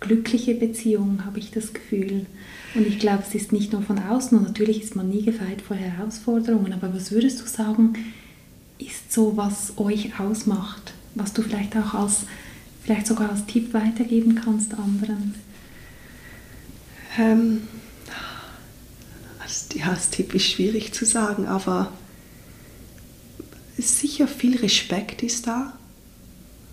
glückliche 0.00 0.54
Beziehung, 0.54 1.24
habe 1.24 1.38
ich 1.38 1.50
das 1.50 1.72
Gefühl. 1.72 2.26
Und 2.74 2.86
ich 2.86 2.98
glaube, 2.98 3.22
es 3.26 3.34
ist 3.34 3.52
nicht 3.52 3.72
nur 3.72 3.82
von 3.82 3.98
außen 3.98 4.36
und 4.36 4.44
natürlich 4.44 4.82
ist 4.82 4.96
man 4.96 5.08
nie 5.10 5.22
gefeit 5.22 5.60
vor 5.60 5.76
Herausforderungen, 5.76 6.72
aber 6.72 6.94
was 6.94 7.12
würdest 7.12 7.40
du 7.40 7.46
sagen, 7.46 7.92
ist 8.78 9.12
so, 9.12 9.36
was 9.36 9.74
euch 9.76 10.18
ausmacht, 10.18 10.94
was 11.14 11.32
du 11.32 11.42
vielleicht 11.42 11.76
auch 11.76 11.94
als, 11.94 12.24
vielleicht 12.82 13.06
sogar 13.06 13.30
als 13.30 13.46
Tipp 13.46 13.74
weitergeben 13.74 14.34
kannst 14.34 14.74
anderen? 14.74 15.34
Ähm, 17.18 17.60
als, 19.42 19.68
ja, 19.74 19.90
als 19.90 20.08
Tipp 20.08 20.34
ist 20.34 20.46
schwierig 20.46 20.92
zu 20.94 21.04
sagen, 21.04 21.46
aber 21.46 21.92
sicher 23.82 24.28
viel 24.28 24.58
Respekt 24.58 25.22
ist 25.22 25.46
da. 25.46 25.72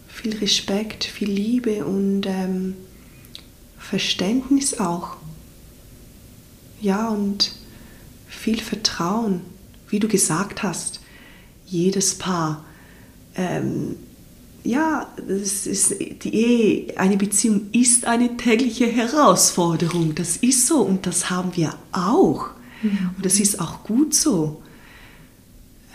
Viel 0.07 0.35
Respekt, 0.37 1.03
viel 1.03 1.31
Liebe 1.31 1.85
und 1.85 2.25
ähm, 2.25 2.75
Verständnis 3.77 4.79
auch 4.79 5.17
ja, 6.81 7.09
und 7.09 7.51
viel 8.27 8.59
Vertrauen, 8.59 9.41
wie 9.89 9.99
du 9.99 10.07
gesagt 10.07 10.63
hast. 10.63 11.01
Jedes 11.65 12.15
Paar, 12.15 12.63
ähm, 13.35 13.95
ja, 14.63 15.07
das 15.27 15.67
ist 15.67 15.95
die 15.99 16.33
Ehe, 16.33 16.97
eine 16.97 17.17
Beziehung 17.17 17.69
ist 17.71 18.05
eine 18.05 18.37
tägliche 18.37 18.87
Herausforderung. 18.87 20.15
Das 20.15 20.37
ist 20.37 20.67
so 20.67 20.81
und 20.81 21.05
das 21.05 21.29
haben 21.29 21.55
wir 21.55 21.73
auch. 21.91 22.49
Mhm. 22.81 23.11
Und 23.15 23.25
das 23.25 23.39
ist 23.39 23.59
auch 23.59 23.83
gut 23.83 24.13
so. 24.13 24.61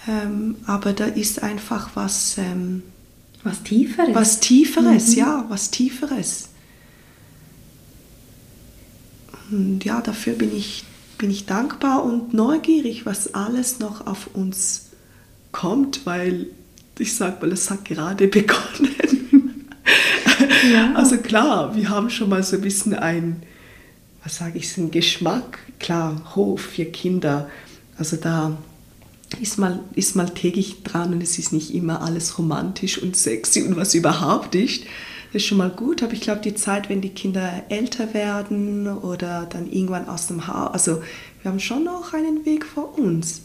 Ähm, 0.08 0.56
aber 0.66 0.92
da 0.92 1.06
ist 1.06 1.42
einfach 1.42 1.90
was. 1.94 2.36
Ähm, 2.38 2.82
was 3.42 3.62
Tieferes. 3.62 4.14
Was 4.14 4.40
Tieferes, 4.40 5.08
mhm. 5.10 5.18
ja, 5.18 5.44
was 5.48 5.70
Tieferes. 5.70 6.48
Und 9.50 9.84
ja, 9.84 10.00
dafür 10.00 10.32
bin 10.32 10.56
ich, 10.56 10.84
bin 11.18 11.30
ich 11.30 11.44
dankbar 11.44 12.04
und 12.04 12.32
neugierig, 12.32 13.04
was 13.04 13.34
alles 13.34 13.80
noch 13.80 14.06
auf 14.06 14.28
uns 14.32 14.86
kommt, 15.52 16.06
weil 16.06 16.46
ich 16.98 17.14
sage 17.14 17.36
mal, 17.40 17.52
es 17.52 17.70
hat 17.70 17.84
gerade 17.84 18.28
begonnen. 18.28 19.68
Ja. 20.72 20.94
Also 20.94 21.18
klar, 21.18 21.76
wir 21.76 21.90
haben 21.90 22.08
schon 22.08 22.30
mal 22.30 22.42
so 22.42 22.56
ein 22.56 22.62
bisschen 22.62 22.94
ein, 22.94 23.42
was 24.22 24.36
sage 24.36 24.58
ich, 24.58 24.78
einen 24.78 24.90
Geschmack. 24.90 25.58
Klar, 25.78 26.34
Hof 26.34 26.62
für 26.62 26.86
Kinder. 26.86 27.50
Also 27.98 28.16
da 28.16 28.56
ist 29.40 29.59
mal, 29.59 29.81
ist 29.94 30.16
mal 30.16 30.29
täglich 30.31 30.83
dran 30.83 31.12
und 31.12 31.23
es 31.23 31.38
ist 31.38 31.53
nicht 31.53 31.75
immer 31.75 32.03
alles 32.03 32.38
romantisch 32.38 33.01
und 33.01 33.16
sexy 33.16 33.62
und 33.62 33.77
was 33.77 33.94
überhaupt 33.94 34.55
nicht 34.55 34.87
ist 35.35 35.47
schon 35.47 35.59
mal 35.59 35.70
gut, 35.70 36.03
aber 36.03 36.12
ich 36.12 36.20
glaube, 36.20 36.40
die 36.40 36.55
Zeit, 36.55 36.88
wenn 36.88 37.01
die 37.01 37.11
Kinder 37.11 37.64
älter 37.68 38.14
werden 38.14 38.87
oder 38.87 39.47
dann 39.47 39.70
irgendwann 39.70 40.09
aus 40.09 40.29
dem 40.29 40.47
Haus, 40.47 40.70
also 40.73 41.03
wir 41.42 41.51
haben 41.51 41.61
schon 41.61 41.85
noch 41.85 42.12
einen 42.14 42.47
Weg 42.47 42.64
vor 42.64 42.99
uns. 42.99 43.42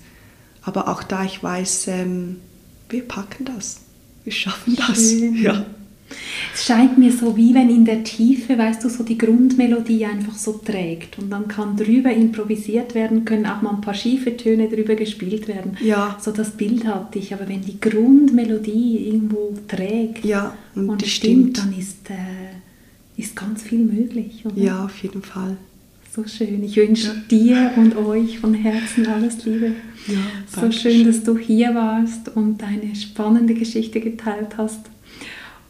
Aber 0.61 0.87
auch 0.87 1.03
da 1.03 1.23
ich 1.23 1.41
weiß, 1.41 1.87
ähm, 1.87 2.41
wir 2.89 3.07
packen 3.07 3.45
das, 3.45 3.81
wir 4.23 4.33
schaffen 4.33 4.75
das. 4.75 5.09
Schön. 5.09 5.41
Ja. 5.41 5.65
Es 6.53 6.65
scheint 6.65 6.97
mir 6.97 7.11
so, 7.11 7.37
wie 7.37 7.53
wenn 7.53 7.69
in 7.69 7.85
der 7.85 8.03
Tiefe, 8.03 8.57
weißt 8.57 8.83
du, 8.83 8.89
so 8.89 9.03
die 9.03 9.17
Grundmelodie 9.17 10.05
einfach 10.05 10.35
so 10.35 10.53
trägt 10.53 11.19
und 11.19 11.29
dann 11.29 11.47
kann 11.47 11.77
drüber 11.77 12.11
improvisiert 12.11 12.95
werden, 12.95 13.25
können 13.25 13.45
auch 13.45 13.61
mal 13.61 13.75
ein 13.75 13.81
paar 13.81 13.93
schiefe 13.93 14.35
Töne 14.35 14.67
drüber 14.67 14.95
gespielt 14.95 15.47
werden. 15.47 15.77
Ja. 15.81 16.17
So 16.19 16.31
das 16.31 16.51
Bild 16.51 16.85
hatte 16.85 17.19
ich, 17.19 17.33
aber 17.33 17.47
wenn 17.47 17.61
die 17.61 17.79
Grundmelodie 17.79 19.07
irgendwo 19.07 19.53
trägt 19.67 20.25
ja, 20.25 20.55
und, 20.75 20.89
und 20.89 21.05
stimmt, 21.05 21.57
stimmt, 21.57 21.57
dann 21.59 21.79
ist, 21.79 22.09
äh, 22.09 23.21
ist 23.21 23.35
ganz 23.35 23.63
viel 23.63 23.79
möglich. 23.79 24.43
Oder? 24.45 24.57
Ja, 24.57 24.85
auf 24.85 24.97
jeden 25.03 25.21
Fall. 25.21 25.57
So 26.15 26.25
schön. 26.27 26.63
Ich 26.63 26.75
wünsche 26.75 27.07
ja. 27.07 27.13
dir 27.29 27.71
und 27.77 27.95
euch 27.95 28.39
von 28.39 28.55
Herzen 28.55 29.05
alles 29.07 29.45
Liebe. 29.45 29.73
Ja, 30.07 30.17
so 30.47 30.71
schön, 30.71 31.05
dass 31.05 31.23
du 31.23 31.37
hier 31.37 31.75
warst 31.75 32.35
und 32.35 32.61
deine 32.61 32.95
spannende 32.95 33.53
Geschichte 33.53 33.99
geteilt 33.99 34.57
hast. 34.57 34.79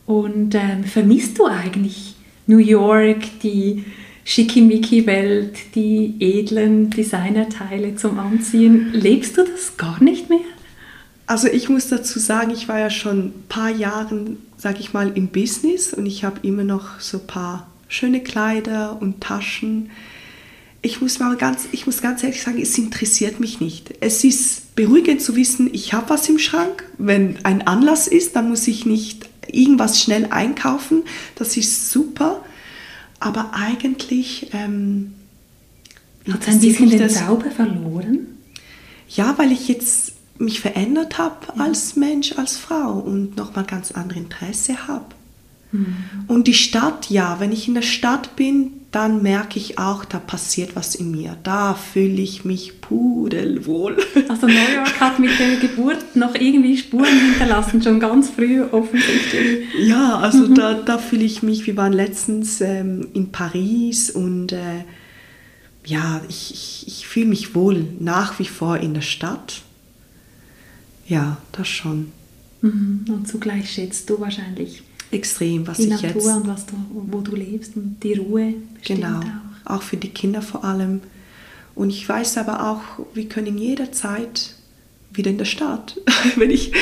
Und 0.10 0.56
ähm, 0.56 0.86
vermisst 0.86 1.38
du 1.38 1.46
eigentlich 1.46 2.16
New 2.48 2.58
York, 2.58 3.18
die 3.44 3.86
Schickimicki-Welt, 4.26 5.76
die 5.76 6.16
edlen 6.20 6.90
Designerteile 6.90 7.96
zum 7.96 8.18
Anziehen? 8.18 8.92
Lebst 8.92 9.38
du 9.38 9.44
das 9.44 9.78
gar 9.78 10.02
nicht 10.04 10.28
mehr? 10.28 10.40
Also 11.28 11.48
ich 11.48 11.70
muss 11.70 11.90
dazu 11.90 12.18
sagen, 12.18 12.50
ich 12.50 12.68
war 12.68 12.80
ja 12.80 12.90
schon 12.90 13.20
ein 13.20 13.44
paar 13.50 13.70
Jahre, 13.70 14.36
sag 14.58 14.80
ich 14.80 14.94
mal, 14.94 15.16
im 15.16 15.28
Business 15.28 15.94
und 15.94 16.08
ich 16.08 16.24
habe 16.24 16.40
immer 16.42 16.64
noch 16.64 17.00
so 17.00 17.20
ein 17.20 17.28
paar 17.28 17.68
schöne 17.88 18.24
Kleider 18.24 18.98
und 19.00 19.22
Taschen. 19.22 19.92
Ich 20.82 21.02
muss 21.02 21.20
mal 21.20 21.38
ganz, 21.38 21.68
ich 21.72 21.86
muss 21.86 22.02
ganz 22.02 22.24
ehrlich 22.24 22.42
sagen, 22.42 22.60
es 22.60 22.76
interessiert 22.80 23.40
mich 23.40 23.62
nicht. 23.62 23.94
Es 24.00 24.24
ist 24.24 24.76
beruhigend 24.76 25.22
zu 25.22 25.36
wissen, 25.36 25.70
ich 25.72 25.94
habe 25.94 26.10
was 26.10 26.28
im 26.30 26.40
Schrank. 26.40 26.86
Wenn 26.98 27.38
ein 27.44 27.68
Anlass 27.68 28.08
ist, 28.08 28.36
dann 28.36 28.50
muss 28.50 28.68
ich 28.68 28.88
nicht 28.88 29.29
irgendwas 29.54 30.02
schnell 30.02 30.28
einkaufen. 30.32 31.04
Das 31.36 31.58
ist 31.58 31.92
super. 31.92 32.44
Aber 33.20 33.52
eigentlich. 33.54 34.50
Ähm, 34.54 35.14
Hat 36.32 36.42
es 36.42 36.48
ein 36.48 36.60
bisschen 36.60 36.90
den 36.90 37.10
Zauber 37.10 37.52
verloren? 37.52 38.28
Ja, 39.10 39.38
weil 39.38 39.52
ich 39.52 39.68
jetzt 39.68 40.14
mich 40.38 40.62
verändert 40.62 41.18
habe 41.18 41.48
ja. 41.56 41.64
als 41.64 41.96
Mensch, 41.96 42.34
als 42.38 42.58
Frau 42.58 42.94
und 42.94 43.36
nochmal 43.36 43.66
ganz 43.66 43.92
andere 43.92 44.20
Interesse 44.20 44.88
habe. 44.88 45.06
Mhm. 45.72 45.96
Und 46.28 46.48
die 46.48 46.54
Stadt, 46.54 47.10
ja, 47.10 47.40
wenn 47.40 47.52
ich 47.52 47.68
in 47.68 47.76
der 47.76 47.82
Stadt 47.82 48.36
bin, 48.36 48.72
dann 48.92 49.22
merke 49.22 49.60
ich 49.60 49.78
auch, 49.78 50.04
da 50.04 50.18
passiert 50.18 50.76
was 50.76 50.96
in 50.96 51.12
mir. 51.12 51.38
Da 51.44 51.76
fühle 51.76 52.22
ich 52.22 52.44
mich 52.44 52.82
pudelwohl. 52.82 53.98
Also 54.28 54.48
New 54.48 54.54
York 54.54 55.00
hat 55.00 55.20
mit 55.20 55.38
der 55.38 55.58
Geburt 55.58 56.16
noch 56.16 56.34
irgendwie 56.34 56.76
Spuren 56.78 57.06
hinterlassen, 57.06 57.82
schon 57.84 58.00
ganz 58.00 58.30
früh 58.30 58.64
offensichtlich. 58.64 59.68
Ja, 59.80 60.18
also 60.18 60.48
mhm. 60.48 60.56
da, 60.56 60.74
da 60.74 60.98
fühle 60.98 61.24
ich 61.24 61.44
mich, 61.44 61.68
wir 61.68 61.78
waren 61.78 61.94
letztens 61.94 62.62
ähm, 62.62 63.08
in 63.14 63.32
Paris 63.32 64.10
und 64.10 64.54
äh, 64.54 64.84
ja, 65.86 66.22
ich, 66.28 66.52
ich, 66.52 66.88
ich 66.88 67.08
fühle 67.08 67.28
mich 67.28 67.54
wohl 67.54 67.86
nach 68.00 68.40
wie 68.40 68.46
vor 68.46 68.78
in 68.78 68.94
der 68.96 69.02
Stadt. 69.02 69.62
Ja, 71.08 71.38
das 71.52 71.68
schon. 71.68 72.12
Mhm. 72.62 73.06
Und 73.08 73.28
zugleich 73.28 73.72
schätzt 73.72 74.10
du 74.10 74.20
wahrscheinlich 74.20 74.84
Extrem, 75.12 75.66
was 75.68 75.78
die 75.78 75.84
ich 75.84 75.90
Natur 75.90 76.10
jetzt. 76.22 76.26
und 76.28 76.48
was 76.48 76.66
du, 76.66 76.74
wo 76.92 77.22
du 77.22 77.36
lebst 77.36 77.76
und 77.76 77.98
die 78.04 78.14
Ruhe. 78.14 78.54
bestimmt 78.76 79.02
Genau, 79.02 79.20
Auch. 79.66 79.78
auch 79.78 79.82
für 79.82 79.98
die 79.98 80.10
Kinder 80.10 80.42
vor 80.42 80.64
allem. 80.64 81.02
Und 81.76 81.90
ich 81.90 82.08
weiß 82.08 82.38
aber 82.38 82.70
auch, 82.70 82.82
wir 83.14 83.28
können 83.28 83.58
jederzeit 83.58 84.56
wieder 85.12 85.32
in 85.32 85.38
der 85.38 85.46
Stadt, 85.46 85.98
wenn 86.36 86.52
ich 86.52 86.74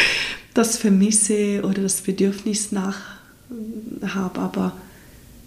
das 0.54 0.78
vermisse 0.78 1.62
oder 1.64 1.82
das 1.84 2.02
Bedürfnis 2.02 2.72
nach 2.72 2.98
habe. 4.06 4.40
Aber 4.40 4.74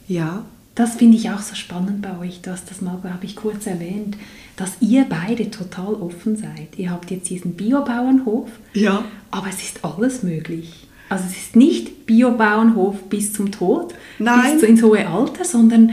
ja, 0.09 0.45
Das 0.75 0.95
finde 0.95 1.17
ich 1.19 1.31
auch 1.31 1.43
so 1.43 1.55
spannend 1.55 2.01
bei 2.01 2.17
euch. 2.19 2.41
Du 2.43 2.51
hast 2.51 2.71
das 2.71 2.81
mal, 2.81 2.99
habe 3.03 3.25
ich 3.27 3.37
kurz 3.37 3.67
erwähnt, 3.67 4.17
dass 4.57 4.73
ihr 4.81 5.05
beide 5.09 5.51
total 5.51 5.95
offen 5.95 6.37
seid. 6.37 6.79
Ihr 6.79 6.91
habt 6.91 7.11
jetzt 7.11 7.29
diesen 7.29 7.55
Biobauernhof, 7.55 8.49
ja, 8.73 9.05
aber 9.31 9.49
es 9.49 9.63
ist 9.63 9.85
alles 9.85 10.23
möglich. 10.23 10.87
Also 11.11 11.25
es 11.29 11.37
ist 11.37 11.57
nicht 11.57 12.07
Biobauernhof 12.07 13.03
bis 13.11 13.35
zum 13.35 13.53
Tod, 13.53 13.95
Nein. 14.19 14.55
bis 14.55 14.63
ins 14.63 14.83
hohe 14.83 15.07
Alter, 15.07 15.45
sondern 15.45 15.93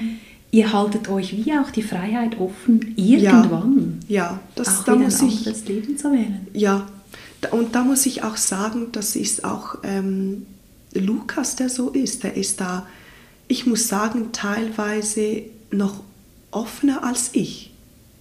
ihr 0.51 0.71
haltet 0.71 1.09
euch 1.09 1.35
wie 1.35 1.51
auch 1.53 1.71
die 1.71 1.83
Freiheit 1.83 2.39
offen, 2.39 2.93
irgendwann 2.95 3.99
ja, 4.07 4.39
das, 4.55 4.79
auch 4.79 4.83
da 4.85 4.95
muss 4.95 5.19
ein 5.21 5.27
ich, 5.27 5.37
anderes 5.39 5.67
Leben 5.67 5.97
zu 5.97 6.11
wählen. 6.11 6.47
ja, 6.53 6.87
und 7.51 7.75
da 7.75 7.83
muss 7.83 8.05
ich 8.05 8.23
auch 8.23 8.37
sagen, 8.37 8.87
das 8.91 9.15
ist 9.15 9.43
auch 9.43 9.79
ähm, 9.83 10.45
Lukas, 10.93 11.55
der 11.55 11.69
so 11.69 11.89
ist. 11.89 12.23
Der 12.23 12.35
ist 12.35 12.61
da, 12.61 12.87
ich 13.47 13.65
muss 13.65 13.87
sagen, 13.87 14.31
teilweise 14.31 15.43
noch 15.71 16.03
offener 16.51 17.03
als 17.03 17.31
ich. 17.33 17.71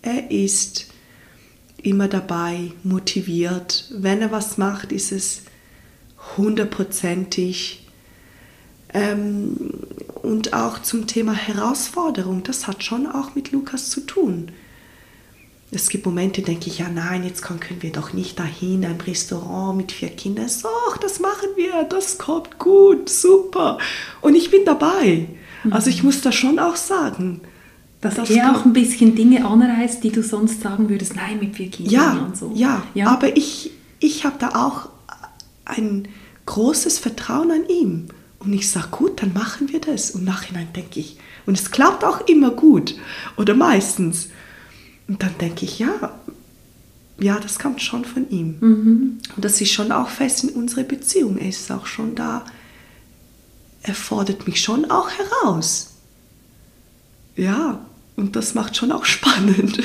Er 0.02 0.30
ist 0.30 0.86
immer 1.82 2.08
dabei, 2.08 2.72
motiviert. 2.82 3.90
Wenn 3.90 4.20
er 4.20 4.32
was 4.32 4.58
macht, 4.58 4.92
ist 4.92 5.12
es 5.12 5.42
hundertprozentig. 6.36 7.82
Ähm, 8.94 9.56
und 10.22 10.52
auch 10.54 10.80
zum 10.82 11.06
Thema 11.06 11.32
Herausforderung, 11.34 12.42
das 12.42 12.66
hat 12.66 12.82
schon 12.84 13.06
auch 13.06 13.34
mit 13.34 13.52
Lukas 13.52 13.90
zu 13.90 14.00
tun. 14.00 14.50
Es 15.72 15.88
gibt 15.88 16.06
Momente, 16.06 16.42
denke 16.42 16.68
ich, 16.68 16.78
ja 16.78 16.88
nein, 16.88 17.24
jetzt 17.24 17.42
können 17.42 17.60
wir 17.80 17.90
doch 17.92 18.12
nicht 18.12 18.38
dahin, 18.38 18.84
ein 18.84 19.00
Restaurant 19.00 19.76
mit 19.76 19.92
vier 19.92 20.10
Kindern. 20.10 20.48
So, 20.48 20.68
das 21.02 21.18
machen 21.20 21.48
wir, 21.56 21.82
das 21.84 22.18
kommt 22.18 22.58
gut, 22.58 23.08
super. 23.08 23.78
Und 24.20 24.36
ich 24.36 24.50
bin 24.50 24.64
dabei. 24.64 25.26
Also 25.70 25.90
ich 25.90 26.04
muss 26.04 26.20
das 26.20 26.34
schon 26.36 26.58
auch 26.60 26.76
sagen. 26.76 27.40
Dass 28.00 28.14
Das 28.14 28.28
kann- 28.28 28.54
auch 28.54 28.64
ein 28.64 28.72
bisschen 28.72 29.16
Dinge 29.16 29.44
anreißt, 29.44 30.04
die 30.04 30.12
du 30.12 30.22
sonst 30.22 30.60
sagen 30.60 30.88
würdest, 30.88 31.16
nein, 31.16 31.40
mit 31.40 31.56
vier 31.56 31.68
Kindern 31.70 31.92
Ja, 31.92 32.12
und 32.12 32.36
so. 32.36 32.52
ja, 32.54 32.82
aber 33.06 33.36
ich, 33.36 33.72
ich 33.98 34.24
habe 34.24 34.36
da 34.38 34.50
auch 34.50 34.88
ein 35.64 36.06
großes 36.46 36.98
Vertrauen 36.98 37.50
an 37.50 37.68
ihm. 37.68 38.06
Und 38.38 38.52
ich 38.52 38.70
sage, 38.70 38.88
gut, 38.90 39.22
dann 39.22 39.32
machen 39.32 39.72
wir 39.72 39.80
das. 39.80 40.12
Und 40.12 40.24
Nachhinein 40.24 40.72
denke 40.74 41.00
ich, 41.00 41.18
und 41.46 41.58
es 41.58 41.70
klappt 41.70 42.04
auch 42.04 42.26
immer 42.26 42.50
gut 42.50 42.96
oder 43.36 43.54
meistens. 43.54 44.28
Und 45.08 45.22
dann 45.22 45.36
denke 45.38 45.64
ich, 45.64 45.78
ja, 45.78 46.18
ja, 47.18 47.38
das 47.38 47.58
kommt 47.58 47.80
schon 47.80 48.04
von 48.04 48.28
ihm. 48.30 48.56
Mhm. 48.60 49.18
Und 49.34 49.44
das 49.44 49.60
ist 49.60 49.72
schon 49.72 49.92
auch 49.92 50.08
fest 50.08 50.44
in 50.44 50.50
unserer 50.50 50.82
Beziehung. 50.82 51.38
Er 51.38 51.48
ist 51.48 51.70
auch 51.70 51.86
schon 51.86 52.14
da. 52.14 52.44
Er 53.82 53.94
fordert 53.94 54.46
mich 54.46 54.60
schon 54.60 54.90
auch 54.90 55.10
heraus. 55.10 55.92
Ja, 57.36 57.86
und 58.16 58.34
das 58.34 58.54
macht 58.54 58.76
schon 58.76 58.92
auch 58.92 59.04
spannend. 59.04 59.78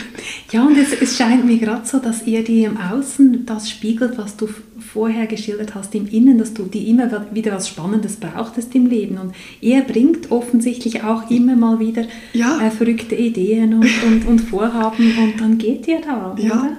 Ja, 0.52 0.66
und 0.66 0.78
es, 0.78 0.94
es 0.94 1.18
scheint 1.18 1.46
mir 1.46 1.58
gerade 1.58 1.86
so, 1.86 2.00
dass 2.00 2.26
ihr 2.26 2.44
die 2.44 2.64
im 2.64 2.78
Außen 2.78 3.46
das 3.46 3.70
spiegelt, 3.70 4.18
was 4.18 4.38
du 4.38 4.48
vorher 4.94 5.28
geschildert 5.28 5.76
hast 5.76 5.94
im 5.96 6.08
Innen, 6.08 6.38
dass 6.38 6.54
du 6.54 6.64
die 6.64 6.90
immer 6.90 7.26
wieder 7.34 7.54
was 7.54 7.68
Spannendes 7.70 8.16
brauchtest 8.18 8.74
im 8.76 8.86
Leben. 8.88 9.18
Und 9.18 9.34
er 9.62 9.82
bringt 9.82 10.32
offensichtlich 10.32 11.04
auch 11.04 11.30
immer 11.30 11.56
mal 11.56 11.80
wieder 11.80 12.06
Ja. 12.34 12.60
äh, 12.62 12.72
verrückte 12.72 13.16
Ideen 13.16 13.74
und, 13.76 13.90
und, 14.06 14.26
und 14.28 14.40
Vorhaben 14.40 15.18
und 15.18 15.40
dann 15.42 15.58
geht 15.58 15.88
ihr 15.88 16.02
da, 16.02 16.36
Ja. 16.40 16.52
oder? 16.54 16.78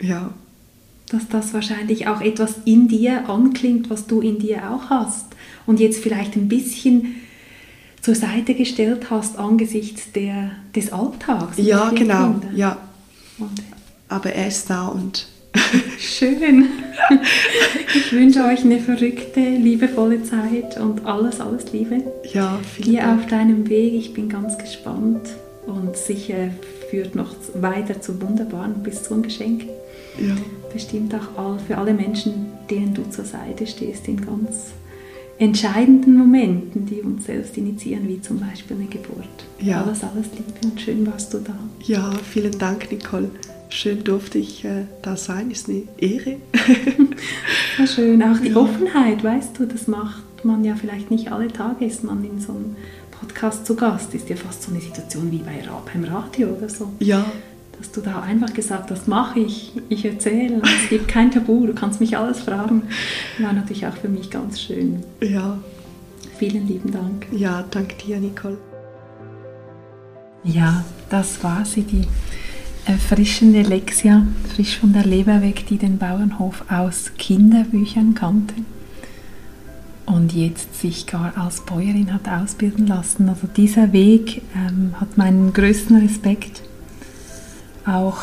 Ja, 0.00 0.30
Dass 1.10 1.28
das 1.28 1.52
wahrscheinlich 1.54 2.06
auch 2.08 2.20
etwas 2.20 2.56
in 2.64 2.88
dir 2.88 3.28
anklingt, 3.28 3.88
was 3.90 4.06
du 4.06 4.20
in 4.20 4.38
dir 4.38 4.70
auch 4.70 4.90
hast. 4.90 5.26
Und 5.66 5.78
jetzt 5.80 6.02
vielleicht 6.02 6.34
ein 6.36 6.48
bisschen 6.48 7.16
zur 8.02 8.14
Seite 8.14 8.54
gestellt 8.54 9.10
hast 9.10 9.38
angesichts 9.38 10.12
der, 10.12 10.50
des 10.76 10.92
Alltags. 10.92 11.56
ja 11.56 11.88
genau. 11.90 12.34
Ja, 12.54 12.76
Und 13.38 13.62
aber 14.08 14.32
er 14.32 14.48
ist 14.48 14.68
da 14.68 14.88
und 14.88 15.26
Schön. 15.98 16.66
Ich 17.94 18.12
wünsche 18.12 18.44
euch 18.44 18.64
eine 18.64 18.78
verrückte, 18.80 19.40
liebevolle 19.40 20.22
Zeit 20.22 20.78
und 20.80 21.04
alles, 21.06 21.40
alles 21.40 21.72
Liebe. 21.72 22.02
ja, 22.32 22.58
vielen 22.74 22.88
Hier 22.90 23.02
Dank. 23.02 23.20
auf 23.22 23.26
deinem 23.28 23.68
Weg. 23.68 23.94
Ich 23.94 24.12
bin 24.14 24.28
ganz 24.28 24.58
gespannt 24.58 25.20
und 25.66 25.96
sicher 25.96 26.50
führt 26.90 27.14
noch 27.14 27.34
weiter 27.54 28.00
zu 28.00 28.20
wunderbaren 28.20 28.82
bis 28.82 29.02
zum 29.04 29.22
Geschenk. 29.22 29.64
Ja, 30.18 30.34
Bestimmt 30.72 31.14
auch 31.14 31.38
all, 31.38 31.58
für 31.58 31.76
alle 31.78 31.94
Menschen, 31.94 32.46
denen 32.70 32.94
du 32.94 33.08
zur 33.10 33.24
Seite 33.24 33.66
stehst 33.66 34.08
in 34.08 34.16
ganz 34.24 34.72
entscheidenden 35.42 36.16
Momenten, 36.16 36.86
die 36.86 37.00
uns 37.00 37.26
selbst 37.26 37.56
initiieren, 37.56 38.08
wie 38.08 38.20
zum 38.20 38.38
Beispiel 38.38 38.76
eine 38.76 38.86
Geburt. 38.86 39.26
Ja. 39.60 39.82
Alles, 39.82 40.02
alles 40.04 40.26
Liebe 40.32 40.52
und 40.64 40.80
schön 40.80 41.06
warst 41.06 41.32
du 41.34 41.38
da. 41.38 41.54
ja, 41.84 42.10
vielen 42.30 42.56
Dank, 42.58 42.90
Nicole. 42.90 43.30
Schön 43.68 44.04
durfte 44.04 44.38
ich 44.38 44.64
äh, 44.64 44.84
da 45.00 45.16
sein, 45.16 45.50
ist 45.50 45.68
eine 45.68 45.82
Ehre. 45.98 46.36
Ja, 47.78 47.86
schön. 47.86 48.22
Auch 48.22 48.36
die 48.38 48.48
Ja. 48.50 48.56
Offenheit, 48.56 49.24
weißt 49.24 49.58
du, 49.58 49.64
das 49.66 49.86
macht 49.88 50.22
man 50.44 50.62
ja 50.64 50.74
vielleicht 50.74 51.10
nicht 51.10 51.32
alle 51.32 51.48
Tage, 51.48 51.86
ist 51.86 52.04
man 52.04 52.22
in 52.22 52.38
so 52.38 52.52
einem 52.52 52.76
Podcast 53.10 53.64
zu 53.64 53.74
Gast. 53.76 54.14
Ist 54.14 54.28
ja 54.28 54.36
fast 54.36 54.62
so 54.64 54.70
eine 54.72 54.80
Situation 54.80 55.30
wie 55.32 55.38
bei 55.38 55.66
Ra- 55.66 55.82
beim 55.92 56.04
Radio 56.04 56.48
oder 56.48 56.68
so. 56.68 56.90
ja, 56.98 57.24
Dass 57.82 57.90
du 57.90 58.00
da 58.00 58.20
einfach 58.22 58.54
gesagt 58.54 58.92
hast, 58.92 59.08
mache 59.08 59.40
ich, 59.40 59.72
ich 59.88 60.04
erzähle, 60.04 60.62
es 60.62 60.88
gibt 60.88 61.08
kein 61.08 61.32
Tabu, 61.32 61.66
du 61.66 61.74
kannst 61.74 61.98
mich 61.98 62.16
alles 62.16 62.38
fragen. 62.38 62.82
War 63.40 63.52
natürlich 63.52 63.84
auch 63.88 63.96
für 63.96 64.08
mich 64.08 64.30
ganz 64.30 64.60
schön. 64.60 65.02
ja, 65.20 65.58
Vielen 66.38 66.68
lieben 66.68 66.92
Dank. 66.92 67.26
ja, 67.32 67.64
danke 67.72 67.96
dir, 67.96 68.20
Nicole. 68.20 68.56
Ja, 70.44 70.84
das 71.10 71.42
war 71.42 71.64
sie, 71.64 71.82
die 71.82 72.06
erfrischende 72.86 73.62
Lexia, 73.62 74.28
frisch 74.54 74.78
von 74.78 74.92
der 74.92 75.04
Leber 75.04 75.42
weg, 75.42 75.66
die 75.68 75.76
den 75.76 75.98
Bauernhof 75.98 76.64
aus 76.70 77.10
Kinderbüchern 77.18 78.14
kannte 78.14 78.54
und 80.06 80.32
jetzt 80.32 80.80
sich 80.80 81.08
gar 81.08 81.36
als 81.36 81.62
Bäuerin 81.62 82.14
hat 82.14 82.28
ausbilden 82.28 82.86
lassen. 82.86 83.28
Also 83.28 83.48
dieser 83.48 83.92
Weg 83.92 84.42
ähm, 84.54 84.94
hat 85.00 85.18
meinen 85.18 85.52
größten 85.52 85.96
Respekt. 85.96 86.62
Auch 87.86 88.22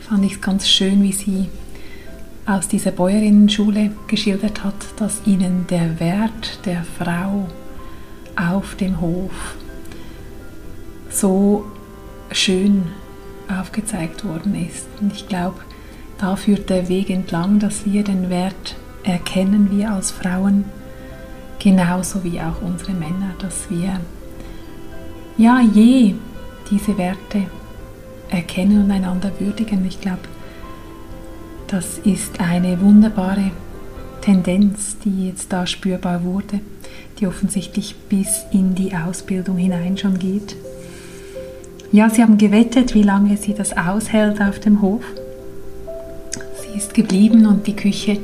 fand 0.00 0.24
ich 0.24 0.34
es 0.34 0.40
ganz 0.40 0.68
schön, 0.68 1.02
wie 1.02 1.12
sie 1.12 1.48
aus 2.46 2.68
dieser 2.68 2.92
Bäuerinnenschule 2.92 3.90
geschildert 4.06 4.64
hat, 4.64 4.74
dass 4.96 5.26
ihnen 5.26 5.66
der 5.68 6.00
Wert 6.00 6.60
der 6.64 6.84
Frau 6.84 7.48
auf 8.36 8.76
dem 8.76 9.00
Hof 9.00 9.56
so 11.10 11.66
schön 12.30 12.84
aufgezeigt 13.48 14.24
worden 14.24 14.54
ist. 14.54 14.86
Und 15.00 15.12
ich 15.12 15.28
glaube, 15.28 15.60
da 16.18 16.36
führt 16.36 16.70
der 16.70 16.88
Weg 16.88 17.10
entlang, 17.10 17.58
dass 17.58 17.84
wir 17.84 18.04
den 18.04 18.30
Wert 18.30 18.76
erkennen, 19.02 19.70
wir 19.70 19.90
als 19.90 20.10
Frauen, 20.10 20.64
genauso 21.58 22.22
wie 22.24 22.40
auch 22.40 22.62
unsere 22.62 22.92
Männer, 22.92 23.34
dass 23.40 23.68
wir 23.70 24.00
ja 25.36 25.60
je 25.60 26.14
diese 26.70 26.96
Werte 26.96 27.46
erkennen 28.30 28.84
und 28.84 28.90
einander 28.90 29.30
würdigen. 29.38 29.84
Ich 29.86 30.00
glaube, 30.00 30.22
das 31.68 31.98
ist 31.98 32.40
eine 32.40 32.80
wunderbare 32.80 33.50
Tendenz, 34.20 34.96
die 35.04 35.28
jetzt 35.28 35.52
da 35.52 35.66
spürbar 35.66 36.24
wurde, 36.24 36.60
die 37.18 37.26
offensichtlich 37.26 37.94
bis 38.08 38.44
in 38.52 38.74
die 38.74 38.94
Ausbildung 38.94 39.56
hinein 39.56 39.96
schon 39.96 40.18
geht. 40.18 40.56
Ja, 41.92 42.10
sie 42.10 42.22
haben 42.22 42.36
gewettet, 42.36 42.94
wie 42.94 43.02
lange 43.02 43.36
sie 43.36 43.54
das 43.54 43.76
aushält 43.76 44.40
auf 44.42 44.58
dem 44.60 44.82
Hof. 44.82 45.02
Sie 46.60 46.76
ist 46.76 46.92
geblieben 46.92 47.46
und 47.46 47.66
die 47.66 47.76
Küche 47.76 48.18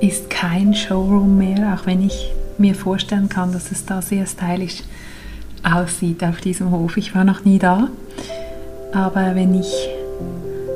ist 0.00 0.30
kein 0.30 0.74
Showroom 0.74 1.38
mehr, 1.38 1.74
auch 1.74 1.86
wenn 1.86 2.04
ich 2.04 2.32
mir 2.58 2.74
vorstellen 2.74 3.28
kann, 3.28 3.52
dass 3.52 3.72
es 3.72 3.84
da 3.84 4.02
sehr 4.02 4.26
stylisch 4.26 4.82
aussieht 5.62 6.22
auf 6.22 6.40
diesem 6.40 6.70
Hof. 6.70 6.96
Ich 6.96 7.14
war 7.14 7.24
noch 7.24 7.44
nie 7.44 7.58
da, 7.58 7.88
aber 8.96 9.34
wenn 9.34 9.52
ich 9.52 9.90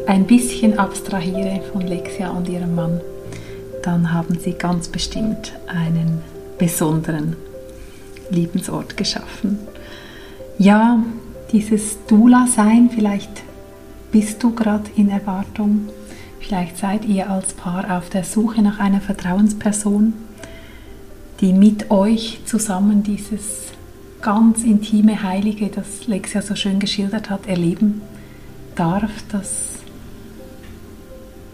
ein 0.07 0.27
bisschen 0.27 0.79
abstrahiere 0.79 1.63
von 1.73 1.81
Lexia 1.81 2.29
und 2.29 2.51
ihrem 2.51 2.75
Mann, 2.75 3.01
dann 3.83 4.13
haben 4.13 4.39
sie 4.39 4.53
ganz 4.53 4.89
bestimmt 4.89 5.55
einen 5.67 6.21
besonderen 6.59 7.35
Liebensort 8.31 8.99
geschaffen. 8.99 9.59
Ja, 10.59 11.03
dieses 11.51 11.97
Dula-Sein, 12.09 12.91
vielleicht 12.95 13.43
bist 14.13 14.43
du 14.43 14.55
gerade 14.55 14.91
in 14.97 15.09
Erwartung, 15.09 15.89
vielleicht 16.41 16.77
seid 16.77 17.07
ihr 17.07 17.31
als 17.31 17.55
Paar 17.55 17.97
auf 17.97 18.11
der 18.11 18.25
Suche 18.25 18.61
nach 18.61 18.81
einer 18.81 19.01
Vertrauensperson, 19.01 20.13
die 21.41 21.55
mit 21.55 21.91
euch 21.91 22.41
zusammen 22.45 23.03
dieses 23.03 23.73
ganz 24.21 24.63
intime 24.63 25.23
Heilige, 25.23 25.69
das 25.69 26.07
Lexia 26.07 26.43
so 26.43 26.55
schön 26.55 26.79
geschildert 26.81 27.31
hat, 27.31 27.47
erleben 27.47 28.03
darf, 28.81 29.11
dass 29.31 29.81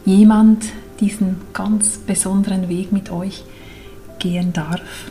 jemand 0.05 0.67
diesen 1.01 1.37
ganz 1.53 1.99
besonderen 1.99 2.69
Weg 2.69 2.93
mit 2.93 3.11
euch 3.11 3.45
gehen 4.19 4.53
darf, 4.53 5.11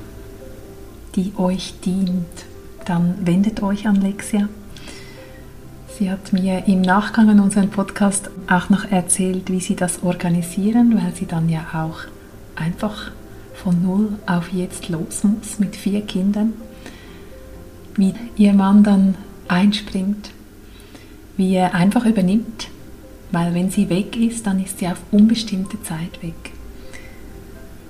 die 1.16 1.34
euch 1.38 1.76
dient. 1.82 2.26
Dann 2.86 3.16
wendet 3.26 3.61
euch 3.61 3.88
an 3.88 4.01
Lexia. 4.01 4.47
Sie 5.97 6.09
hat 6.09 6.34
mir 6.34 6.68
im 6.68 6.82
Nachgang 6.82 7.30
an 7.30 7.39
unseren 7.39 7.70
Podcast 7.70 8.30
auch 8.47 8.70
noch 8.70 8.86
erzählt, 8.86 9.51
wie 9.51 9.59
sie 9.59 9.76
das 9.76 10.03
organisieren, 10.03 10.99
weil 11.01 11.13
sie 11.13 11.26
dann 11.26 11.49
ja 11.49 11.66
auch 11.74 11.99
einfach 12.55 13.11
von 13.53 13.84
null 13.84 14.09
auf 14.26 14.51
jetzt 14.53 14.89
los 14.89 15.24
muss 15.24 15.59
mit 15.59 15.76
vier 15.76 16.01
Kindern 16.01 16.53
wie 17.97 18.13
ihr 18.36 18.53
Mann 18.53 18.84
dann 18.84 19.16
einspringt, 19.47 20.32
wie 21.38 21.55
er 21.55 21.73
einfach 21.73 22.05
übernimmt, 22.05 22.69
weil 23.31 23.53
wenn 23.53 23.69
sie 23.69 23.89
weg 23.89 24.15
ist, 24.15 24.47
dann 24.47 24.63
ist 24.63 24.79
sie 24.79 24.88
auf 24.88 25.01
unbestimmte 25.11 25.81
Zeit 25.83 26.21
weg. 26.21 26.51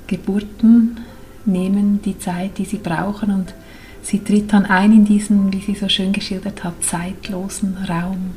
Geburten 0.07 1.01
nehmen 1.45 2.01
die 2.01 2.17
Zeit, 2.17 2.57
die 2.57 2.65
sie 2.65 2.77
brauchen 2.77 3.31
und 3.31 3.53
sie 4.01 4.23
tritt 4.23 4.53
dann 4.53 4.65
ein 4.65 4.91
in 4.91 5.05
diesen, 5.05 5.51
wie 5.53 5.61
sie 5.61 5.75
so 5.75 5.89
schön 5.89 6.13
geschildert 6.13 6.63
hat, 6.63 6.83
zeitlosen 6.83 7.77
Raum. 7.87 8.31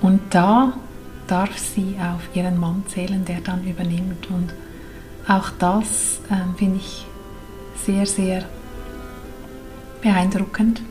Und 0.00 0.20
da 0.30 0.74
darf 1.26 1.56
sie 1.56 1.96
auf 1.98 2.36
ihren 2.36 2.58
Mann 2.58 2.84
zählen, 2.88 3.24
der 3.24 3.40
dann 3.40 3.64
übernimmt. 3.64 4.28
Und 4.30 4.52
auch 5.26 5.50
das 5.58 6.20
äh, 6.30 6.58
finde 6.58 6.76
ich 6.76 7.06
sehr, 7.84 8.06
sehr 8.06 8.44
beeindruckend, 10.02 10.82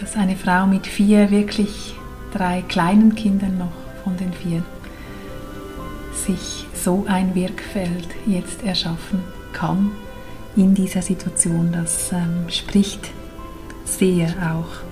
dass 0.00 0.16
eine 0.16 0.36
Frau 0.36 0.66
mit 0.66 0.86
vier, 0.86 1.30
wirklich 1.30 1.94
drei 2.32 2.62
kleinen 2.62 3.14
Kindern 3.14 3.58
noch 3.58 4.02
von 4.02 4.16
den 4.16 4.32
vier, 4.32 4.62
sich 6.26 6.66
so 6.74 7.04
ein 7.06 7.34
Wirkfeld 7.34 8.08
jetzt 8.26 8.64
erschaffen 8.64 9.20
kann 9.52 9.90
in 10.56 10.74
dieser 10.74 11.02
Situation. 11.02 11.70
Das 11.72 12.12
ähm, 12.12 12.48
spricht 12.48 13.10
sehr 13.84 14.28
auch 14.54 14.90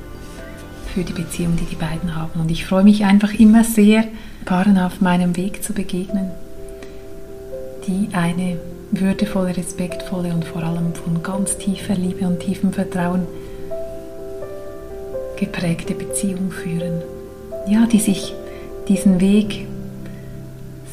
für 0.92 1.04
die 1.04 1.12
Beziehung, 1.12 1.56
die 1.56 1.64
die 1.64 1.76
beiden 1.76 2.14
haben. 2.14 2.40
Und 2.40 2.50
ich 2.50 2.66
freue 2.66 2.84
mich 2.84 3.04
einfach 3.04 3.32
immer 3.34 3.64
sehr, 3.64 4.04
Paaren 4.44 4.78
auf 4.78 5.00
meinem 5.00 5.36
Weg 5.36 5.62
zu 5.62 5.74
begegnen, 5.74 6.30
die 7.86 8.09
eine 8.14 8.59
würdevolle, 8.90 9.54
respektvolle 9.56 10.32
und 10.32 10.44
vor 10.44 10.62
allem 10.62 10.94
von 10.94 11.22
ganz 11.22 11.59
tiefer 11.59 11.94
Liebe 11.94 12.26
und 12.26 12.40
tiefem 12.40 12.72
Vertrauen 12.72 13.26
geprägte 15.39 15.95
Beziehung 15.95 16.51
führen. 16.51 17.03
Ja, 17.66 17.86
die 17.86 18.01
sich 18.01 18.34
diesen 18.89 19.20
Weg 19.20 19.66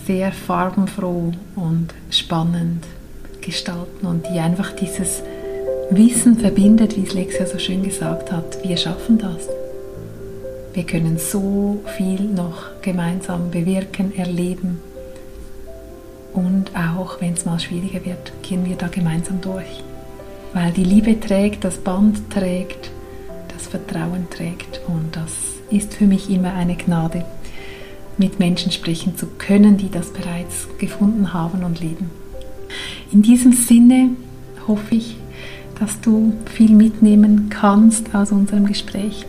sehr 0.05 0.31
farbenfroh 0.31 1.31
und 1.55 1.87
spannend 2.11 2.85
gestalten 3.41 4.05
und 4.05 4.25
die 4.27 4.39
einfach 4.39 4.71
dieses 4.73 5.23
Wissen 5.89 6.37
verbindet, 6.37 6.97
wie 6.97 7.03
es 7.03 7.13
Lexia 7.13 7.45
so 7.45 7.59
schön 7.59 7.83
gesagt 7.83 8.31
hat. 8.31 8.63
Wir 8.63 8.77
schaffen 8.77 9.17
das. 9.17 9.47
Wir 10.73 10.83
können 10.83 11.17
so 11.17 11.79
viel 11.97 12.21
noch 12.21 12.81
gemeinsam 12.81 13.49
bewirken, 13.51 14.15
erleben 14.17 14.79
und 16.35 16.75
auch 16.75 17.21
wenn 17.21 17.33
es 17.33 17.45
mal 17.45 17.59
schwieriger 17.59 18.03
wird, 18.05 18.33
gehen 18.43 18.65
wir 18.65 18.75
da 18.75 18.87
gemeinsam 18.87 19.39
durch. 19.39 19.83
Weil 20.53 20.71
die 20.73 20.83
Liebe 20.83 21.17
trägt, 21.19 21.63
das 21.63 21.77
Band 21.77 22.29
trägt, 22.29 22.91
Vertrauen 23.67 24.29
trägt. 24.29 24.81
Und 24.87 25.15
das 25.15 25.31
ist 25.69 25.93
für 25.93 26.05
mich 26.05 26.29
immer 26.29 26.53
eine 26.53 26.75
Gnade, 26.75 27.25
mit 28.17 28.39
Menschen 28.39 28.71
sprechen 28.71 29.17
zu 29.17 29.27
können, 29.37 29.77
die 29.77 29.89
das 29.89 30.11
bereits 30.11 30.67
gefunden 30.77 31.33
haben 31.33 31.63
und 31.63 31.81
leben. 31.81 32.09
In 33.11 33.21
diesem 33.21 33.51
Sinne 33.51 34.11
hoffe 34.67 34.95
ich, 34.95 35.17
dass 35.79 35.99
du 35.99 36.33
viel 36.45 36.71
mitnehmen 36.71 37.49
kannst 37.49 38.15
aus 38.15 38.31
unserem 38.31 38.65
Gespräch. 38.65 39.25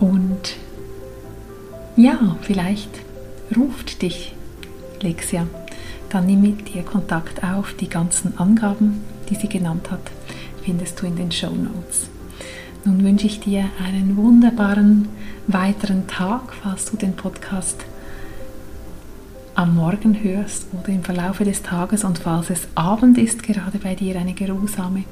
Und 0.00 0.56
ja, 1.96 2.36
vielleicht 2.42 2.90
ruft 3.56 4.02
dich 4.02 4.34
Lexia 5.00 5.46
dann 6.14 6.26
nimm 6.26 6.42
mit 6.42 6.72
ihr 6.72 6.84
Kontakt 6.84 7.42
auf. 7.42 7.74
Die 7.74 7.88
ganzen 7.88 8.38
Angaben, 8.38 9.02
die 9.28 9.34
sie 9.34 9.48
genannt 9.48 9.90
hat, 9.90 10.12
findest 10.62 11.02
du 11.02 11.06
in 11.06 11.16
den 11.16 11.32
Show 11.32 11.50
Notes. 11.50 12.08
Nun 12.84 13.02
wünsche 13.02 13.26
ich 13.26 13.40
dir 13.40 13.64
einen 13.82 14.16
wunderbaren 14.16 15.08
weiteren 15.46 16.06
Tag, 16.06 16.52
falls 16.62 16.90
du 16.90 16.98
den 16.98 17.16
Podcast 17.16 17.84
am 19.54 19.74
Morgen 19.74 20.22
hörst 20.22 20.66
oder 20.72 20.88
im 20.88 21.02
Verlaufe 21.02 21.44
des 21.44 21.62
Tages 21.62 22.04
und 22.04 22.18
falls 22.18 22.50
es 22.50 22.68
Abend 22.74 23.16
ist, 23.16 23.42
gerade 23.42 23.78
bei 23.78 23.94
dir 23.94 24.18
eine 24.18 24.34
geruhsame 24.34 25.04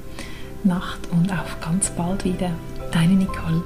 Nacht 0.63 0.99
und 1.11 1.31
auf 1.31 1.59
ganz 1.61 1.89
bald 1.89 2.25
wieder. 2.25 2.51
Deine 2.91 3.13
Nicole. 3.13 3.63